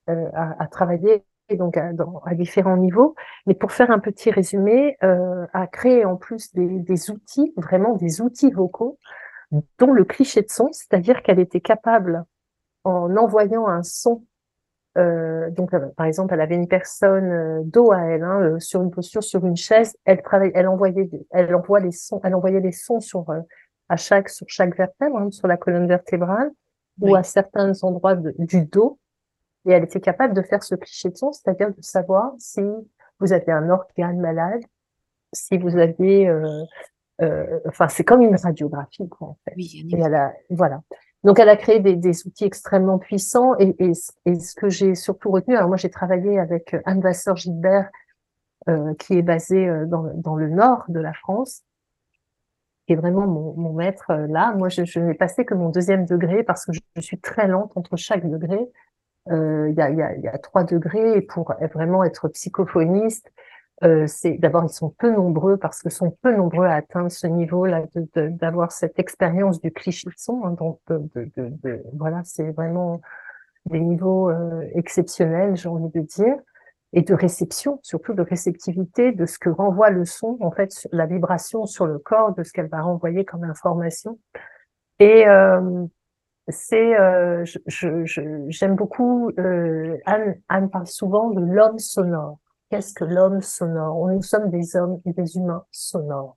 euh, 0.08 0.30
a, 0.34 0.66
travaillé 0.68 1.24
donc 1.50 1.76
à, 1.76 1.92
dans, 1.92 2.20
à, 2.24 2.34
différents 2.34 2.76
niveaux. 2.76 3.14
Mais 3.46 3.54
pour 3.54 3.72
faire 3.72 3.90
un 3.90 3.98
petit 3.98 4.30
résumé, 4.30 4.96
euh, 5.02 5.46
a 5.52 5.66
créé 5.66 6.04
en 6.04 6.16
plus 6.16 6.52
des, 6.54 6.80
des, 6.80 7.10
outils, 7.10 7.52
vraiment 7.56 7.94
des 7.94 8.20
outils 8.20 8.50
vocaux, 8.50 8.98
dont 9.78 9.92
le 9.92 10.04
cliché 10.04 10.42
de 10.42 10.50
son, 10.50 10.68
c'est-à-dire 10.72 11.22
qu'elle 11.22 11.38
était 11.38 11.60
capable, 11.60 12.24
en 12.84 13.16
envoyant 13.16 13.66
un 13.66 13.82
son 13.82 14.24
euh, 14.96 15.50
donc, 15.50 15.70
par 15.96 16.06
exemple, 16.06 16.34
elle 16.34 16.40
avait 16.40 16.54
une 16.54 16.68
personne 16.68 17.32
euh, 17.32 17.62
dos 17.64 17.90
à 17.92 18.02
elle, 18.02 18.22
hein, 18.22 18.58
sur 18.60 18.80
une 18.82 18.90
posture, 18.90 19.24
sur 19.24 19.44
une 19.44 19.56
chaise. 19.56 19.96
Elle 20.04 20.22
travaille, 20.22 20.52
elle 20.54 20.68
envoyait, 20.68 21.10
elle 21.32 21.54
envoie 21.54 21.80
les 21.80 21.90
sons, 21.90 22.20
elle 22.22 22.34
envoyait 22.34 22.60
les 22.60 22.72
sons 22.72 23.00
sur 23.00 23.26
à 23.88 23.96
chaque, 23.96 24.28
sur 24.28 24.46
chaque 24.48 24.76
vertèbre, 24.76 25.18
hein, 25.18 25.30
sur 25.30 25.48
la 25.48 25.56
colonne 25.56 25.86
vertébrale, 25.86 26.50
ou 27.00 27.14
à 27.14 27.22
certains 27.22 27.72
endroits 27.82 28.16
du 28.16 28.64
dos. 28.64 28.98
Et 29.66 29.72
elle 29.72 29.84
était 29.84 30.00
capable 30.00 30.34
de 30.34 30.42
faire 30.42 30.62
ce 30.62 30.74
cliché 30.74 31.08
de 31.10 31.16
son, 31.16 31.32
c'est-à-dire 31.32 31.70
de 31.74 31.82
savoir 31.82 32.32
si 32.38 32.62
vous 33.18 33.32
avez 33.32 33.52
un 33.52 33.70
organe 33.70 34.20
malade, 34.20 34.62
si 35.32 35.58
vous 35.58 35.76
avez, 35.76 36.28
euh, 36.28 36.62
euh, 37.22 37.60
enfin, 37.66 37.88
c'est 37.88 38.04
comme 38.04 38.22
une 38.22 38.36
radiographie, 38.36 39.08
quoi, 39.08 39.28
en 39.28 39.38
fait. 39.44 39.54
Oui, 39.56 39.86
et 39.90 40.00
elle 40.00 40.14
a, 40.14 40.32
voilà. 40.50 40.82
Donc, 41.24 41.38
elle 41.38 41.48
a 41.48 41.56
créé 41.56 41.80
des, 41.80 41.96
des 41.96 42.26
outils 42.26 42.44
extrêmement 42.44 42.98
puissants. 42.98 43.56
Et, 43.58 43.74
et, 43.78 43.92
et 44.26 44.38
ce 44.38 44.54
que 44.54 44.68
j'ai 44.68 44.94
surtout 44.94 45.30
retenu, 45.30 45.56
alors 45.56 45.68
moi, 45.68 45.78
j'ai 45.78 45.90
travaillé 45.90 46.38
avec 46.38 46.76
Anne 46.84 47.00
Vasseur-Gilbert, 47.00 47.88
euh, 48.68 48.94
qui 48.94 49.18
est 49.18 49.22
basée 49.22 49.68
euh, 49.68 49.86
dans, 49.86 50.04
dans 50.14 50.36
le 50.36 50.48
nord 50.48 50.84
de 50.88 51.00
la 51.00 51.12
France, 51.14 51.62
qui 52.86 52.92
est 52.92 52.96
vraiment 52.96 53.26
mon, 53.26 53.54
mon 53.54 53.72
maître 53.72 54.10
euh, 54.10 54.26
là. 54.28 54.52
Moi, 54.54 54.68
je, 54.68 54.84
je 54.84 55.00
n'ai 55.00 55.14
passé 55.14 55.44
que 55.44 55.54
mon 55.54 55.70
deuxième 55.70 56.06
degré 56.06 56.42
parce 56.42 56.66
que 56.66 56.72
je, 56.72 57.00
suis 57.00 57.18
très 57.18 57.48
lente 57.48 57.72
entre 57.76 57.96
chaque 57.96 58.28
degré. 58.28 58.58
Euh, 59.30 59.68
il 59.70 59.76
y, 59.76 59.80
a, 59.80 59.90
y, 59.90 60.02
a, 60.02 60.16
y, 60.16 60.28
a, 60.28 60.38
trois 60.38 60.64
degrés 60.64 61.16
et 61.16 61.22
pour 61.22 61.54
vraiment 61.72 62.04
être 62.04 62.28
psychophoniste, 62.28 63.32
euh, 63.82 64.06
c'est 64.06 64.34
d'abord 64.34 64.64
ils 64.64 64.72
sont 64.72 64.90
peu 64.90 65.10
nombreux 65.10 65.56
parce 65.56 65.82
que 65.82 65.90
sont 65.90 66.16
peu 66.22 66.34
nombreux 66.34 66.66
à 66.66 66.74
atteindre 66.74 67.10
ce 67.10 67.26
niveau-là 67.26 67.84
d'avoir 68.14 68.70
cette 68.70 68.98
expérience 68.98 69.60
du 69.60 69.72
cliché 69.72 70.08
son. 70.16 70.44
Hein, 70.44 70.52
donc 70.52 70.78
de, 70.88 71.30
de, 71.36 71.50
de, 71.62 71.82
voilà, 71.94 72.22
c'est 72.24 72.50
vraiment 72.52 73.00
des 73.66 73.80
niveaux 73.80 74.30
euh, 74.30 74.62
exceptionnels, 74.74 75.56
j'ai 75.56 75.68
envie 75.68 75.90
de 75.90 76.00
dire 76.00 76.36
et 76.94 77.02
de 77.02 77.12
réception, 77.12 77.80
surtout 77.82 78.14
de 78.14 78.22
réceptivité 78.22 79.10
de 79.10 79.26
ce 79.26 79.38
que 79.38 79.50
renvoie 79.50 79.90
le 79.90 80.04
son, 80.04 80.38
en 80.40 80.52
fait, 80.52 80.86
la 80.92 81.06
vibration 81.06 81.66
sur 81.66 81.86
le 81.86 81.98
corps, 81.98 82.32
de 82.34 82.44
ce 82.44 82.52
qu'elle 82.52 82.68
va 82.68 82.82
renvoyer 82.82 83.24
comme 83.24 83.42
information. 83.42 84.20
Et 85.00 85.26
euh, 85.26 85.86
c'est, 86.46 86.98
euh, 86.98 87.44
j'aime 87.44 88.06
je, 88.06 88.46
je, 88.48 88.66
beaucoup, 88.66 89.30
euh, 89.40 89.98
Anne, 90.06 90.40
Anne 90.48 90.70
parle 90.70 90.86
souvent 90.86 91.30
de 91.30 91.40
l'homme 91.40 91.80
sonore. 91.80 92.38
Qu'est-ce 92.70 92.94
que 92.94 93.04
l'homme 93.04 93.42
sonore? 93.42 94.08
Nous 94.08 94.22
sommes 94.22 94.50
des 94.50 94.76
hommes 94.76 95.00
et 95.04 95.12
des 95.12 95.36
humains 95.36 95.64
sonores. 95.72 96.36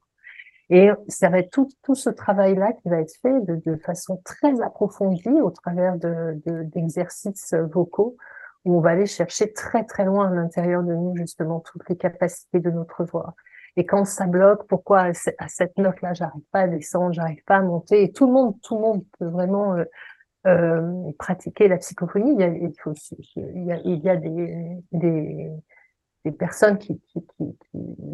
Et 0.72 0.90
ça 1.08 1.30
va 1.30 1.40
être 1.40 1.52
tout, 1.52 1.70
tout 1.84 1.96
ce 1.96 2.10
travail-là 2.10 2.74
qui 2.74 2.90
va 2.90 3.00
être 3.00 3.16
fait 3.22 3.42
de, 3.42 3.62
de, 3.64 3.78
façon 3.78 4.20
très 4.26 4.60
approfondie 4.62 5.30
au 5.30 5.52
travers 5.52 5.96
d'exercices 5.96 7.54
de, 7.54 7.60
vocaux 7.60 8.18
où 8.68 8.78
on 8.78 8.82
va 8.82 8.92
aller 8.92 9.06
chercher 9.06 9.54
très 9.54 9.86
très 9.86 10.06
loin 10.06 10.30
à 10.30 10.36
l'intérieur 10.36 10.84
de 10.84 10.94
nous 10.94 11.16
justement 11.16 11.62
toutes 11.62 11.88
les 11.90 11.96
capacités 11.96 12.60
de 12.60 12.70
notre 12.70 13.06
voix. 13.06 13.34
Et 13.78 13.86
quand 13.86 14.06
ça 14.06 14.26
bloque, 14.26 14.68
pourquoi 14.68 15.12
à 15.38 15.48
cette 15.48 15.78
note-là, 15.78 16.14
j'arrive 16.14 16.44
pas 16.52 16.62
à 16.62 16.68
descendre, 16.68 17.14
j'arrive 17.14 17.44
pas 17.46 17.58
à 17.58 17.62
monter? 17.62 18.04
Et 18.04 18.12
tout 18.12 18.26
le 18.26 18.34
monde, 18.34 18.60
tout 18.62 18.76
le 18.76 18.82
monde 18.82 19.06
peut 19.20 19.28
vraiment 19.28 19.76
euh, 19.76 19.86
euh, 20.48 21.12
pratiquer 21.20 21.68
la 21.68 21.78
psychophonie. 21.78 22.34
Il 22.34 22.40
y 22.40 22.44
a, 24.10 24.16
des, 24.18 25.52
personnes 26.32 26.80
qui, 26.80 27.00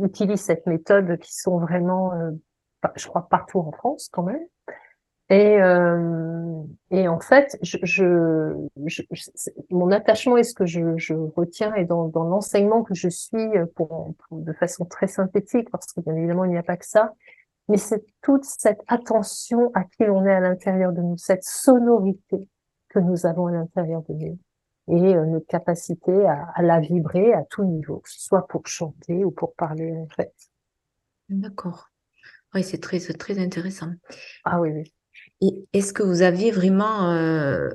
utilisent 0.02 0.42
cette 0.42 0.68
méthode 0.68 1.18
qui 1.20 1.34
sont 1.34 1.60
vraiment, 1.60 2.14
euh, 2.14 2.32
je 2.96 3.08
crois, 3.08 3.30
partout 3.30 3.60
en 3.60 3.72
France 3.72 4.10
quand 4.12 4.24
même. 4.24 4.46
Et, 5.34 5.60
euh, 5.60 6.62
et 6.92 7.08
en 7.08 7.20
fait, 7.20 7.58
je, 7.64 7.78
je, 7.82 8.56
je, 8.86 9.02
mon 9.72 9.90
attachement 9.90 10.38
et 10.38 10.44
ce 10.44 10.54
que 10.54 10.68
je, 10.68 11.14
retiens 11.36 11.74
est 11.74 11.86
dans, 11.86 12.08
dans 12.08 12.24
l'enseignement 12.24 12.84
que 12.84 12.94
je 12.94 13.10
suis 13.10 13.50
pour, 13.76 14.14
pour, 14.14 14.38
de 14.38 14.54
façon 14.54 14.86
très 14.86 15.08
synthétique, 15.08 15.72
parce 15.72 15.92
que 15.92 16.02
bien 16.02 16.16
évidemment, 16.16 16.46
il 16.46 16.52
n'y 16.52 16.58
a 16.58 16.64
pas 16.64 16.78
que 16.78 16.86
ça, 16.86 17.14
mais 17.68 17.78
c'est 17.78 18.06
toute 18.22 18.46
cette 18.46 18.82
attention 18.88 19.72
à 19.74 19.86
qui 19.86 20.06
l'on 20.06 20.24
est 20.24 20.34
à 20.34 20.40
l'intérieur 20.40 20.94
de 20.94 21.02
nous, 21.02 21.18
cette 21.18 21.44
sonorité 21.44 22.48
que 22.90 23.00
nous 23.00 23.26
avons 23.26 23.48
à 23.48 23.54
l'intérieur 23.54 24.04
de 24.08 24.14
nous 24.14 24.40
et 24.90 25.16
euh, 25.16 25.26
notre 25.26 25.48
capacité 25.48 26.28
à, 26.28 26.46
à, 26.54 26.62
la 26.62 26.80
vibrer 26.80 27.34
à 27.34 27.44
tout 27.50 27.64
niveau, 27.64 28.02
que 28.02 28.10
ce 28.12 28.22
soit 28.22 28.46
pour 28.48 28.68
chanter 28.68 29.26
ou 29.26 29.32
pour 29.32 29.56
parler 29.56 29.96
en 29.98 30.08
fait. 30.16 30.32
D'accord. 31.30 31.90
Oui, 32.54 32.64
c'est 32.64 32.78
très, 32.78 33.00
très 33.00 33.40
intéressant. 33.40 33.90
Ah 34.44 34.62
oui, 34.62 34.70
oui 34.70 34.94
est-ce 35.74 35.94
que 35.94 36.04
vous 36.04 36.22
avez 36.22 36.52
vraiment, 36.52 37.12
euh, 37.12 37.70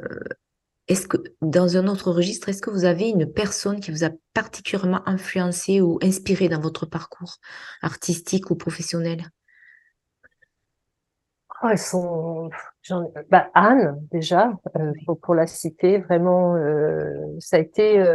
est-ce 0.87 1.07
que 1.07 1.19
dans 1.43 1.77
un 1.77 1.87
autre 1.87 2.11
registre, 2.11 2.49
est-ce 2.49 2.63
que 2.63 2.71
vous 2.71 2.85
avez 2.85 3.09
une 3.09 3.31
personne 3.31 3.81
qui 3.81 3.91
vous 3.91 4.05
a 4.05 4.11
particulièrement 4.35 5.07
influencé 5.07 5.81
ou 5.81 5.99
inspiré 6.03 6.49
dans 6.49 6.61
votre 6.61 6.87
parcours 6.87 7.37
artistique 7.83 8.51
ou 8.51 8.57
professionnel? 8.57 9.23
Sont... 11.77 12.51
bah, 13.31 13.51
Anne, 13.53 14.01
déjà, 14.13 14.53
euh, 14.77 14.93
pour, 15.23 15.35
la 15.35 15.49
citer, 15.49 15.99
vraiment, 15.99 16.55
euh, 16.55 17.11
ça 17.41 17.57
a 17.57 17.61
été... 17.61 18.15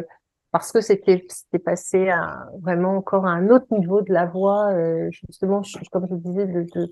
Parce 0.52 0.72
que 0.72 0.82
c'était 0.82 1.26
c'était 1.30 1.58
passé 1.58 2.10
à 2.10 2.48
vraiment 2.62 2.96
encore 2.96 3.26
à 3.26 3.32
un 3.32 3.50
autre 3.50 3.66
niveau 3.72 4.02
de 4.02 4.14
la 4.14 4.28
voix, 4.28 4.72
justement, 5.10 5.64
comme 5.92 6.08
je 6.08 6.16
disais, 6.16 6.46
de, 6.46 6.92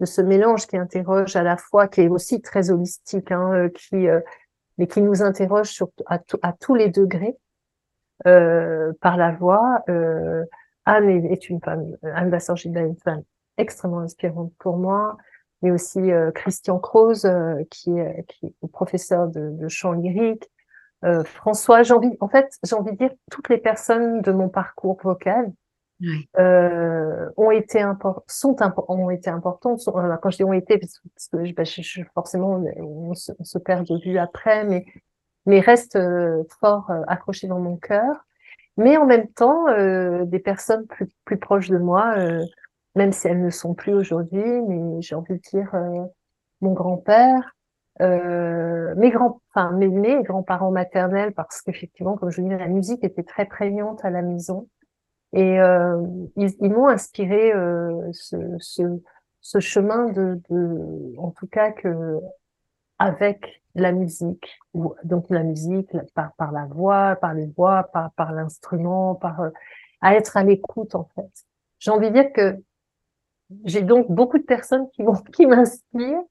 de, 0.00 0.06
ce 0.06 0.20
mélange 0.20 0.66
qui 0.66 0.76
interroge 0.76 1.36
à 1.36 1.42
la 1.42 1.56
fois, 1.56 1.88
qui 1.88 2.02
est 2.02 2.08
aussi 2.08 2.40
très 2.40 2.70
holistique, 2.70 3.32
hein, 3.32 3.52
euh, 3.54 3.68
qui 3.68 4.08
euh, 4.08 4.20
mais 4.78 4.86
qui 4.86 5.02
nous 5.02 5.22
interroge 5.22 5.70
sur 5.70 5.88
à, 6.06 6.20
à 6.42 6.52
tous 6.52 6.74
les 6.74 6.88
degrés 6.88 7.36
euh, 8.26 8.92
par 9.00 9.16
la 9.16 9.32
voix. 9.32 9.82
Euh, 9.88 10.44
Anne 10.84 11.08
est, 11.08 11.50
une 11.50 11.60
femme, 11.60 11.96
Anne 12.02 12.30
Bassorgida 12.30 12.80
est 12.80 12.86
une 12.86 12.96
femme 12.96 13.22
extrêmement 13.58 14.00
inspirante 14.00 14.52
pour 14.58 14.78
moi, 14.78 15.16
mais 15.60 15.70
aussi 15.70 16.00
Christian 16.34 16.78
Croze, 16.78 17.28
qui, 17.70 17.90
qui 18.28 18.46
est 18.46 18.68
professeur 18.72 19.26
de, 19.26 19.50
de 19.50 19.68
chant 19.68 19.92
lyrique, 19.92 20.48
euh, 21.04 21.22
François, 21.24 21.82
j'ai 21.82 21.94
envie, 21.94 22.16
en 22.20 22.28
fait, 22.28 22.58
j'ai 22.64 22.74
envie 22.74 22.92
de 22.92 22.96
dire 22.96 23.10
toutes 23.30 23.48
les 23.48 23.58
personnes 23.58 24.20
de 24.20 24.32
mon 24.32 24.48
parcours 24.48 24.98
vocal 25.02 25.52
euh, 26.38 27.28
ont 27.36 27.50
été 27.50 27.84
sont 28.28 28.56
ont 28.88 29.10
été 29.10 29.30
importantes. 29.30 29.80
Euh, 29.88 30.16
quand 30.22 30.30
je 30.30 30.36
dis 30.36 30.44
ont 30.44 30.52
été, 30.52 30.78
parce 30.78 30.98
que, 31.32 31.52
bah, 31.54 31.64
je, 31.64 32.02
forcément 32.14 32.62
on 32.78 33.14
se, 33.14 33.58
perd 33.58 33.86
de 33.86 33.98
vue 34.02 34.18
après, 34.18 34.64
mais 34.64 34.84
mais 35.46 35.60
restent 35.60 35.96
euh, 35.96 36.44
fort 36.60 36.90
euh, 36.90 37.02
accrochés 37.08 37.48
dans 37.48 37.60
mon 37.60 37.76
cœur. 37.76 38.24
Mais 38.76 38.96
en 38.96 39.06
même 39.06 39.28
temps, 39.28 39.64
des 40.24 40.38
personnes 40.38 40.86
plus 40.86 41.08
plus 41.24 41.38
proches 41.38 41.68
de 41.68 41.78
moi, 41.78 42.14
même 42.94 43.10
si 43.10 43.26
elles 43.26 43.42
ne 43.42 43.50
sont 43.50 43.74
plus 43.74 43.92
aujourd'hui, 43.92 44.62
mais 44.68 45.02
j'ai 45.02 45.16
envie 45.16 45.34
de 45.34 45.40
dire 45.40 45.72
mon 46.60 46.72
grand-père, 46.72 47.56
euh, 48.00 48.94
mes 48.96 49.10
grands, 49.10 49.40
enfin 49.52 49.72
mes, 49.72 49.88
mes 49.88 50.22
grands-parents 50.22 50.70
maternels, 50.70 51.32
parce 51.34 51.62
qu'effectivement, 51.62 52.16
comme 52.16 52.30
je 52.30 52.40
disais, 52.40 52.58
la 52.58 52.68
musique 52.68 53.02
était 53.04 53.24
très 53.24 53.46
prégnante 53.46 54.04
à 54.04 54.10
la 54.10 54.22
maison, 54.22 54.68
et 55.32 55.60
euh, 55.60 56.02
ils, 56.36 56.50
ils 56.60 56.72
m'ont 56.72 56.88
inspiré 56.88 57.52
euh, 57.52 58.10
ce, 58.12 58.36
ce, 58.58 58.82
ce, 59.40 59.60
chemin 59.60 60.06
de, 60.06 60.40
de, 60.48 61.14
en 61.18 61.30
tout 61.30 61.46
cas 61.46 61.72
que 61.72 62.18
avec 62.98 63.62
la 63.74 63.92
musique, 63.92 64.58
ou 64.74 64.94
donc 65.04 65.26
la 65.30 65.42
musique 65.42 65.96
par, 66.14 66.32
par 66.34 66.52
la 66.52 66.64
voix, 66.64 67.16
par 67.16 67.34
les 67.34 67.46
voix, 67.46 67.84
par, 67.84 68.10
par 68.12 68.32
l'instrument, 68.32 69.14
par 69.14 69.40
euh, 69.40 69.50
à 70.00 70.14
être 70.14 70.36
à 70.36 70.44
l'écoute 70.44 70.94
en 70.94 71.08
fait. 71.14 71.30
J'ai 71.78 71.90
envie 71.90 72.08
de 72.08 72.14
dire 72.14 72.32
que 72.32 72.56
j'ai 73.64 73.82
donc 73.82 74.10
beaucoup 74.10 74.38
de 74.38 74.44
personnes 74.44 74.88
qui, 74.90 75.02
qui 75.32 75.46
m'inspirent 75.46 76.22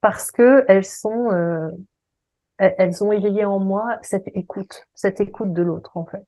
parce 0.00 0.30
que 0.30 0.64
elles 0.68 0.84
sont, 0.84 1.30
euh, 1.32 1.70
elles 2.58 3.02
ont 3.02 3.12
éveillé 3.12 3.44
en 3.44 3.58
moi 3.58 3.98
cette 4.02 4.28
écoute, 4.28 4.86
cette 4.94 5.20
écoute 5.20 5.52
de 5.52 5.62
l'autre 5.62 5.96
en 5.96 6.06
fait. 6.06 6.26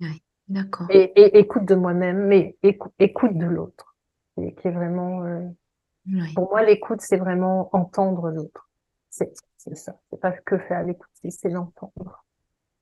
Oui, 0.00 0.22
d'accord. 0.48 0.86
Et, 0.90 1.38
écoute 1.38 1.64
de 1.64 1.74
moi-même, 1.74 2.26
mais 2.26 2.56
écoute, 2.62 3.36
de 3.36 3.46
l'autre, 3.46 3.96
qui, 4.36 4.68
est 4.68 4.70
vraiment. 4.70 5.24
Euh, 5.24 5.48
pour 6.34 6.50
moi, 6.50 6.62
l'écoute, 6.62 7.00
c'est 7.00 7.16
vraiment 7.16 7.74
entendre 7.74 8.30
l'autre. 8.30 8.68
C'est 9.10 9.34
ça. 9.74 9.98
C'est 10.10 10.20
pas 10.20 10.32
que 10.32 10.58
faire 10.58 10.84
l'écoute, 10.84 11.08
c'est 11.28 11.48
l'entendre. 11.48 12.24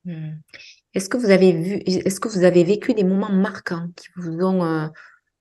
Hmm. 0.05 0.33
Est-ce 0.93 1.07
que 1.07 1.17
vous 1.17 1.29
avez 1.29 1.53
vu, 1.53 1.81
est-ce 1.85 2.19
que 2.19 2.27
vous 2.27 2.43
avez 2.43 2.63
vécu 2.63 2.93
des 2.93 3.03
moments 3.03 3.31
marquants 3.31 3.87
qui 3.95 4.07
vous 4.17 4.43
ont 4.43 4.63
euh, 4.63 4.87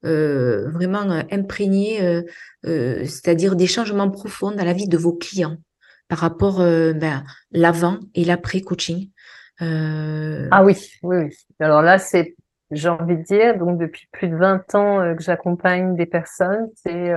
euh, 0.04 0.70
vraiment 0.70 1.00
imprégné, 1.30 2.02
euh, 2.02 3.04
c'est-à-dire 3.04 3.56
des 3.56 3.66
changements 3.66 4.10
profonds 4.10 4.52
dans 4.52 4.64
la 4.64 4.72
vie 4.72 4.88
de 4.88 4.96
vos 4.96 5.12
clients 5.12 5.56
par 6.08 6.18
rapport 6.18 6.58
ben, 6.58 7.24
l'avant 7.50 7.98
et 8.14 8.24
l'après 8.24 8.60
coaching? 8.60 9.10
Ah 10.50 10.64
oui, 10.64 10.76
oui, 11.02 11.16
oui. 11.16 11.36
Alors 11.60 11.82
là, 11.82 11.98
c'est, 11.98 12.34
j'ai 12.70 12.88
envie 12.88 13.16
de 13.16 13.22
dire, 13.22 13.58
donc 13.58 13.78
depuis 13.78 14.08
plus 14.12 14.28
de 14.28 14.36
20 14.36 14.74
ans 14.74 15.14
que 15.16 15.22
j'accompagne 15.22 15.94
des 15.96 16.06
personnes, 16.06 16.68
c'est 16.74 17.12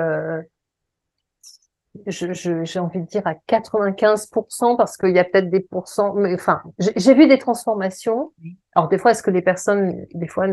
j'ai 2.08 2.80
envie 2.80 3.00
de 3.00 3.06
dire 3.06 3.26
à 3.26 3.36
95% 3.48 4.76
parce 4.76 4.98
qu'il 4.98 5.12
y 5.12 5.20
a 5.20 5.24
peut-être 5.24 5.50
des 5.50 5.62
pourcents, 5.62 6.14
mais 6.14 6.34
enfin, 6.34 6.62
j'ai 6.80 7.14
vu 7.14 7.28
des 7.28 7.38
transformations. 7.38 8.34
Alors 8.76 8.90
des 8.90 8.98
fois, 8.98 9.12
est-ce 9.12 9.24
que 9.24 9.32
les 9.32 9.42
personnes, 9.42 10.06
des 10.14 10.28
fois, 10.28 10.48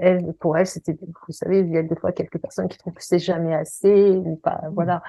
elles, 0.00 0.32
pour 0.38 0.56
elles, 0.56 0.66
c'était, 0.66 0.96
vous 1.00 1.32
savez, 1.32 1.60
il 1.60 1.70
y 1.70 1.78
a 1.78 1.82
des 1.82 1.96
fois 1.96 2.12
quelques 2.12 2.38
personnes 2.38 2.68
qui 2.68 2.78
trouvent 2.78 2.94
que 2.94 3.04
c'est 3.04 3.18
jamais 3.18 3.54
assez, 3.54 4.10
ou 4.10 4.36
pas, 4.36 4.60
voilà. 4.72 5.02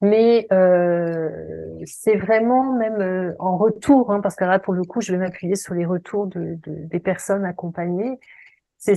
Mais 0.00 0.46
euh, 0.52 1.80
c'est 1.84 2.16
vraiment 2.16 2.72
même 2.72 3.00
euh, 3.00 3.34
en 3.40 3.56
retour, 3.56 4.12
hein, 4.12 4.20
parce 4.20 4.36
que 4.36 4.44
là, 4.44 4.58
pour 4.58 4.74
le 4.74 4.84
coup, 4.84 5.00
je 5.00 5.12
vais 5.12 5.18
m'appuyer 5.18 5.56
sur 5.56 5.74
les 5.74 5.84
retours 5.84 6.28
de, 6.28 6.56
de, 6.62 6.84
des 6.86 7.00
personnes 7.00 7.44
accompagnées. 7.44 8.20
C'est 8.78 8.94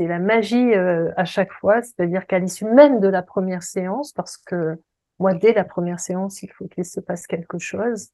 la 0.00 0.18
magie 0.18 0.74
euh, 0.74 1.10
à 1.16 1.24
chaque 1.24 1.52
fois, 1.52 1.80
c'est-à-dire 1.80 2.26
qu'à 2.26 2.38
l'issue 2.38 2.66
même 2.66 3.00
de 3.00 3.08
la 3.08 3.22
première 3.22 3.62
séance, 3.62 4.12
parce 4.12 4.36
que 4.36 4.78
moi, 5.18 5.32
dès 5.32 5.54
la 5.54 5.64
première 5.64 6.00
séance, 6.00 6.42
il 6.42 6.50
faut 6.50 6.66
qu'il 6.68 6.84
se 6.84 7.00
passe 7.00 7.26
quelque 7.26 7.58
chose. 7.58 8.10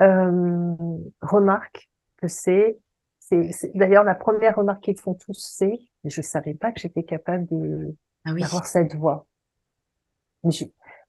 Euh, 0.00 0.74
remarque 1.20 1.88
que 2.16 2.26
c'est, 2.26 2.78
c'est, 3.18 3.50
d'ailleurs 3.74 4.04
la 4.04 4.14
première 4.14 4.56
remarque 4.56 4.82
qu'ils 4.82 4.98
font 4.98 5.14
tous, 5.14 5.38
c'est, 5.38 5.78
je 6.04 6.22
savais 6.22 6.54
pas 6.54 6.72
que 6.72 6.80
j'étais 6.80 7.02
capable 7.02 7.46
de 7.46 7.94
ah 8.24 8.32
d'avoir 8.34 8.66
cette 8.66 8.94
voix. 8.94 9.26
Mais, 10.42 10.50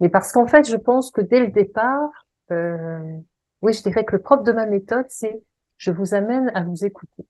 parce 0.09 0.31
qu'en 0.31 0.47
fait, 0.47 0.67
je 0.67 0.77
pense 0.77 1.11
que 1.11 1.21
dès 1.21 1.39
le 1.39 1.51
départ, 1.51 2.09
euh, 2.51 3.17
oui, 3.61 3.73
je 3.73 3.83
dirais 3.83 4.03
que 4.03 4.15
le 4.15 4.21
propre 4.21 4.43
de 4.43 4.51
ma 4.51 4.65
méthode, 4.65 5.05
c'est 5.09 5.43
je 5.77 5.91
vous 5.91 6.13
amène 6.13 6.51
à 6.55 6.63
vous 6.63 6.85
écouter. 6.85 7.27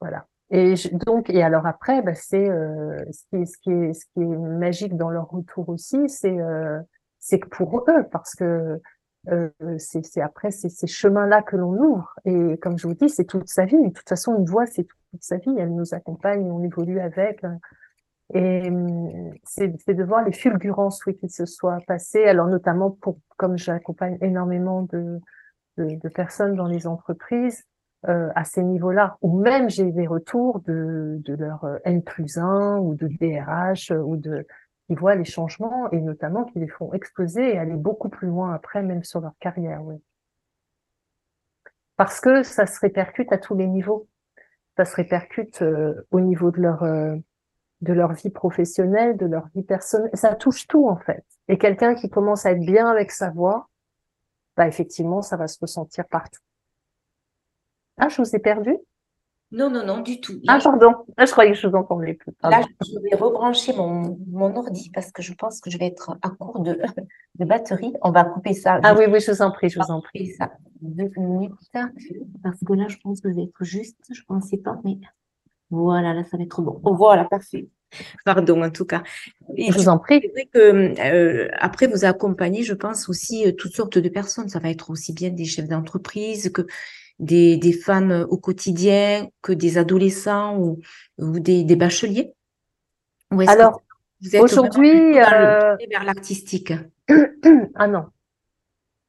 Voilà. 0.00 0.26
Et 0.50 0.74
donc, 0.92 1.28
et 1.30 1.42
alors 1.42 1.66
après, 1.66 2.02
bah, 2.02 2.14
c'est 2.14 2.48
euh, 2.48 3.04
ce, 3.10 3.24
qui, 3.30 3.46
ce, 3.46 3.58
qui 3.58 3.70
est, 3.70 3.92
ce 3.92 4.04
qui 4.14 4.20
est 4.20 4.36
magique 4.36 4.96
dans 4.96 5.10
leur 5.10 5.28
retour 5.28 5.68
aussi, 5.68 6.08
c'est 6.08 6.38
euh, 6.38 6.80
que 7.30 7.48
pour 7.48 7.84
eux, 7.88 8.04
parce 8.12 8.34
que 8.36 8.80
c'est 9.78 10.20
après 10.20 10.52
c'est 10.52 10.68
ces 10.68 10.86
chemins-là 10.86 11.42
que 11.42 11.56
l'on 11.56 11.72
ouvre. 11.72 12.14
Et 12.24 12.56
comme 12.58 12.78
je 12.78 12.86
vous 12.86 12.94
dis, 12.94 13.08
c'est 13.08 13.24
toute 13.24 13.48
sa 13.48 13.64
vie. 13.64 13.76
De 13.76 13.92
toute 13.92 14.08
façon, 14.08 14.36
une 14.38 14.44
voix, 14.44 14.66
c'est 14.66 14.84
toute 14.84 15.22
sa 15.22 15.38
vie. 15.38 15.52
Elle 15.58 15.74
nous 15.74 15.94
accompagne, 15.94 16.48
on 16.52 16.62
évolue 16.62 17.00
avec. 17.00 17.42
Et 18.34 18.70
c'est 19.44 19.94
de 19.94 20.04
voir 20.04 20.24
les 20.24 20.32
fulgurances 20.32 21.04
oui, 21.06 21.16
qui 21.16 21.28
se 21.28 21.46
soient 21.46 21.78
passées. 21.86 22.24
Alors 22.24 22.48
notamment 22.48 22.90
pour, 22.90 23.18
comme 23.36 23.56
j'accompagne 23.56 24.18
énormément 24.20 24.82
de, 24.82 25.20
de, 25.76 25.94
de 25.94 26.08
personnes 26.08 26.56
dans 26.56 26.66
les 26.66 26.86
entreprises, 26.86 27.64
euh, 28.08 28.28
à 28.36 28.44
ces 28.44 28.62
niveaux-là, 28.62 29.16
ou 29.20 29.40
même 29.40 29.68
j'ai 29.68 29.90
des 29.90 30.06
retours 30.06 30.60
de, 30.60 31.16
de 31.24 31.34
leur 31.34 31.64
euh, 31.64 31.78
N 31.84 32.04
plus 32.04 32.38
1 32.38 32.78
ou 32.78 32.94
de 32.94 33.08
DRH 33.08 33.90
euh, 33.90 33.98
ou 33.98 34.16
de 34.16 34.46
qui 34.86 34.94
voient 34.94 35.16
les 35.16 35.24
changements 35.24 35.90
et 35.90 36.00
notamment 36.00 36.44
qui 36.44 36.60
les 36.60 36.68
font 36.68 36.92
exploser 36.92 37.54
et 37.54 37.58
aller 37.58 37.74
beaucoup 37.74 38.08
plus 38.08 38.28
loin 38.28 38.54
après, 38.54 38.82
même 38.82 39.02
sur 39.02 39.20
leur 39.20 39.32
carrière. 39.40 39.82
Oui. 39.82 39.96
Parce 41.96 42.20
que 42.20 42.44
ça 42.44 42.66
se 42.66 42.78
répercute 42.78 43.32
à 43.32 43.38
tous 43.38 43.56
les 43.56 43.66
niveaux. 43.66 44.06
Ça 44.76 44.84
se 44.84 44.94
répercute 44.94 45.64
au 46.12 46.20
niveau 46.20 46.52
de 46.52 46.60
leur 46.60 46.84
de 47.82 47.92
leur 47.92 48.12
vie 48.12 48.30
professionnelle, 48.30 49.16
de 49.16 49.26
leur 49.26 49.46
vie 49.54 49.62
personnelle. 49.62 50.10
Ça 50.14 50.34
touche 50.34 50.66
tout 50.66 50.88
en 50.88 50.96
fait. 50.96 51.24
Et 51.48 51.58
quelqu'un 51.58 51.94
qui 51.94 52.08
commence 52.08 52.46
à 52.46 52.52
être 52.52 52.64
bien 52.64 52.88
avec 52.88 53.10
sa 53.10 53.30
voix, 53.30 53.68
bah 54.56 54.66
effectivement, 54.66 55.22
ça 55.22 55.36
va 55.36 55.46
se 55.48 55.58
ressentir 55.60 56.06
partout. 56.08 56.40
Ah, 57.98 58.08
je 58.08 58.20
vous 58.22 58.34
ai 58.36 58.38
perdu? 58.38 58.76
Non, 59.52 59.70
non, 59.70 59.84
non, 59.86 60.00
du 60.00 60.20
tout. 60.20 60.40
ah, 60.48 60.58
pardon. 60.62 60.92
Ah, 61.16 61.24
je 61.24 61.30
croyais 61.30 61.52
que 61.52 61.58
je 61.58 61.68
vous 61.68 61.76
entendais 61.76 62.14
plus. 62.14 62.32
Là, 62.42 62.62
je 62.82 62.98
vais 62.98 63.16
rebrancher 63.16 63.72
mon, 63.74 64.18
mon 64.28 64.56
ordi 64.56 64.90
parce 64.92 65.12
que 65.12 65.22
je 65.22 65.32
pense 65.34 65.60
que 65.60 65.70
je 65.70 65.78
vais 65.78 65.86
être 65.86 66.16
à 66.22 66.30
court 66.30 66.60
de, 66.60 66.80
de 67.36 67.44
batterie. 67.44 67.92
On 68.02 68.10
va 68.10 68.24
couper 68.24 68.54
ça. 68.54 68.80
Ah 68.82 68.94
oui, 68.98 69.04
oui, 69.08 69.20
je 69.20 69.30
vous 69.30 69.42
en 69.42 69.52
prie, 69.52 69.68
je 69.68 69.78
vous 69.78 69.90
en 69.90 70.00
prie. 70.00 70.32
ça 70.34 70.50
deux 70.80 71.10
minutes 71.16 71.52
parce 72.42 72.60
que 72.60 72.72
là, 72.72 72.86
je 72.88 72.96
pense 73.02 73.20
que 73.20 73.30
je 73.30 73.34
vais 73.34 73.44
être 73.44 73.64
juste. 73.64 73.98
Je 74.10 74.20
ne 74.20 74.26
pensais 74.26 74.58
pas, 74.58 74.78
mais 74.84 74.98
voilà, 75.70 76.14
là, 76.14 76.22
ça 76.24 76.36
va 76.36 76.42
être 76.42 76.62
bon. 76.62 76.80
Voilà, 76.82 77.24
parfait. 77.24 77.68
Pardon, 78.24 78.62
en 78.62 78.70
tout 78.70 78.84
cas. 78.84 79.02
Et 79.56 79.70
je 79.70 79.78
vous 79.78 79.88
en 79.88 79.98
prie. 79.98 80.20
C'est 80.34 80.46
que 80.46 81.00
euh, 81.00 81.48
après 81.58 81.86
vous 81.86 82.04
accompagnez, 82.04 82.62
je 82.62 82.74
pense 82.74 83.08
aussi 83.08 83.46
euh, 83.46 83.52
toutes 83.52 83.74
sortes 83.74 83.98
de 83.98 84.08
personnes. 84.08 84.48
Ça 84.48 84.58
va 84.58 84.70
être 84.70 84.90
aussi 84.90 85.12
bien 85.12 85.30
des 85.30 85.44
chefs 85.44 85.68
d'entreprise 85.68 86.50
que 86.50 86.66
des, 87.18 87.56
des 87.56 87.72
femmes 87.72 88.26
au 88.28 88.36
quotidien 88.36 89.28
que 89.42 89.52
des 89.52 89.78
adolescents 89.78 90.58
ou, 90.58 90.80
ou 91.18 91.38
des, 91.40 91.64
des 91.64 91.76
bacheliers 91.76 92.34
Alors, 93.46 93.82
aujourd'hui, 94.40 95.18
euh... 95.18 95.76
vers 95.90 96.04
l'artistique? 96.04 96.72
ah 97.74 97.86
non. 97.86 98.06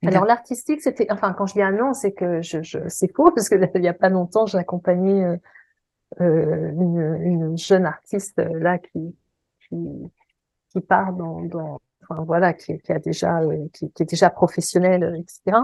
Alors 0.06 0.26
l'artistique, 0.26 0.82
c'était, 0.82 1.08
enfin 1.10 1.34
quand 1.34 1.48
je 1.48 1.54
dis 1.54 1.62
un 1.62 1.72
non, 1.72 1.94
c'est 1.94 2.12
que 2.12 2.42
je, 2.42 2.62
je 2.62 2.78
c'est 2.88 3.12
faux 3.14 3.32
parce 3.32 3.50
que 3.50 3.56
il 3.76 3.84
y 3.84 3.88
a 3.88 3.94
pas 3.94 4.10
longtemps, 4.10 4.46
j'ai 4.46 4.60
accompagné 4.60 5.26
euh, 5.26 5.34
euh 5.34 5.38
une, 6.20 7.18
une, 7.22 7.58
jeune 7.58 7.86
artiste 7.86 8.40
euh, 8.40 8.60
là 8.60 8.78
qui 8.78 9.16
qui, 9.68 9.78
qui 10.70 10.82
part 10.82 11.14
dans, 11.14 11.42
dans 11.42 11.80
enfin 12.10 12.24
voilà, 12.24 12.54
qui, 12.54 12.78
qui 12.80 12.92
a 12.92 13.00
déjà, 13.00 13.42
euh, 13.42 13.68
qui, 13.74 13.92
qui, 13.92 14.04
est 14.04 14.10
déjà 14.10 14.30
professionnelle, 14.30 15.16
etc. 15.20 15.58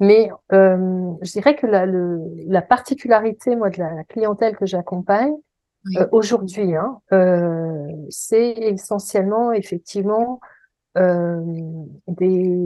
Mais 0.00 0.30
euh, 0.52 1.12
je 1.22 1.32
dirais 1.32 1.56
que 1.56 1.66
la, 1.66 1.86
le, 1.86 2.20
la 2.46 2.62
particularité, 2.62 3.56
moi, 3.56 3.70
de 3.70 3.78
la 3.78 4.04
clientèle 4.04 4.56
que 4.56 4.66
j'accompagne 4.66 5.34
euh, 5.96 6.06
aujourd'hui, 6.12 6.76
hein, 6.76 7.00
euh, 7.12 7.86
c'est 8.10 8.50
essentiellement, 8.50 9.52
effectivement, 9.52 10.40
euh, 10.96 11.40
des. 12.06 12.58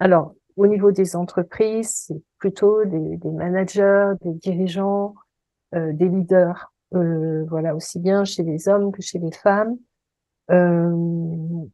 Alors, 0.00 0.34
au 0.56 0.66
niveau 0.66 0.92
des 0.92 1.16
entreprises, 1.16 2.06
c'est 2.06 2.22
plutôt 2.38 2.84
des, 2.84 3.16
des, 3.16 3.30
managers, 3.30 4.12
des 4.22 4.32
dirigeants, 4.34 5.14
euh, 5.16 5.23
des 5.74 6.08
leaders. 6.08 6.72
Euh, 6.94 7.44
voilà, 7.48 7.74
aussi 7.74 7.98
bien 7.98 8.24
chez 8.24 8.42
les 8.44 8.68
hommes 8.68 8.92
que 8.92 9.02
chez 9.02 9.18
les 9.18 9.32
femmes. 9.32 9.76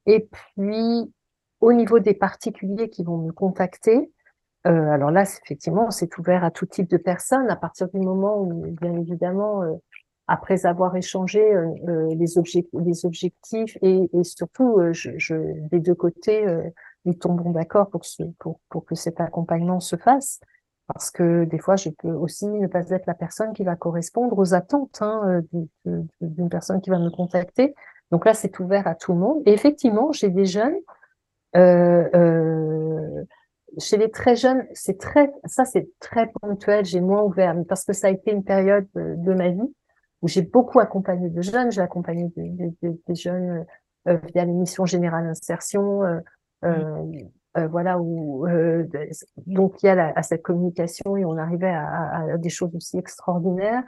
et 0.06 0.28
puis, 0.54 1.12
au 1.60 1.72
niveau 1.72 1.98
des 1.98 2.14
particuliers 2.14 2.88
qui 2.88 3.04
vont 3.04 3.18
me 3.18 3.32
contacter, 3.32 4.10
euh, 4.66 4.90
alors 4.90 5.10
là, 5.10 5.22
effectivement, 5.22 5.90
c'est 5.90 6.18
ouvert 6.18 6.44
à 6.44 6.50
tout 6.50 6.66
type 6.66 6.88
de 6.88 6.96
personnes 6.96 7.48
à 7.48 7.56
partir 7.56 7.88
du 7.88 8.00
moment 8.00 8.40
où, 8.40 8.66
bien 8.80 8.94
évidemment, 8.94 9.62
euh, 9.62 9.74
après 10.26 10.66
avoir 10.66 10.94
échangé 10.96 11.40
euh, 11.40 12.14
les, 12.14 12.38
objectifs 12.38 13.78
et, 13.82 14.08
surtout, 14.22 14.80
je, 14.92 15.68
des 15.68 15.80
deux 15.80 15.94
côtés, 15.94 16.44
nous 17.04 17.14
tombons 17.14 17.50
d'accord 17.50 17.90
pour 17.90 18.84
que 18.84 18.94
cet 18.94 19.20
accompagnement 19.20 19.80
se 19.80 19.96
fasse. 19.96 20.40
Parce 20.92 21.10
que 21.10 21.44
des 21.44 21.58
fois, 21.58 21.76
je 21.76 21.90
peux 21.90 22.10
aussi 22.10 22.46
ne 22.46 22.66
pas 22.66 22.88
être 22.90 23.06
la 23.06 23.14
personne 23.14 23.52
qui 23.52 23.64
va 23.64 23.76
correspondre 23.76 24.38
aux 24.38 24.54
attentes 24.54 25.00
hein, 25.02 25.42
d'une 25.84 26.48
personne 26.48 26.80
qui 26.80 26.90
va 26.90 26.98
me 26.98 27.10
contacter. 27.10 27.74
Donc 28.10 28.24
là, 28.24 28.34
c'est 28.34 28.58
ouvert 28.58 28.86
à 28.86 28.94
tout 28.94 29.12
le 29.12 29.18
monde. 29.18 29.42
Et 29.46 29.52
effectivement, 29.52 30.12
j'ai 30.12 30.30
des 30.30 30.46
jeunes 30.46 30.76
euh, 31.56 32.08
euh, 32.14 33.24
chez 33.78 33.96
les 33.96 34.10
très 34.10 34.36
jeunes, 34.36 34.66
c'est 34.72 34.98
très, 34.98 35.32
ça 35.44 35.64
c'est 35.64 35.88
très 36.00 36.28
ponctuel. 36.40 36.84
J'ai 36.84 37.00
moins 37.00 37.22
ouvert, 37.22 37.54
parce 37.68 37.84
que 37.84 37.92
ça 37.92 38.08
a 38.08 38.10
été 38.10 38.32
une 38.32 38.44
période 38.44 38.86
de, 38.94 39.34
ma 39.34 39.50
vie 39.50 39.74
où 40.22 40.28
j'ai 40.28 40.42
beaucoup 40.42 40.80
accompagné 40.80 41.28
de 41.28 41.40
jeunes. 41.40 41.70
J'ai 41.70 41.80
accompagné 41.80 42.30
des 42.36 43.14
jeunes 43.14 43.64
euh, 44.08 44.18
via 44.34 44.44
l'émission 44.44 44.86
Générale 44.86 45.26
Insertion, 45.26 46.02
euh, 46.64 47.04
euh, 47.56 47.66
voilà 47.68 47.98
où 47.98 48.46
euh, 48.46 48.86
donc 49.46 49.82
il 49.82 49.86
y 49.86 49.88
a 49.88 50.12
à 50.14 50.22
cette 50.22 50.42
communication 50.42 51.16
et 51.16 51.24
on 51.24 51.36
arrivait 51.36 51.70
à, 51.70 52.32
à, 52.32 52.38
des 52.38 52.48
choses 52.48 52.74
aussi 52.74 52.98
extraordinaires. 52.98 53.84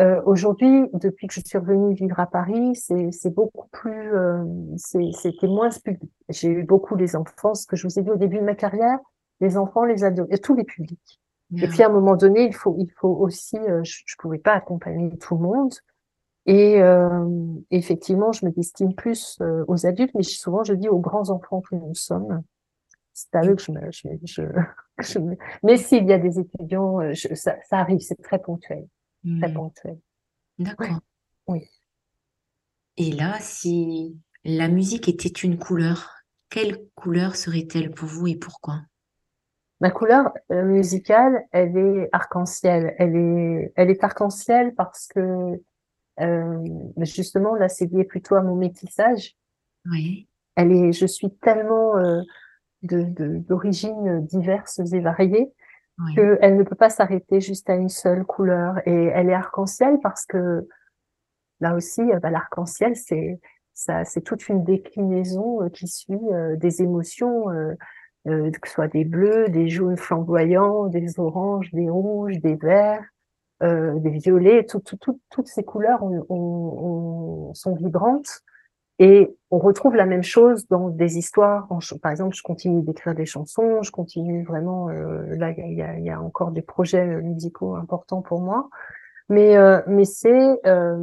Euh, 0.00 0.22
Aujourd'hui, 0.26 0.88
depuis 0.94 1.26
que 1.26 1.34
je 1.34 1.40
suis 1.44 1.58
revenue 1.58 1.94
vivre 1.94 2.20
à 2.20 2.26
Paris, 2.26 2.76
c'est 2.76 3.34
beaucoup 3.34 3.68
plus, 3.72 4.14
euh, 4.14 4.44
c'était 4.76 5.48
moins 5.48 5.70
public. 5.70 6.10
J'ai 6.28 6.48
eu 6.48 6.62
beaucoup 6.62 6.94
les 6.94 7.16
enfants, 7.16 7.54
ce 7.54 7.66
que 7.66 7.74
je 7.74 7.86
vous 7.86 7.98
ai 7.98 8.02
dit 8.02 8.10
au 8.10 8.16
début 8.16 8.38
de 8.38 8.44
ma 8.44 8.54
carrière, 8.54 8.98
les 9.40 9.56
enfants, 9.56 9.84
les 9.84 10.04
ados, 10.04 10.28
et 10.30 10.38
tous 10.38 10.54
les 10.54 10.64
publics. 10.64 11.20
Et 11.56 11.66
puis 11.66 11.82
à 11.82 11.86
un 11.86 11.92
moment 11.92 12.14
donné, 12.14 12.44
il 12.44 12.54
faut, 12.54 12.76
il 12.78 12.90
faut 12.98 13.08
aussi, 13.08 13.56
euh, 13.56 13.82
je, 13.82 14.02
je 14.04 14.16
pouvais 14.18 14.38
pas 14.38 14.52
accompagner 14.52 15.16
tout 15.18 15.34
le 15.34 15.40
monde. 15.40 15.74
Et 16.46 16.80
euh, 16.80 17.26
effectivement, 17.70 18.32
je 18.32 18.46
me 18.46 18.50
destine 18.50 18.94
plus 18.94 19.38
euh, 19.40 19.64
aux 19.68 19.86
adultes, 19.86 20.14
mais 20.14 20.22
souvent 20.22 20.62
je 20.64 20.74
dis 20.74 20.88
aux 20.88 20.98
grands 20.98 21.30
enfants 21.30 21.60
que 21.60 21.74
nous 21.74 21.94
sommes. 21.94 22.42
C'est 23.18 23.34
à 23.36 23.44
eux 23.44 23.56
que 23.56 23.62
je 23.62 23.72
me, 23.72 23.90
je, 23.90 24.08
je, 24.24 24.42
je 25.00 25.18
mais 25.62 25.76
s'il 25.76 26.06
y 26.06 26.12
a 26.12 26.18
des 26.18 26.38
étudiants, 26.38 26.98
ça, 27.34 27.56
ça 27.68 27.78
arrive, 27.78 28.00
c'est 28.00 28.20
très 28.22 28.38
ponctuel. 28.38 28.86
Très 29.40 29.48
hmm. 29.48 29.98
D'accord. 30.58 31.00
Oui. 31.48 31.68
Et 32.96 33.12
là, 33.12 33.36
si 33.40 34.16
la 34.44 34.68
musique 34.68 35.08
était 35.08 35.28
une 35.28 35.58
couleur, 35.58 36.10
quelle 36.50 36.84
couleur 36.94 37.36
serait-elle 37.36 37.90
pour 37.90 38.08
vous 38.08 38.26
et 38.26 38.36
pourquoi? 38.36 38.80
Ma 39.80 39.90
couleur 39.90 40.32
euh, 40.50 40.64
musicale, 40.64 41.44
elle 41.52 41.76
est 41.76 42.08
arc-en-ciel. 42.12 42.94
Elle 42.98 43.16
est, 43.16 43.72
elle 43.76 43.90
est 43.90 44.02
arc-en-ciel 44.02 44.74
parce 44.74 45.06
que 45.06 45.60
euh, 46.20 46.64
justement 46.98 47.54
là, 47.54 47.68
c'est 47.68 47.86
lié 47.86 48.04
plutôt 48.04 48.34
à 48.34 48.42
mon 48.42 48.56
métissage. 48.56 49.36
Oui. 49.88 50.28
Elle 50.56 50.72
est, 50.72 50.92
je 50.92 51.06
suis 51.06 51.30
tellement 51.30 51.96
euh, 51.98 52.22
d'origines 52.82 54.24
diverses 54.26 54.80
et 54.92 55.00
variées 55.00 55.52
qu'elle 56.14 56.56
ne 56.56 56.62
peut 56.62 56.76
pas 56.76 56.90
s'arrêter 56.90 57.40
juste 57.40 57.68
à 57.70 57.74
une 57.74 57.88
seule 57.88 58.24
couleur. 58.24 58.76
Et 58.86 59.06
elle 59.06 59.30
est 59.30 59.34
arc-en-ciel 59.34 59.98
parce 60.02 60.26
que 60.26 60.68
là 61.60 61.74
aussi, 61.74 62.00
euh, 62.00 62.20
bah, 62.20 62.30
l'arc-en-ciel, 62.30 62.94
c'est 62.96 63.40
ça, 63.74 64.04
c'est 64.04 64.22
toute 64.22 64.48
une 64.48 64.64
déclinaison 64.64 65.62
euh, 65.62 65.68
qui 65.68 65.86
suit 65.86 66.18
euh, 66.32 66.56
des 66.56 66.82
émotions, 66.82 67.46
que 68.24 68.68
ce 68.68 68.72
soit 68.72 68.88
des 68.88 69.04
bleus, 69.04 69.48
des 69.48 69.68
jaunes 69.68 69.96
flamboyants, 69.96 70.86
des 70.86 71.18
oranges, 71.18 71.70
des 71.72 71.88
rouges, 71.88 72.38
des 72.40 72.56
verts, 72.56 73.02
des 73.62 74.10
violets. 74.10 74.66
toutes 74.66 75.46
ces 75.46 75.64
couleurs 75.64 76.00
sont 77.54 77.74
vibrantes 77.76 78.42
et 78.98 79.36
on 79.50 79.58
retrouve 79.58 79.94
la 79.94 80.06
même 80.06 80.24
chose 80.24 80.66
dans 80.68 80.88
des 80.88 81.18
histoires. 81.18 81.68
par 82.02 82.10
exemple, 82.10 82.34
je 82.34 82.42
continue 82.42 82.82
d'écrire 82.82 83.14
des 83.14 83.26
chansons, 83.26 83.82
je 83.82 83.92
continue 83.92 84.44
vraiment. 84.44 84.88
Euh, 84.90 85.36
là, 85.36 85.50
il 85.50 85.74
y 85.74 85.82
a, 85.82 85.98
y 85.98 86.10
a, 86.10 86.20
encore 86.20 86.50
des 86.50 86.62
projets 86.62 87.06
euh, 87.06 87.22
musicaux 87.22 87.76
importants 87.76 88.22
pour 88.22 88.40
moi, 88.40 88.68
mais 89.28 89.56
euh, 89.56 89.80
mais 89.86 90.04
c'est 90.04 90.58
euh, 90.66 90.98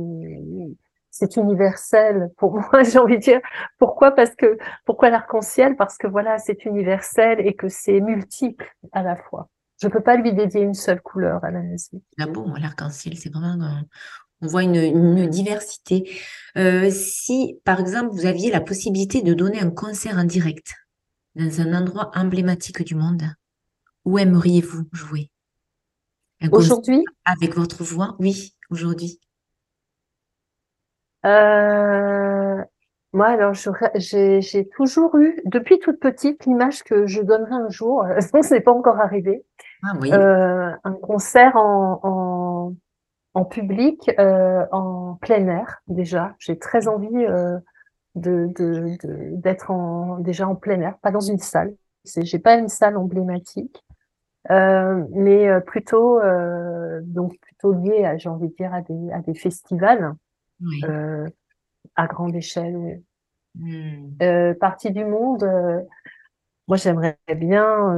c'est 1.10 1.38
universel 1.38 2.32
pour 2.38 2.56
moi. 2.72 2.84
J'ai 2.84 3.00
envie 3.00 3.18
de 3.18 3.24
dire 3.24 3.42
pourquoi? 3.80 4.12
Parce 4.12 4.36
que 4.36 4.58
pourquoi 4.86 5.10
l'arc-en-ciel? 5.10 5.78
Parce 5.78 5.98
que 5.98 6.08
voilà, 6.08 6.38
c'est 6.38 6.66
universel 6.66 7.40
et 7.40 7.54
que 7.54 7.70
c'est 7.70 8.02
multiple 8.02 8.70
à 8.92 9.04
la 9.04 9.16
fois. 9.16 9.48
Je 9.82 9.88
peux 9.88 10.02
pas 10.02 10.16
lui 10.16 10.34
dédier 10.34 10.62
une 10.62 10.74
seule 10.74 11.02
couleur 11.02 11.44
à 11.44 11.52
la 11.52 11.62
musique. 11.62 12.04
Ah 12.20 12.28
bon, 12.28 12.54
l'arc-en-ciel, 12.56 13.18
c'est 13.18 13.32
vraiment 13.34 13.82
on 14.42 14.48
voit 14.48 14.64
une, 14.64 15.28
diversité. 15.28 16.10
Euh, 16.58 16.90
si, 16.92 17.60
par 17.64 17.80
exemple, 17.80 18.10
vous 18.12 18.26
aviez 18.26 18.52
la 18.52 18.62
possibilité 18.62 19.22
de 19.22 19.34
donner 19.34 19.60
un 19.60 19.72
concert 19.72 20.18
en 20.18 20.24
direct 20.24 20.74
dans 21.36 21.62
un 21.62 21.74
endroit 21.74 22.12
emblématique 22.16 22.84
du 22.84 22.96
monde, 22.96 23.24
où 24.06 24.18
aimeriez-vous 24.18 24.84
jouer? 24.92 25.32
Aujourd'hui? 26.52 27.04
Avec 27.26 27.56
votre 27.56 27.84
voix, 27.84 28.16
oui, 28.20 28.56
aujourd'hui. 28.70 29.20
Euh, 31.26 32.62
moi, 33.14 33.28
alors, 33.28 33.54
j'ai 33.96 34.70
toujours 34.76 35.16
eu, 35.18 35.42
depuis 35.46 35.80
toute 35.80 36.00
petite, 36.00 36.46
l'image 36.46 36.84
que 36.84 37.08
je 37.08 37.22
donnerai 37.22 37.56
un 37.56 37.70
jour, 37.70 38.06
ce 38.20 38.54
n'est 38.54 38.62
pas 38.62 38.74
encore 38.74 39.00
arrivé, 39.00 39.44
ah, 39.84 39.94
oui. 40.00 40.12
Euh, 40.12 40.72
un 40.84 40.94
concert 40.94 41.56
en 41.56 42.00
en 42.04 42.45
public, 43.44 44.10
euh, 44.18 44.66
en 44.72 45.16
plein 45.16 45.46
air 45.48 45.82
déjà. 45.88 46.36
J'ai 46.40 46.58
très 46.58 46.88
envie 46.88 47.26
euh, 47.26 47.60
de 48.16 48.48
d'être 49.36 49.72
en 49.72 50.20
déjà 50.20 50.48
en 50.48 50.56
plein 50.56 50.80
air, 50.80 50.98
pas 51.00 51.12
dans 51.12 51.20
une 51.20 51.40
salle. 51.40 51.76
J'ai 52.06 52.40
pas 52.40 52.56
une 52.56 52.70
salle 52.70 52.98
emblématique, 52.98 53.84
euh, 54.52 55.04
mais 55.12 55.50
euh, 55.50 55.60
plutôt 55.60 56.20
euh, 56.20 57.02
donc 57.04 57.38
plutôt 57.40 57.74
lié, 57.74 58.06
à, 58.06 58.18
j'ai 58.18 58.30
envie 58.30 58.48
de 58.48 58.56
dire, 58.56 58.74
à 58.74 58.82
des 58.82 59.12
à 59.12 59.20
des 59.20 59.34
festivals 59.34 60.14
oui. 60.62 60.82
Euh, 60.86 61.28
à 61.96 62.08
grande 62.08 62.36
échelle. 62.36 63.02
Hmm. 63.58 64.18
partie 64.60 64.92
du 64.92 65.06
monde. 65.06 65.50
moi, 66.68 66.76
j'aimerais 66.76 67.18
bien 67.36 67.96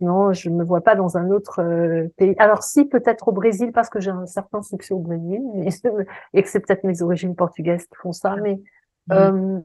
non, 0.00 0.32
je 0.32 0.50
ne 0.50 0.56
me 0.56 0.64
vois 0.64 0.80
pas 0.80 0.96
dans 0.96 1.16
un 1.16 1.30
autre 1.30 1.62
euh, 1.62 2.08
pays. 2.16 2.34
Alors 2.38 2.62
si, 2.62 2.84
peut-être 2.84 3.28
au 3.28 3.32
Brésil, 3.32 3.72
parce 3.72 3.88
que 3.88 4.00
j'ai 4.00 4.10
un 4.10 4.26
certain 4.26 4.62
succès 4.62 4.94
au 4.94 4.98
Brésil, 4.98 5.42
et 6.34 6.42
que 6.42 6.48
c'est 6.48 6.60
peut-être 6.60 6.84
mes 6.84 7.02
origines 7.02 7.36
portugaises 7.36 7.86
qui 7.86 7.96
font 7.96 8.12
ça, 8.12 8.36
mais 8.36 8.60
mm. 9.08 9.12
euh, 9.12 9.60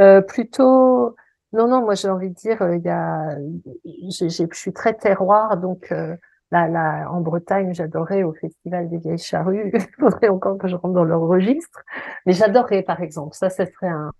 euh, 0.00 0.20
plutôt... 0.20 1.14
Non, 1.52 1.66
non, 1.66 1.80
moi 1.82 1.94
j'ai 1.94 2.08
envie 2.08 2.30
de 2.30 2.34
dire, 2.34 2.58
il 2.74 2.82
y 2.82 2.88
a, 2.88 3.36
je 3.84 4.46
suis 4.52 4.72
très 4.72 4.94
terroir, 4.94 5.56
donc 5.56 5.90
là, 5.90 6.68
là, 6.68 7.10
en 7.10 7.20
Bretagne, 7.20 7.74
j'adorais 7.74 8.22
au 8.22 8.32
Festival 8.34 8.88
des 8.88 8.98
Vieilles 8.98 9.18
Charrues. 9.18 9.72
Il 9.74 9.86
faudrait 9.98 10.28
encore 10.28 10.58
que 10.58 10.68
je 10.68 10.76
rentre 10.76 10.94
dans 10.94 11.02
leur 11.02 11.20
registre, 11.20 11.82
mais 12.24 12.34
j'adorerais, 12.34 12.82
par 12.82 13.02
exemple. 13.02 13.34
Ça, 13.34 13.50
ça 13.50 13.66
serait 13.66 13.88
un, 13.88 14.12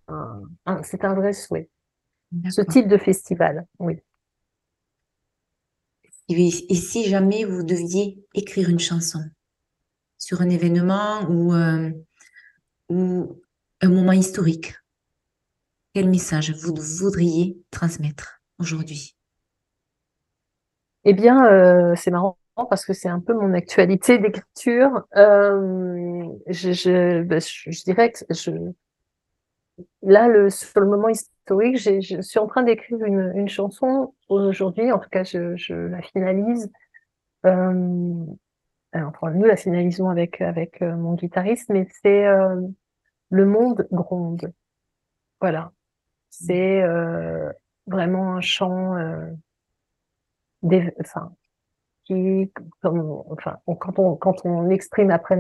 un 0.67 0.83
c'est 0.83 1.05
un 1.05 1.15
vrai 1.15 1.33
souhait. 1.33 1.69
Ce 2.49 2.63
type 2.63 2.89
de 2.89 2.97
festival, 2.97 3.67
oui. 3.79 4.01
Et, 6.39 6.75
si 6.75 7.09
jamais 7.09 7.45
vous 7.45 7.65
deviez 7.65 8.25
écrire 8.35 8.69
une 8.69 8.79
chanson 8.79 9.19
sur 10.17 10.43
un 10.43 10.49
événement 10.49 11.23
ou, 11.29 11.53
euh, 11.55 11.91
un 12.89 13.89
moment 13.89 14.13
historique, 14.13 14.75
quel 15.93 16.09
message 16.09 16.53
vous 16.53 16.75
voudriez 16.77 17.59
transmettre 17.73 18.41
aujourd'hui? 18.61 19.17
Eh 21.05 21.15
bien, 21.15 21.47
euh, 21.47 21.95
c'est 21.97 22.13
marrant 22.13 22.39
parce 22.69 22.85
que 22.85 22.93
c'est 22.93 23.09
un 23.09 23.21
peu 23.21 23.35
mon 23.35 23.53
actualité 23.55 24.19
d'écriture. 24.19 25.03
Euh, 25.17 26.27
bah, 26.47 26.53
je, 26.53 27.85
dirais 27.85 28.13
que 28.13 28.25
je, 28.31 28.51
là, 30.03 30.51
sur 30.51 30.81
le 30.81 30.87
moment 30.87 31.09
historique, 31.09 31.79
je 31.79 32.21
suis 32.21 32.39
en 32.39 32.47
train 32.47 32.63
d'écrire 32.63 33.05
une, 33.05 33.49
chanson 33.49 34.15
aujourd'hui, 34.29 34.93
en 34.93 34.99
tout 34.99 35.09
cas, 35.11 35.25
je, 35.25 35.73
la 35.73 36.03
finalise. 36.03 36.71
Euh, 37.47 38.25
enfin, 38.95 39.31
nous 39.31 39.45
la 39.45 39.57
finalisons 39.57 40.09
avec, 40.09 40.41
avec 40.41 40.83
euh, 40.83 40.95
mon 40.97 41.15
guitariste, 41.15 41.69
mais 41.71 41.87
c'est 42.03 42.27
euh, 42.27 42.61
Le 43.31 43.47
monde 43.47 43.89
gronde. 43.91 44.53
Voilà. 45.41 45.73
C'est 46.29 46.83
euh, 46.83 47.51
vraiment 47.87 48.35
un 48.35 48.41
chant 48.41 48.97
euh, 48.97 49.31
enfin, 51.01 51.33
qui, 52.05 52.53
comme, 52.81 53.23
enfin, 53.31 53.59
quand 53.79 53.99
on, 53.99 54.17
quand 54.17 54.45
on 54.45 54.71
exprime 54.71 55.11
après 55.11 55.39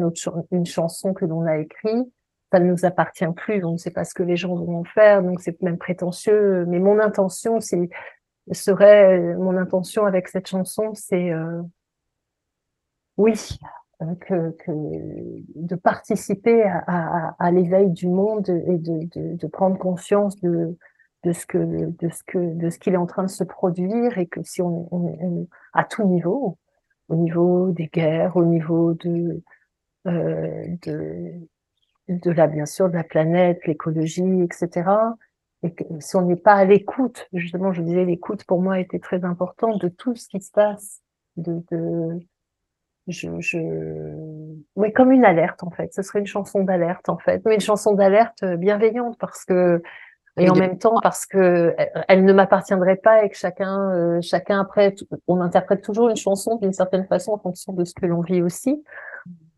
une 0.51 0.67
chanson 0.67 1.15
que 1.15 1.25
l'on 1.25 1.43
a 1.43 1.59
écrite, 1.59 2.09
ça 2.53 2.61
ne 2.61 2.71
nous 2.71 2.85
appartient 2.85 3.31
plus, 3.37 3.65
on 3.65 3.73
ne 3.73 3.77
sait 3.77 3.91
pas 3.91 4.05
ce 4.05 4.15
que 4.15 4.23
les 4.23 4.37
gens 4.37 4.55
vont 4.55 4.79
en 4.79 4.85
faire, 4.85 5.23
donc 5.23 5.41
c'est 5.41 5.61
même 5.63 5.79
prétentieux. 5.79 6.65
Mais 6.67 6.79
mon 6.79 6.99
intention, 6.99 7.61
c'est 7.61 7.89
serait 8.53 9.35
mon 9.35 9.57
intention 9.57 10.07
avec 10.07 10.29
cette 10.29 10.49
chanson, 10.49 10.93
c'est 10.95 11.31
euh, 11.31 11.63
oui, 13.17 13.59
euh, 14.03 14.15
que, 14.21 14.55
de 14.69 15.75
participer 15.77 16.65
à, 16.87 17.51
l'éveil 17.53 17.91
du 17.91 18.09
monde 18.09 18.49
et 18.49 18.79
de, 18.79 19.47
prendre 19.47 19.79
conscience 19.79 20.37
de, 20.41 20.77
ce 21.25 21.47
que 21.47 21.59
de 21.59 22.09
ce 22.09 22.23
que 22.25 22.39
de 22.39 22.71
ce 22.71 22.79
qu'il 22.79 22.95
est 22.95 22.99
en 22.99 23.07
train 23.07 23.25
de 23.25 23.29
se 23.29 23.45
produire 23.45 24.19
et 24.19 24.27
que 24.27 24.43
si 24.43 24.63
on, 24.63 24.89
on, 24.91 25.47
à 25.75 25.85
tout 25.85 26.05
niveau, 26.05 26.59
au 27.09 27.17
niveau 27.17 27.71
des 27.71 27.89
guerres, 27.89 28.37
au 28.37 28.45
niveau 28.45 28.95
de 28.95 29.43
euh, 30.07 30.67
de 30.83 31.33
de 32.11 32.31
la, 32.31 32.47
bien 32.47 32.67
sûr, 32.67 32.89
de 32.89 32.95
la 32.95 33.05
planète, 33.05 33.67
l'écologie, 33.67 34.43
etc. 34.43 34.91
Et 35.63 35.73
que 35.73 35.85
si 36.01 36.17
on 36.17 36.23
n'est 36.23 36.37
pas 36.37 36.55
à 36.55 36.65
l'écoute, 36.65 37.29
justement, 37.33 37.73
je 37.73 37.83
disais, 37.83 38.05
l'écoute 38.05 38.45
pour 38.45 38.61
moi 38.61 38.81
était 38.81 38.99
très 38.99 39.25
important 39.25 39.77
de 39.77 39.89
tout 39.89 40.15
ce 40.17 40.29
qui 40.29 40.41
se 40.41 40.51
passe, 40.51 41.01
de, 41.37 41.63
de 41.71 42.21
je, 43.07 43.29
je, 43.39 43.59
oui, 44.77 44.93
comme 44.93 45.13
une 45.13 45.25
alerte 45.25 45.63
en 45.63 45.71
fait. 45.71 45.93
Ce 45.93 46.03
serait 46.03 46.21
une 46.21 46.27
chanson 46.27 46.63
d'alerte 46.65 47.09
en 47.09 47.19
fait, 47.19 47.43
mais 47.45 47.55
une 47.55 47.61
chanson 47.61 47.95
d'alerte 47.95 48.45
bienveillante 48.45 49.17
parce 49.19 49.45
que 49.45 49.83
et 50.37 50.49
en 50.49 50.55
même 50.55 50.79
temps 50.79 50.95
parce 51.03 51.27
que 51.27 51.75
elle 52.09 52.25
ne 52.25 52.33
m'appartiendrait 52.33 52.97
pas 52.97 53.25
et 53.25 53.29
que 53.29 53.37
chacun, 53.37 53.91
euh, 53.91 54.21
chacun 54.23 54.61
après, 54.61 54.95
on 55.27 55.41
interprète 55.41 55.83
toujours 55.83 56.09
une 56.09 56.17
chanson 56.17 56.57
d'une 56.57 56.73
certaine 56.73 57.07
façon 57.07 57.33
en 57.33 57.39
fonction 57.39 57.73
de 57.73 57.85
ce 57.85 57.93
que 57.95 58.07
l'on 58.07 58.23
vit 58.23 58.41
aussi. 58.41 58.83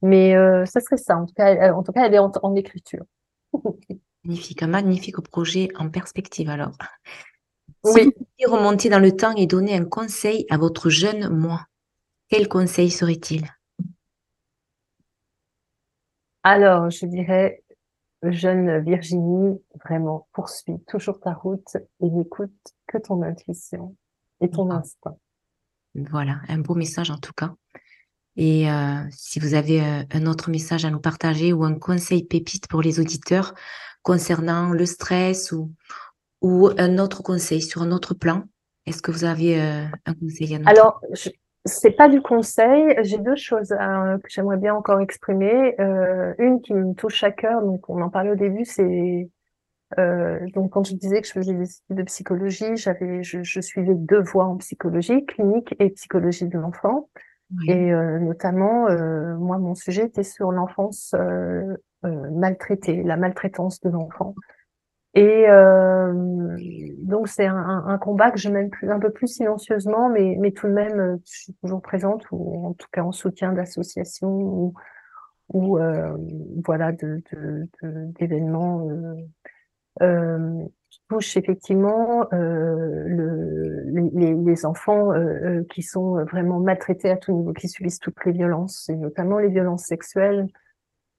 Mais 0.02 0.36
euh, 0.36 0.66
ça 0.66 0.80
serait 0.80 0.96
ça. 0.96 1.16
En 1.16 1.26
tout 1.26 1.34
cas, 1.34 1.72
en 1.72 1.82
tout 1.82 1.92
cas, 1.92 2.06
elle 2.06 2.14
est 2.14 2.18
en, 2.18 2.32
en 2.42 2.54
écriture. 2.54 3.04
magnifique, 4.24 4.62
un 4.62 4.68
magnifique 4.68 5.20
projet 5.20 5.68
en 5.76 5.88
perspective 5.88 6.50
alors. 6.50 6.76
Si 7.84 7.92
oui. 7.94 8.04
vous 8.04 8.12
pouviez 8.12 8.46
remonter 8.46 8.88
dans 8.88 9.00
le 9.00 9.12
temps 9.12 9.34
et 9.34 9.46
donner 9.46 9.74
un 9.74 9.84
conseil 9.84 10.46
à 10.50 10.58
votre 10.58 10.90
jeune 10.90 11.28
moi, 11.28 11.66
quel 12.28 12.48
conseil 12.48 12.90
serait-il? 12.90 13.48
Alors, 16.44 16.90
je 16.90 17.06
dirais, 17.06 17.62
jeune 18.22 18.82
Virginie, 18.82 19.60
vraiment, 19.84 20.26
poursuis 20.32 20.80
toujours 20.86 21.20
ta 21.20 21.34
route 21.34 21.76
et 22.00 22.10
n'écoute 22.10 22.56
que 22.86 22.98
ton 22.98 23.22
intuition 23.22 23.96
et 24.40 24.50
ton 24.50 24.70
instinct. 24.70 25.16
Voilà, 25.94 26.40
un 26.48 26.58
beau 26.58 26.74
message 26.74 27.10
en 27.10 27.18
tout 27.18 27.32
cas. 27.32 27.54
Et 28.36 28.70
euh, 28.70 29.02
si 29.10 29.40
vous 29.40 29.54
avez 29.54 29.82
euh, 29.82 30.02
un 30.12 30.26
autre 30.26 30.50
message 30.50 30.84
à 30.84 30.90
nous 30.90 31.00
partager 31.00 31.52
ou 31.52 31.64
un 31.64 31.74
conseil 31.74 32.24
pépite 32.24 32.66
pour 32.66 32.80
les 32.80 32.98
auditeurs 32.98 33.54
concernant 34.02 34.70
le 34.70 34.86
stress 34.86 35.52
ou, 35.52 35.70
ou 36.40 36.70
un 36.78 36.98
autre 36.98 37.22
conseil 37.22 37.60
sur 37.60 37.82
un 37.82 37.92
autre 37.92 38.14
plan, 38.14 38.44
est-ce 38.86 39.02
que 39.02 39.10
vous 39.10 39.24
avez 39.24 39.60
euh, 39.60 39.84
un 40.06 40.14
conseil 40.14 40.54
à 40.54 40.58
nous 40.58 40.64
Alors, 40.66 41.00
je, 41.12 41.28
c'est 41.66 41.92
pas 41.92 42.08
du 42.08 42.22
conseil. 42.22 42.96
J'ai 43.02 43.18
deux 43.18 43.36
choses 43.36 43.68
que 43.68 44.28
j'aimerais 44.28 44.56
bien 44.56 44.74
encore 44.74 45.00
exprimer. 45.00 45.76
une 46.38 46.60
qui 46.60 46.74
me 46.74 46.94
touche 46.94 47.22
à 47.22 47.30
cœur, 47.30 47.62
donc 47.62 47.88
on 47.88 48.00
en 48.00 48.10
parlait 48.10 48.32
au 48.32 48.36
début, 48.36 48.64
c'est 48.64 49.30
donc 49.96 50.72
quand 50.72 50.82
je 50.82 50.94
disais 50.94 51.20
que 51.20 51.28
je 51.28 51.32
faisais 51.32 51.52
des 51.52 51.70
études 51.70 51.96
de 51.96 52.02
psychologie, 52.02 52.76
j'avais, 52.76 53.22
je, 53.22 53.44
je, 53.44 53.60
suivais 53.60 53.94
deux 53.94 54.22
voies 54.22 54.46
en 54.46 54.56
psychologie, 54.56 55.24
clinique 55.26 55.76
et 55.78 55.90
psychologie 55.90 56.48
de 56.48 56.58
l'enfant. 56.58 57.08
Et 57.68 57.92
euh, 57.92 58.18
notamment, 58.18 58.88
euh, 58.88 59.36
moi, 59.36 59.58
mon 59.58 59.74
sujet 59.74 60.06
était 60.06 60.22
sur 60.22 60.52
l'enfance 60.52 61.14
euh, 61.14 61.76
maltraitée, 62.02 63.02
la 63.02 63.16
maltraitance 63.16 63.80
de 63.80 63.90
l'enfant. 63.90 64.34
Et 65.14 65.46
donc, 67.02 67.28
c'est 67.28 67.44
un, 67.44 67.98
combat 67.98 68.30
que 68.30 68.38
je 68.38 68.48
mène 68.48 68.70
plus, 68.70 68.90
un 68.90 68.98
peu 68.98 69.10
plus 69.10 69.26
silencieusement, 69.26 70.08
mais, 70.08 70.36
mais 70.40 70.52
tout 70.52 70.68
de 70.68 70.72
même, 70.72 71.18
je 71.26 71.30
suis 71.30 71.52
toujours 71.62 71.82
présente, 71.82 72.24
ou 72.30 72.66
en 72.66 72.72
tout 72.72 72.86
cas 72.90 73.02
en 73.02 73.12
soutien 73.12 73.52
d'associations 73.52 74.30
ou, 74.30 74.72
ou 75.52 75.78
voilà, 76.64 76.92
d'événements 76.92 78.86
de, 78.86 79.26
de, 80.00 80.70
touche 81.12 81.36
effectivement 81.36 82.26
euh, 82.32 83.04
le, 83.06 84.44
les, 84.44 84.66
enfants 84.66 85.12
euh, 85.12 85.18
euh, 85.18 85.64
qui 85.70 85.82
sont 85.82 86.24
vraiment 86.24 86.58
maltraités 86.58 87.10
à 87.10 87.16
tout 87.16 87.32
niveau, 87.32 87.52
qui 87.52 87.68
subissent 87.68 87.98
toutes 87.98 88.24
les 88.24 88.32
violences, 88.32 88.88
et 88.88 88.96
notamment 88.96 89.38
les 89.38 89.48
violences 89.48 89.84
sexuelles. 89.84 90.46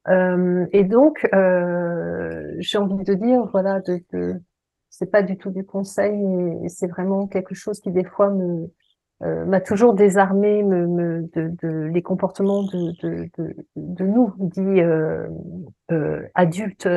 Et 0.07 0.83
donc, 0.83 1.25
j'ai 1.31 2.77
envie 2.77 3.03
de 3.05 3.13
dire, 3.13 3.45
voilà, 3.53 3.79
de, 3.79 4.01
de 4.11 4.41
c'est 4.89 5.09
pas 5.09 5.23
du 5.23 5.37
tout 5.37 5.49
du 5.49 5.63
conseil, 5.63 6.17
mais 6.17 6.67
c'est 6.67 6.87
vraiment 6.87 7.25
quelque 7.27 7.55
chose 7.55 7.79
qui 7.79 7.91
des 7.91 8.03
fois 8.03 8.29
me 8.29 8.69
m'a 9.21 9.61
toujours 9.61 9.93
désarmé 9.93 10.61
me, 10.63 11.29
les 11.93 12.01
comportements 12.01 12.63
de, 12.63 14.03
nous, 14.03 14.33
dit 14.39 14.81
adultes 16.35 16.89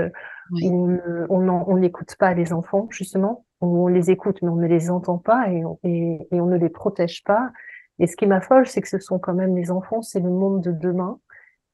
oui. 0.53 0.69
on 0.71 1.77
n'écoute 1.77 2.17
pas 2.19 2.35
les 2.35 2.53
enfants, 2.53 2.89
justement. 2.91 3.45
On 3.61 3.89
les 3.89 4.11
écoute, 4.11 4.39
mais 4.43 4.49
on 4.49 4.57
ne 4.57 4.67
les 4.67 4.91
entend 4.91 5.19
pas 5.19 5.51
et 5.51 5.65
on, 5.65 5.79
et, 5.83 6.27
et 6.31 6.41
on 6.41 6.47
ne 6.47 6.57
les 6.57 6.69
protège 6.69 7.25
pas. 7.25 7.51
Et 7.99 8.07
ce 8.07 8.17
qui 8.17 8.27
m'affole, 8.27 8.67
c'est 8.67 8.83
que 8.83 8.89
ce 8.89 8.99
sont 8.99 9.19
quand 9.19 9.35
même 9.35 9.57
les 9.57 9.71
enfants, 9.71 10.03
c'est 10.03 10.21
le 10.21 10.31
monde 10.31 10.63
de 10.63 10.73
demain 10.73 11.19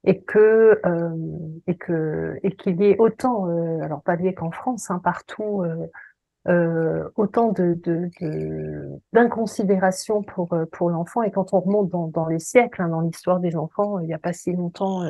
et 0.05 0.21
que 0.21 0.81
euh, 0.85 1.17
et 1.67 1.77
que 1.77 2.39
et 2.43 2.55
qu'il 2.57 2.81
y 2.81 2.87
ait 2.87 2.99
autant, 2.99 3.49
euh, 3.49 3.81
alors 3.83 4.03
pas 4.03 4.17
lié 4.17 4.35
qu'en 4.35 4.51
France, 4.51 4.91
hein, 4.91 5.01
partout, 5.03 5.63
euh, 5.63 5.87
euh 6.49 7.09
autant 7.17 7.53
de 7.53 7.79
d'inconsidération 9.13 10.21
de, 10.21 10.27
pour 10.27 10.49
pour 10.73 10.91
l'enfant. 10.91 11.23
Et 11.23 11.31
quand 11.31 11.55
on 11.55 11.61
remonte 11.61 11.89
dans, 11.91 12.09
dans 12.09 12.27
les 12.27 12.41
siècles, 12.41 12.83
hein, 12.83 12.89
dans 12.89 13.01
l'histoire 13.01 13.41
des 13.41 13.57
enfants, 13.57 14.01
il 14.01 14.07
n'y 14.07 14.15
a 14.15 14.19
pas 14.19 14.33
si 14.33 14.53
longtemps, 14.53 15.03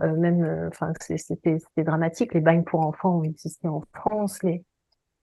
euh, 0.00 0.06
euh, 0.06 0.16
même, 0.16 0.44
euh, 0.44 0.68
enfin, 0.68 0.92
c'était 1.00 1.58
dramatique. 1.78 2.34
Les 2.34 2.40
bagnes 2.40 2.64
pour 2.64 2.80
enfants 2.80 3.18
ont 3.18 3.24
existé 3.24 3.68
en 3.68 3.82
France. 3.92 4.42
Les 4.42 4.64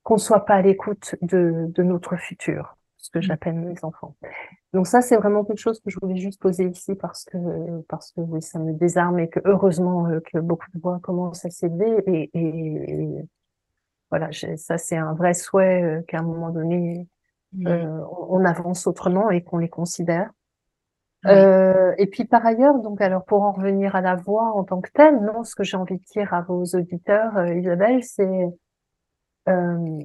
qu'on 0.05 0.19
soit 0.19 0.45
pas 0.45 0.53
à 0.53 0.61
l'écoute 0.61 1.15
de, 1.23 1.65
de 1.67 1.83
notre 1.83 2.15
futur, 2.15 2.77
ce 2.95 3.09
que 3.09 3.17
mmh. 3.17 3.23
j'appelle 3.23 3.67
les 3.67 3.83
enfants. 3.83 4.15
Donc 4.71 4.85
ça, 4.85 5.01
c'est 5.01 5.17
vraiment 5.17 5.43
quelque 5.43 5.59
chose 5.59 5.81
que 5.81 5.89
je 5.89 5.97
voulais 5.99 6.17
juste 6.17 6.39
poser 6.39 6.65
ici 6.65 6.93
parce 6.93 7.25
que 7.25 7.37
parce 7.89 8.11
que 8.11 8.21
oui, 8.21 8.41
ça 8.41 8.59
me 8.59 8.71
désarme 8.71 9.17
et 9.19 9.29
que 9.29 9.39
heureusement 9.45 10.07
euh, 10.07 10.19
que 10.19 10.37
beaucoup 10.37 10.67
de 10.75 10.79
voix 10.79 10.99
commencent 10.99 11.43
à 11.43 11.49
s'élever 11.49 12.03
et, 12.05 12.29
et, 12.33 12.91
et, 12.91 13.29
voilà, 14.11 14.29
ça 14.57 14.77
c'est 14.77 14.95
un 14.95 15.13
vrai 15.15 15.33
souhait 15.33 16.03
qu'à 16.07 16.19
un 16.19 16.23
moment 16.23 16.51
donné 16.51 17.07
mmh. 17.53 17.67
euh, 17.67 18.05
on 18.29 18.45
avance 18.45 18.85
autrement 18.85 19.31
et 19.31 19.41
qu'on 19.43 19.57
les 19.57 19.69
considère. 19.69 20.29
Euh, 21.25 21.93
et 21.97 22.07
puis 22.07 22.25
par 22.25 22.45
ailleurs, 22.45 22.79
donc 22.79 23.01
alors 23.01 23.25
pour 23.25 23.41
en 23.43 23.51
revenir 23.51 23.95
à 23.95 24.01
la 24.01 24.15
voix 24.15 24.51
en 24.55 24.63
tant 24.63 24.81
que 24.81 24.91
telle, 24.91 25.19
non, 25.21 25.43
ce 25.43 25.55
que 25.55 25.63
j'ai 25.63 25.77
envie 25.77 25.97
de 25.97 26.03
dire 26.03 26.33
à 26.33 26.41
vos 26.41 26.63
auditeurs, 26.63 27.37
euh, 27.37 27.53
Isabelle, 27.53 28.03
c'est 28.03 28.47
euh, 29.47 29.99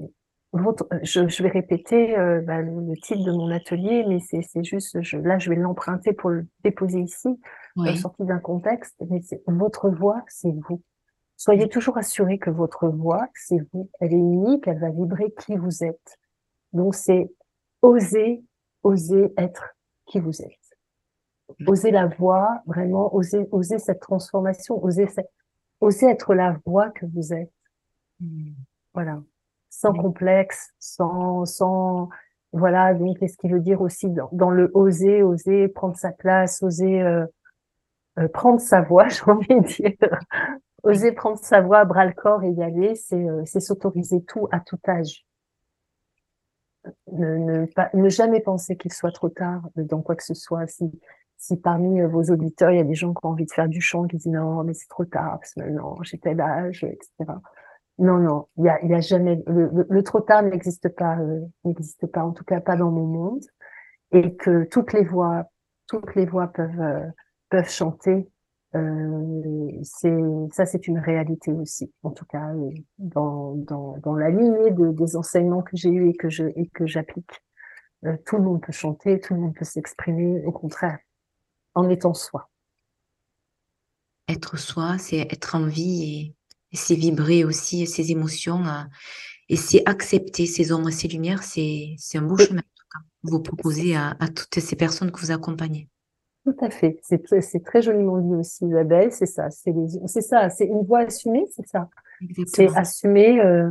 votre, 0.52 0.88
je, 1.02 1.28
je, 1.28 1.42
vais 1.42 1.48
répéter 1.48 2.18
euh, 2.18 2.40
bah, 2.40 2.60
le, 2.60 2.72
le, 2.72 2.96
titre 2.96 3.24
de 3.24 3.32
mon 3.32 3.50
atelier, 3.50 4.04
mais 4.08 4.18
c'est 4.20 4.64
juste, 4.64 5.00
je, 5.02 5.16
là, 5.18 5.38
je 5.38 5.50
vais 5.50 5.56
l'emprunter 5.56 6.12
pour 6.12 6.30
le 6.30 6.46
déposer 6.64 7.00
ici, 7.00 7.28
oui. 7.76 7.96
sorti 7.96 8.24
d'un 8.24 8.40
contexte. 8.40 8.96
Mais 9.08 9.20
votre 9.46 9.88
voix, 9.88 10.22
c'est 10.28 10.52
vous. 10.68 10.82
Soyez 11.36 11.68
toujours 11.68 11.96
assurés 11.98 12.38
que 12.38 12.50
votre 12.50 12.88
voix, 12.88 13.26
c'est 13.34 13.60
vous. 13.72 13.88
Elle 14.00 14.12
est 14.12 14.16
unique, 14.16 14.66
elle 14.66 14.80
va 14.80 14.90
vibrer 14.90 15.32
qui 15.38 15.56
vous 15.56 15.84
êtes. 15.84 16.18
Donc 16.72 16.94
c'est 16.94 17.30
oser, 17.80 18.42
oser 18.82 19.32
être 19.38 19.74
qui 20.06 20.20
vous 20.20 20.42
êtes 20.42 20.59
oser 21.66 21.90
la 21.90 22.06
voix, 22.06 22.62
vraiment 22.66 23.14
oser, 23.14 23.48
oser 23.50 23.78
cette 23.78 24.00
transformation, 24.00 24.82
oser, 24.82 25.06
oser 25.80 26.06
être 26.06 26.34
la 26.34 26.56
voix 26.66 26.90
que 26.90 27.06
vous 27.06 27.32
êtes. 27.32 27.52
Mmh. 28.20 28.50
Voilà, 28.94 29.22
sans 29.70 29.92
mmh. 29.92 30.02
complexe, 30.02 30.70
sans, 30.78 31.44
sans, 31.44 32.08
voilà. 32.52 32.94
Donc, 32.94 33.18
qu'est-ce 33.18 33.36
qui 33.36 33.48
veut 33.48 33.60
dire 33.60 33.80
aussi 33.80 34.08
dans, 34.08 34.28
dans, 34.32 34.50
le 34.50 34.70
oser, 34.74 35.22
oser 35.22 35.68
prendre 35.68 35.96
sa 35.96 36.12
place, 36.12 36.62
oser 36.62 37.02
euh, 37.02 37.24
euh, 38.18 38.28
prendre 38.28 38.60
sa 38.60 38.82
voix, 38.82 39.08
j'ai 39.08 39.22
envie 39.26 39.48
de 39.48 39.66
dire, 39.66 39.96
oser 40.82 41.12
prendre 41.12 41.38
sa 41.38 41.60
voix 41.60 41.78
à 41.78 41.84
bras 41.84 42.04
le 42.04 42.12
corps 42.12 42.42
et 42.42 42.50
y 42.50 42.62
aller, 42.62 42.94
c'est 42.94 43.28
euh, 43.28 43.44
s'autoriser 43.44 44.22
tout 44.24 44.48
à 44.50 44.60
tout 44.60 44.78
âge. 44.88 45.24
Ne, 47.12 47.36
ne, 47.36 47.66
pas, 47.66 47.90
ne 47.92 48.08
jamais 48.08 48.40
penser 48.40 48.74
qu'il 48.76 48.92
soit 48.92 49.12
trop 49.12 49.28
tard 49.28 49.68
dans 49.76 50.00
quoi 50.00 50.16
que 50.16 50.24
ce 50.24 50.32
soit. 50.32 50.66
Si, 50.66 50.90
si 51.40 51.56
parmi 51.56 52.00
euh, 52.00 52.08
vos 52.08 52.22
auditeurs, 52.24 52.70
il 52.70 52.76
y 52.76 52.80
a 52.80 52.84
des 52.84 52.94
gens 52.94 53.14
qui 53.14 53.24
ont 53.24 53.30
envie 53.30 53.46
de 53.46 53.50
faire 53.50 53.68
du 53.68 53.80
chant, 53.80 54.06
qui 54.06 54.18
disent 54.18 54.26
non, 54.26 54.62
mais 54.62 54.74
c'est 54.74 54.88
trop 54.88 55.06
tard, 55.06 55.38
parce 55.40 55.54
que 55.54 55.62
non, 55.70 55.96
j'ai 56.02 56.18
tel 56.18 56.40
âge, 56.40 56.84
etc. 56.84 57.32
Non, 57.98 58.18
non, 58.18 58.46
il 58.58 58.64
y 58.66 58.68
a, 58.68 58.84
y 58.84 58.94
a 58.94 59.00
jamais, 59.00 59.42
le, 59.46 59.86
le, 59.88 60.02
trop 60.02 60.20
tard 60.20 60.42
n'existe 60.42 60.90
pas, 60.90 61.18
euh, 61.18 61.40
n'existe 61.64 62.06
pas, 62.06 62.22
en 62.24 62.32
tout 62.32 62.44
cas 62.44 62.60
pas 62.60 62.76
dans 62.76 62.90
mon 62.90 63.06
monde, 63.06 63.44
et 64.12 64.36
que 64.36 64.64
toutes 64.64 64.92
les 64.92 65.04
voix, 65.04 65.46
toutes 65.88 66.14
les 66.14 66.26
voix 66.26 66.48
peuvent, 66.48 66.80
euh, 66.80 67.06
peuvent 67.48 67.70
chanter. 67.70 68.28
Euh, 68.74 69.70
c'est 69.82 70.20
ça, 70.52 70.66
c'est 70.66 70.86
une 70.88 70.98
réalité 70.98 71.52
aussi. 71.52 71.92
En 72.02 72.10
tout 72.10 72.26
cas, 72.26 72.52
dans, 72.98 73.54
dans, 73.56 73.96
dans 73.98 74.14
la 74.14 74.30
lignée 74.30 74.70
de, 74.72 74.90
des 74.92 75.16
enseignements 75.16 75.62
que 75.62 75.76
j'ai 75.76 75.90
eus 75.90 76.10
et 76.10 76.14
que 76.14 76.28
je 76.28 76.44
et 76.54 76.68
que 76.68 76.86
j'applique, 76.86 77.42
tout 78.26 78.36
le 78.36 78.42
monde 78.42 78.62
peut 78.62 78.72
chanter, 78.72 79.20
tout 79.20 79.34
le 79.34 79.40
monde 79.40 79.54
peut 79.54 79.64
s'exprimer. 79.64 80.44
Au 80.46 80.52
contraire, 80.52 80.98
en 81.74 81.88
étant 81.88 82.14
soi. 82.14 82.50
Être 84.28 84.58
soi, 84.58 84.98
c'est 84.98 85.20
être 85.32 85.56
en 85.56 85.66
vie 85.66 86.04
et 86.04 86.34
et 86.72 86.76
c'est 86.76 86.94
vibrer 86.94 87.44
aussi 87.44 87.86
ses 87.86 88.10
émotions 88.10 88.64
euh, 88.66 88.82
et 89.48 89.56
c'est 89.56 89.82
accepter 89.86 90.46
ses 90.46 90.72
ombres 90.72 90.88
et 90.88 90.92
ses 90.92 91.08
lumières. 91.08 91.42
C'est 91.42 91.96
un 92.14 92.22
beau 92.22 92.36
chemin, 92.36 92.62
vous 93.22 93.40
proposez 93.40 93.96
à, 93.96 94.14
toutes 94.28 94.62
ces 94.62 94.76
personnes 94.76 95.10
que 95.10 95.20
vous 95.20 95.32
accompagnez. 95.32 95.88
Tout 96.44 96.56
à 96.60 96.70
fait. 96.70 96.98
C'est 97.02 97.64
très 97.64 97.82
joliment 97.82 98.18
dit 98.18 98.34
aussi, 98.34 98.66
Isabelle. 98.66 99.12
C'est 99.12 99.26
ça. 99.26 99.50
C'est 99.50 100.20
ça. 100.22 100.48
C'est 100.50 100.66
une 100.66 100.84
voix 100.84 101.00
assumée, 101.00 101.46
c'est 101.54 101.66
ça? 101.66 101.88
C'est 102.46 102.68
assumer, 102.76 103.40
euh, 103.40 103.70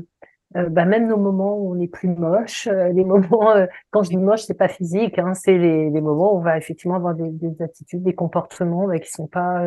euh, 0.56 0.70
bah, 0.70 0.86
même 0.86 1.08
nos 1.08 1.18
moments 1.18 1.58
où 1.58 1.76
on 1.76 1.80
est 1.80 1.88
plus 1.88 2.10
moche, 2.10 2.68
les 2.68 3.04
moments, 3.06 3.54
quand 3.92 4.04
je 4.04 4.10
dis 4.10 4.18
moche, 4.18 4.44
c'est 4.44 4.58
pas 4.58 4.68
physique, 4.68 5.20
hein, 5.20 5.34
c'est 5.34 5.58
les, 5.58 5.90
les, 5.90 6.02
moments 6.02 6.34
où 6.34 6.38
on 6.38 6.42
va 6.42 6.58
effectivement 6.58 6.96
avoir 6.96 7.16
des, 7.16 7.30
des 7.30 7.62
attitudes, 7.62 8.04
des 8.04 8.16
comportements 8.16 8.88
bah, 8.88 9.00
qui 9.00 9.12
sont 9.12 9.28
pas 9.28 9.64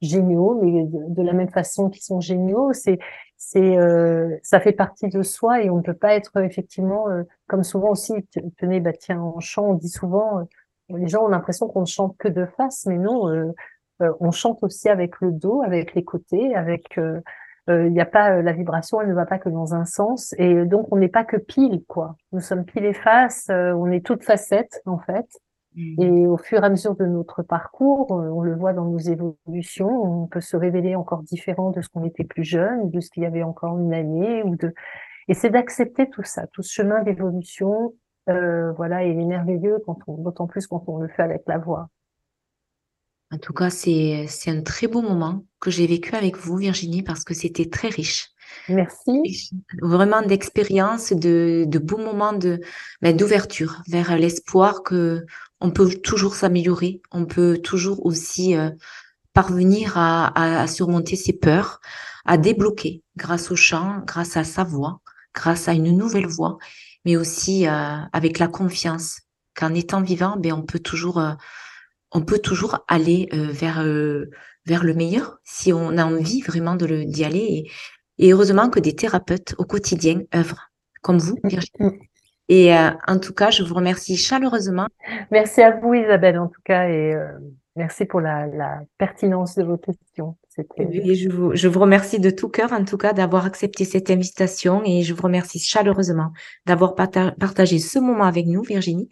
géniaux, 0.00 0.58
mais 0.62 0.84
de, 0.86 1.22
la 1.22 1.32
même 1.32 1.50
façon 1.50 1.90
qu'ils 1.90 2.02
sont 2.02 2.20
géniaux. 2.20 2.72
C'est, 2.72 2.98
c'est, 3.36 3.76
euh, 3.78 4.36
ça 4.42 4.60
fait 4.60 4.72
partie 4.72 5.08
de 5.08 5.22
soi 5.22 5.62
et 5.62 5.70
on 5.70 5.78
ne 5.78 5.82
peut 5.82 5.94
pas 5.94 6.14
être 6.14 6.36
effectivement, 6.40 7.08
euh, 7.08 7.22
comme 7.46 7.64
souvent 7.64 7.90
aussi, 7.90 8.14
tenez, 8.58 8.80
bah 8.80 8.92
tiens, 8.92 9.20
en 9.20 9.40
chant, 9.40 9.70
on 9.70 9.74
dit 9.74 9.88
souvent, 9.88 10.40
euh, 10.40 10.44
les 10.96 11.08
gens 11.08 11.24
ont 11.24 11.28
l'impression 11.28 11.68
qu'on 11.68 11.80
ne 11.82 11.86
chante 11.86 12.16
que 12.18 12.28
de 12.28 12.46
face, 12.56 12.86
mais 12.86 12.96
non, 12.96 13.52
on 14.00 14.30
chante 14.30 14.62
aussi 14.62 14.88
avec 14.88 15.20
le 15.20 15.32
dos, 15.32 15.60
avec 15.62 15.94
les 15.94 16.02
côtés, 16.02 16.54
avec 16.54 16.98
il 17.68 17.92
n'y 17.92 18.00
a 18.00 18.06
pas 18.06 18.42
la 18.42 18.52
vibration, 18.52 19.00
elle 19.00 19.08
ne 19.08 19.14
va 19.14 19.26
pas 19.26 19.38
que 19.38 19.48
dans 19.48 19.74
un 19.74 19.84
sens, 19.84 20.34
et 20.38 20.64
donc 20.64 20.88
on 20.90 20.96
n'est 20.96 21.08
pas 21.08 21.24
que 21.24 21.36
pile, 21.36 21.84
quoi. 21.86 22.16
Nous 22.32 22.40
sommes 22.40 22.64
pile 22.64 22.84
et 22.84 22.94
face, 22.94 23.50
on 23.50 23.90
est 23.90 24.04
toutes 24.04 24.24
facettes 24.24 24.82
en 24.86 24.98
fait. 24.98 25.28
Mm. 25.78 26.02
Et 26.02 26.26
au 26.26 26.36
fur 26.36 26.62
et 26.62 26.66
à 26.66 26.70
mesure 26.70 26.96
de 26.96 27.06
notre 27.06 27.42
parcours, 27.42 28.12
euh, 28.12 28.30
on 28.30 28.40
le 28.40 28.54
voit 28.54 28.72
dans 28.72 28.84
nos 28.84 28.98
évolutions, 28.98 29.88
on 29.88 30.26
peut 30.26 30.40
se 30.40 30.56
révéler 30.56 30.96
encore 30.96 31.22
différent 31.22 31.70
de 31.70 31.80
ce 31.80 31.88
qu'on 31.88 32.04
était 32.04 32.24
plus 32.24 32.44
jeune, 32.44 32.90
de 32.90 33.00
ce 33.00 33.10
qu'il 33.10 33.22
y 33.22 33.26
avait 33.26 33.42
encore 33.42 33.78
une 33.78 33.94
année, 33.94 34.42
ou 34.42 34.56
de. 34.56 34.74
Et 35.28 35.34
c'est 35.34 35.50
d'accepter 35.50 36.08
tout 36.08 36.24
ça, 36.24 36.46
tout 36.48 36.62
ce 36.62 36.72
chemin 36.72 37.02
d'évolution, 37.02 37.94
euh, 38.28 38.72
voilà, 38.72 39.04
et 39.04 39.10
il 39.10 39.20
est 39.20 39.24
merveilleux 39.24 39.78
quand 39.84 39.98
on, 40.06 40.14
d'autant 40.14 40.46
plus 40.46 40.66
quand 40.66 40.82
on 40.88 40.98
le 40.98 41.08
fait 41.08 41.22
avec 41.22 41.42
la 41.46 41.58
voix. 41.58 41.88
En 43.30 43.38
tout 43.38 43.52
cas, 43.52 43.70
c'est 43.70 44.26
c'est 44.28 44.50
un 44.50 44.62
très 44.62 44.86
beau 44.86 45.02
moment 45.02 45.44
que 45.60 45.70
j'ai 45.70 45.86
vécu 45.86 46.14
avec 46.14 46.36
vous, 46.36 46.56
Virginie, 46.56 47.02
parce 47.02 47.24
que 47.24 47.34
c'était 47.34 47.68
très 47.68 47.88
riche. 47.88 48.30
Merci. 48.68 49.50
Vraiment 49.82 50.22
d'expérience, 50.22 51.12
de, 51.12 51.64
de 51.66 51.78
beaux 51.78 51.98
moments 51.98 52.32
de 52.32 52.60
ben, 53.02 53.14
d'ouverture 53.14 53.82
vers 53.88 54.16
l'espoir 54.16 54.82
que 54.82 55.26
on 55.60 55.70
peut 55.70 55.90
toujours 55.90 56.34
s'améliorer, 56.34 57.02
on 57.10 57.26
peut 57.26 57.58
toujours 57.58 58.06
aussi 58.06 58.56
euh, 58.56 58.70
parvenir 59.34 59.98
à, 59.98 60.60
à, 60.60 60.66
surmonter 60.66 61.16
ses 61.16 61.32
peurs, 61.32 61.80
à 62.24 62.38
débloquer 62.38 63.02
grâce 63.16 63.50
au 63.50 63.56
chant, 63.56 64.02
grâce 64.06 64.36
à 64.36 64.44
sa 64.44 64.64
voix, 64.64 65.00
grâce 65.34 65.68
à 65.68 65.72
une 65.72 65.96
nouvelle 65.96 66.26
voix, 66.26 66.58
mais 67.04 67.16
aussi 67.16 67.66
euh, 67.66 67.96
avec 68.12 68.38
la 68.38 68.48
confiance 68.48 69.20
qu'en 69.54 69.74
étant 69.74 70.02
vivant, 70.02 70.36
ben 70.38 70.52
on 70.52 70.62
peut 70.62 70.78
toujours 70.78 71.18
euh, 71.18 71.32
on 72.12 72.22
peut 72.22 72.38
toujours 72.38 72.84
aller 72.88 73.28
vers 73.32 73.84
vers 74.66 74.84
le 74.84 74.94
meilleur 74.94 75.38
si 75.44 75.72
on 75.72 75.96
a 75.96 76.04
envie 76.04 76.42
vraiment 76.42 76.74
de 76.74 77.04
d'y 77.04 77.24
aller 77.24 77.38
et, 77.38 77.70
et 78.18 78.32
heureusement 78.32 78.68
que 78.70 78.80
des 78.80 78.94
thérapeutes 78.94 79.54
au 79.58 79.64
quotidien 79.64 80.20
œuvrent 80.34 80.70
comme 81.02 81.18
vous, 81.18 81.38
Virginie. 81.44 81.90
Mm. 81.90 81.98
Et 82.48 82.74
euh, 82.74 82.90
en 83.06 83.18
tout 83.18 83.34
cas, 83.34 83.50
je 83.50 83.62
vous 83.62 83.74
remercie 83.74 84.16
chaleureusement. 84.16 84.86
Merci 85.30 85.62
à 85.62 85.76
vous, 85.76 85.94
Isabelle, 85.94 86.38
en 86.38 86.48
tout 86.48 86.62
cas, 86.64 86.88
et 86.88 87.14
euh, 87.14 87.28
merci 87.76 88.06
pour 88.06 88.20
la, 88.20 88.46
la, 88.46 88.80
pertinence 88.96 89.54
de 89.54 89.64
vos 89.64 89.76
questions. 89.76 90.36
Et 90.78 91.14
je 91.14 91.28
vous, 91.28 91.54
je 91.54 91.68
vous 91.68 91.78
remercie 91.78 92.18
de 92.18 92.30
tout 92.30 92.48
cœur, 92.48 92.72
en 92.72 92.84
tout 92.84 92.96
cas, 92.96 93.12
d'avoir 93.12 93.46
accepté 93.46 93.84
cette 93.84 94.10
invitation 94.10 94.82
et 94.84 95.02
je 95.02 95.14
vous 95.14 95.22
remercie 95.22 95.60
chaleureusement 95.60 96.32
d'avoir 96.66 96.96
partagé 96.96 97.78
ce 97.78 98.00
moment 98.00 98.24
avec 98.24 98.46
nous, 98.46 98.62
Virginie, 98.62 99.08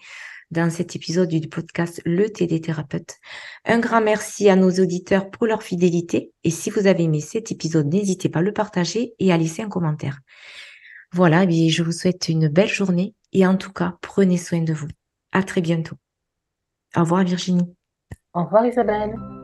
dans 0.50 0.70
cet 0.70 0.96
épisode 0.96 1.28
du 1.28 1.48
podcast 1.48 2.00
Le 2.04 2.30
TD 2.30 2.60
Thérapeute. 2.60 3.16
Un 3.64 3.78
grand 3.78 4.00
merci 4.00 4.48
à 4.48 4.56
nos 4.56 4.70
auditeurs 4.70 5.30
pour 5.30 5.46
leur 5.46 5.62
fidélité 5.62 6.32
et 6.44 6.50
si 6.50 6.70
vous 6.70 6.86
avez 6.86 7.04
aimé 7.04 7.20
cet 7.20 7.50
épisode, 7.52 7.86
n'hésitez 7.86 8.28
pas 8.28 8.38
à 8.40 8.42
le 8.42 8.52
partager 8.52 9.14
et 9.18 9.32
à 9.32 9.36
laisser 9.36 9.62
un 9.62 9.68
commentaire. 9.68 10.20
Voilà, 11.12 11.44
et 11.44 11.68
je 11.68 11.82
vous 11.82 11.92
souhaite 11.92 12.28
une 12.28 12.48
belle 12.48 12.68
journée 12.68 13.14
et 13.32 13.46
en 13.46 13.56
tout 13.56 13.72
cas, 13.72 13.96
prenez 14.00 14.38
soin 14.38 14.62
de 14.62 14.72
vous. 14.72 14.88
À 15.32 15.42
très 15.42 15.60
bientôt. 15.60 15.96
Au 16.96 17.00
revoir 17.00 17.24
Virginie. 17.24 17.74
Au 18.34 18.44
revoir 18.44 18.66
Isabelle. 18.66 19.35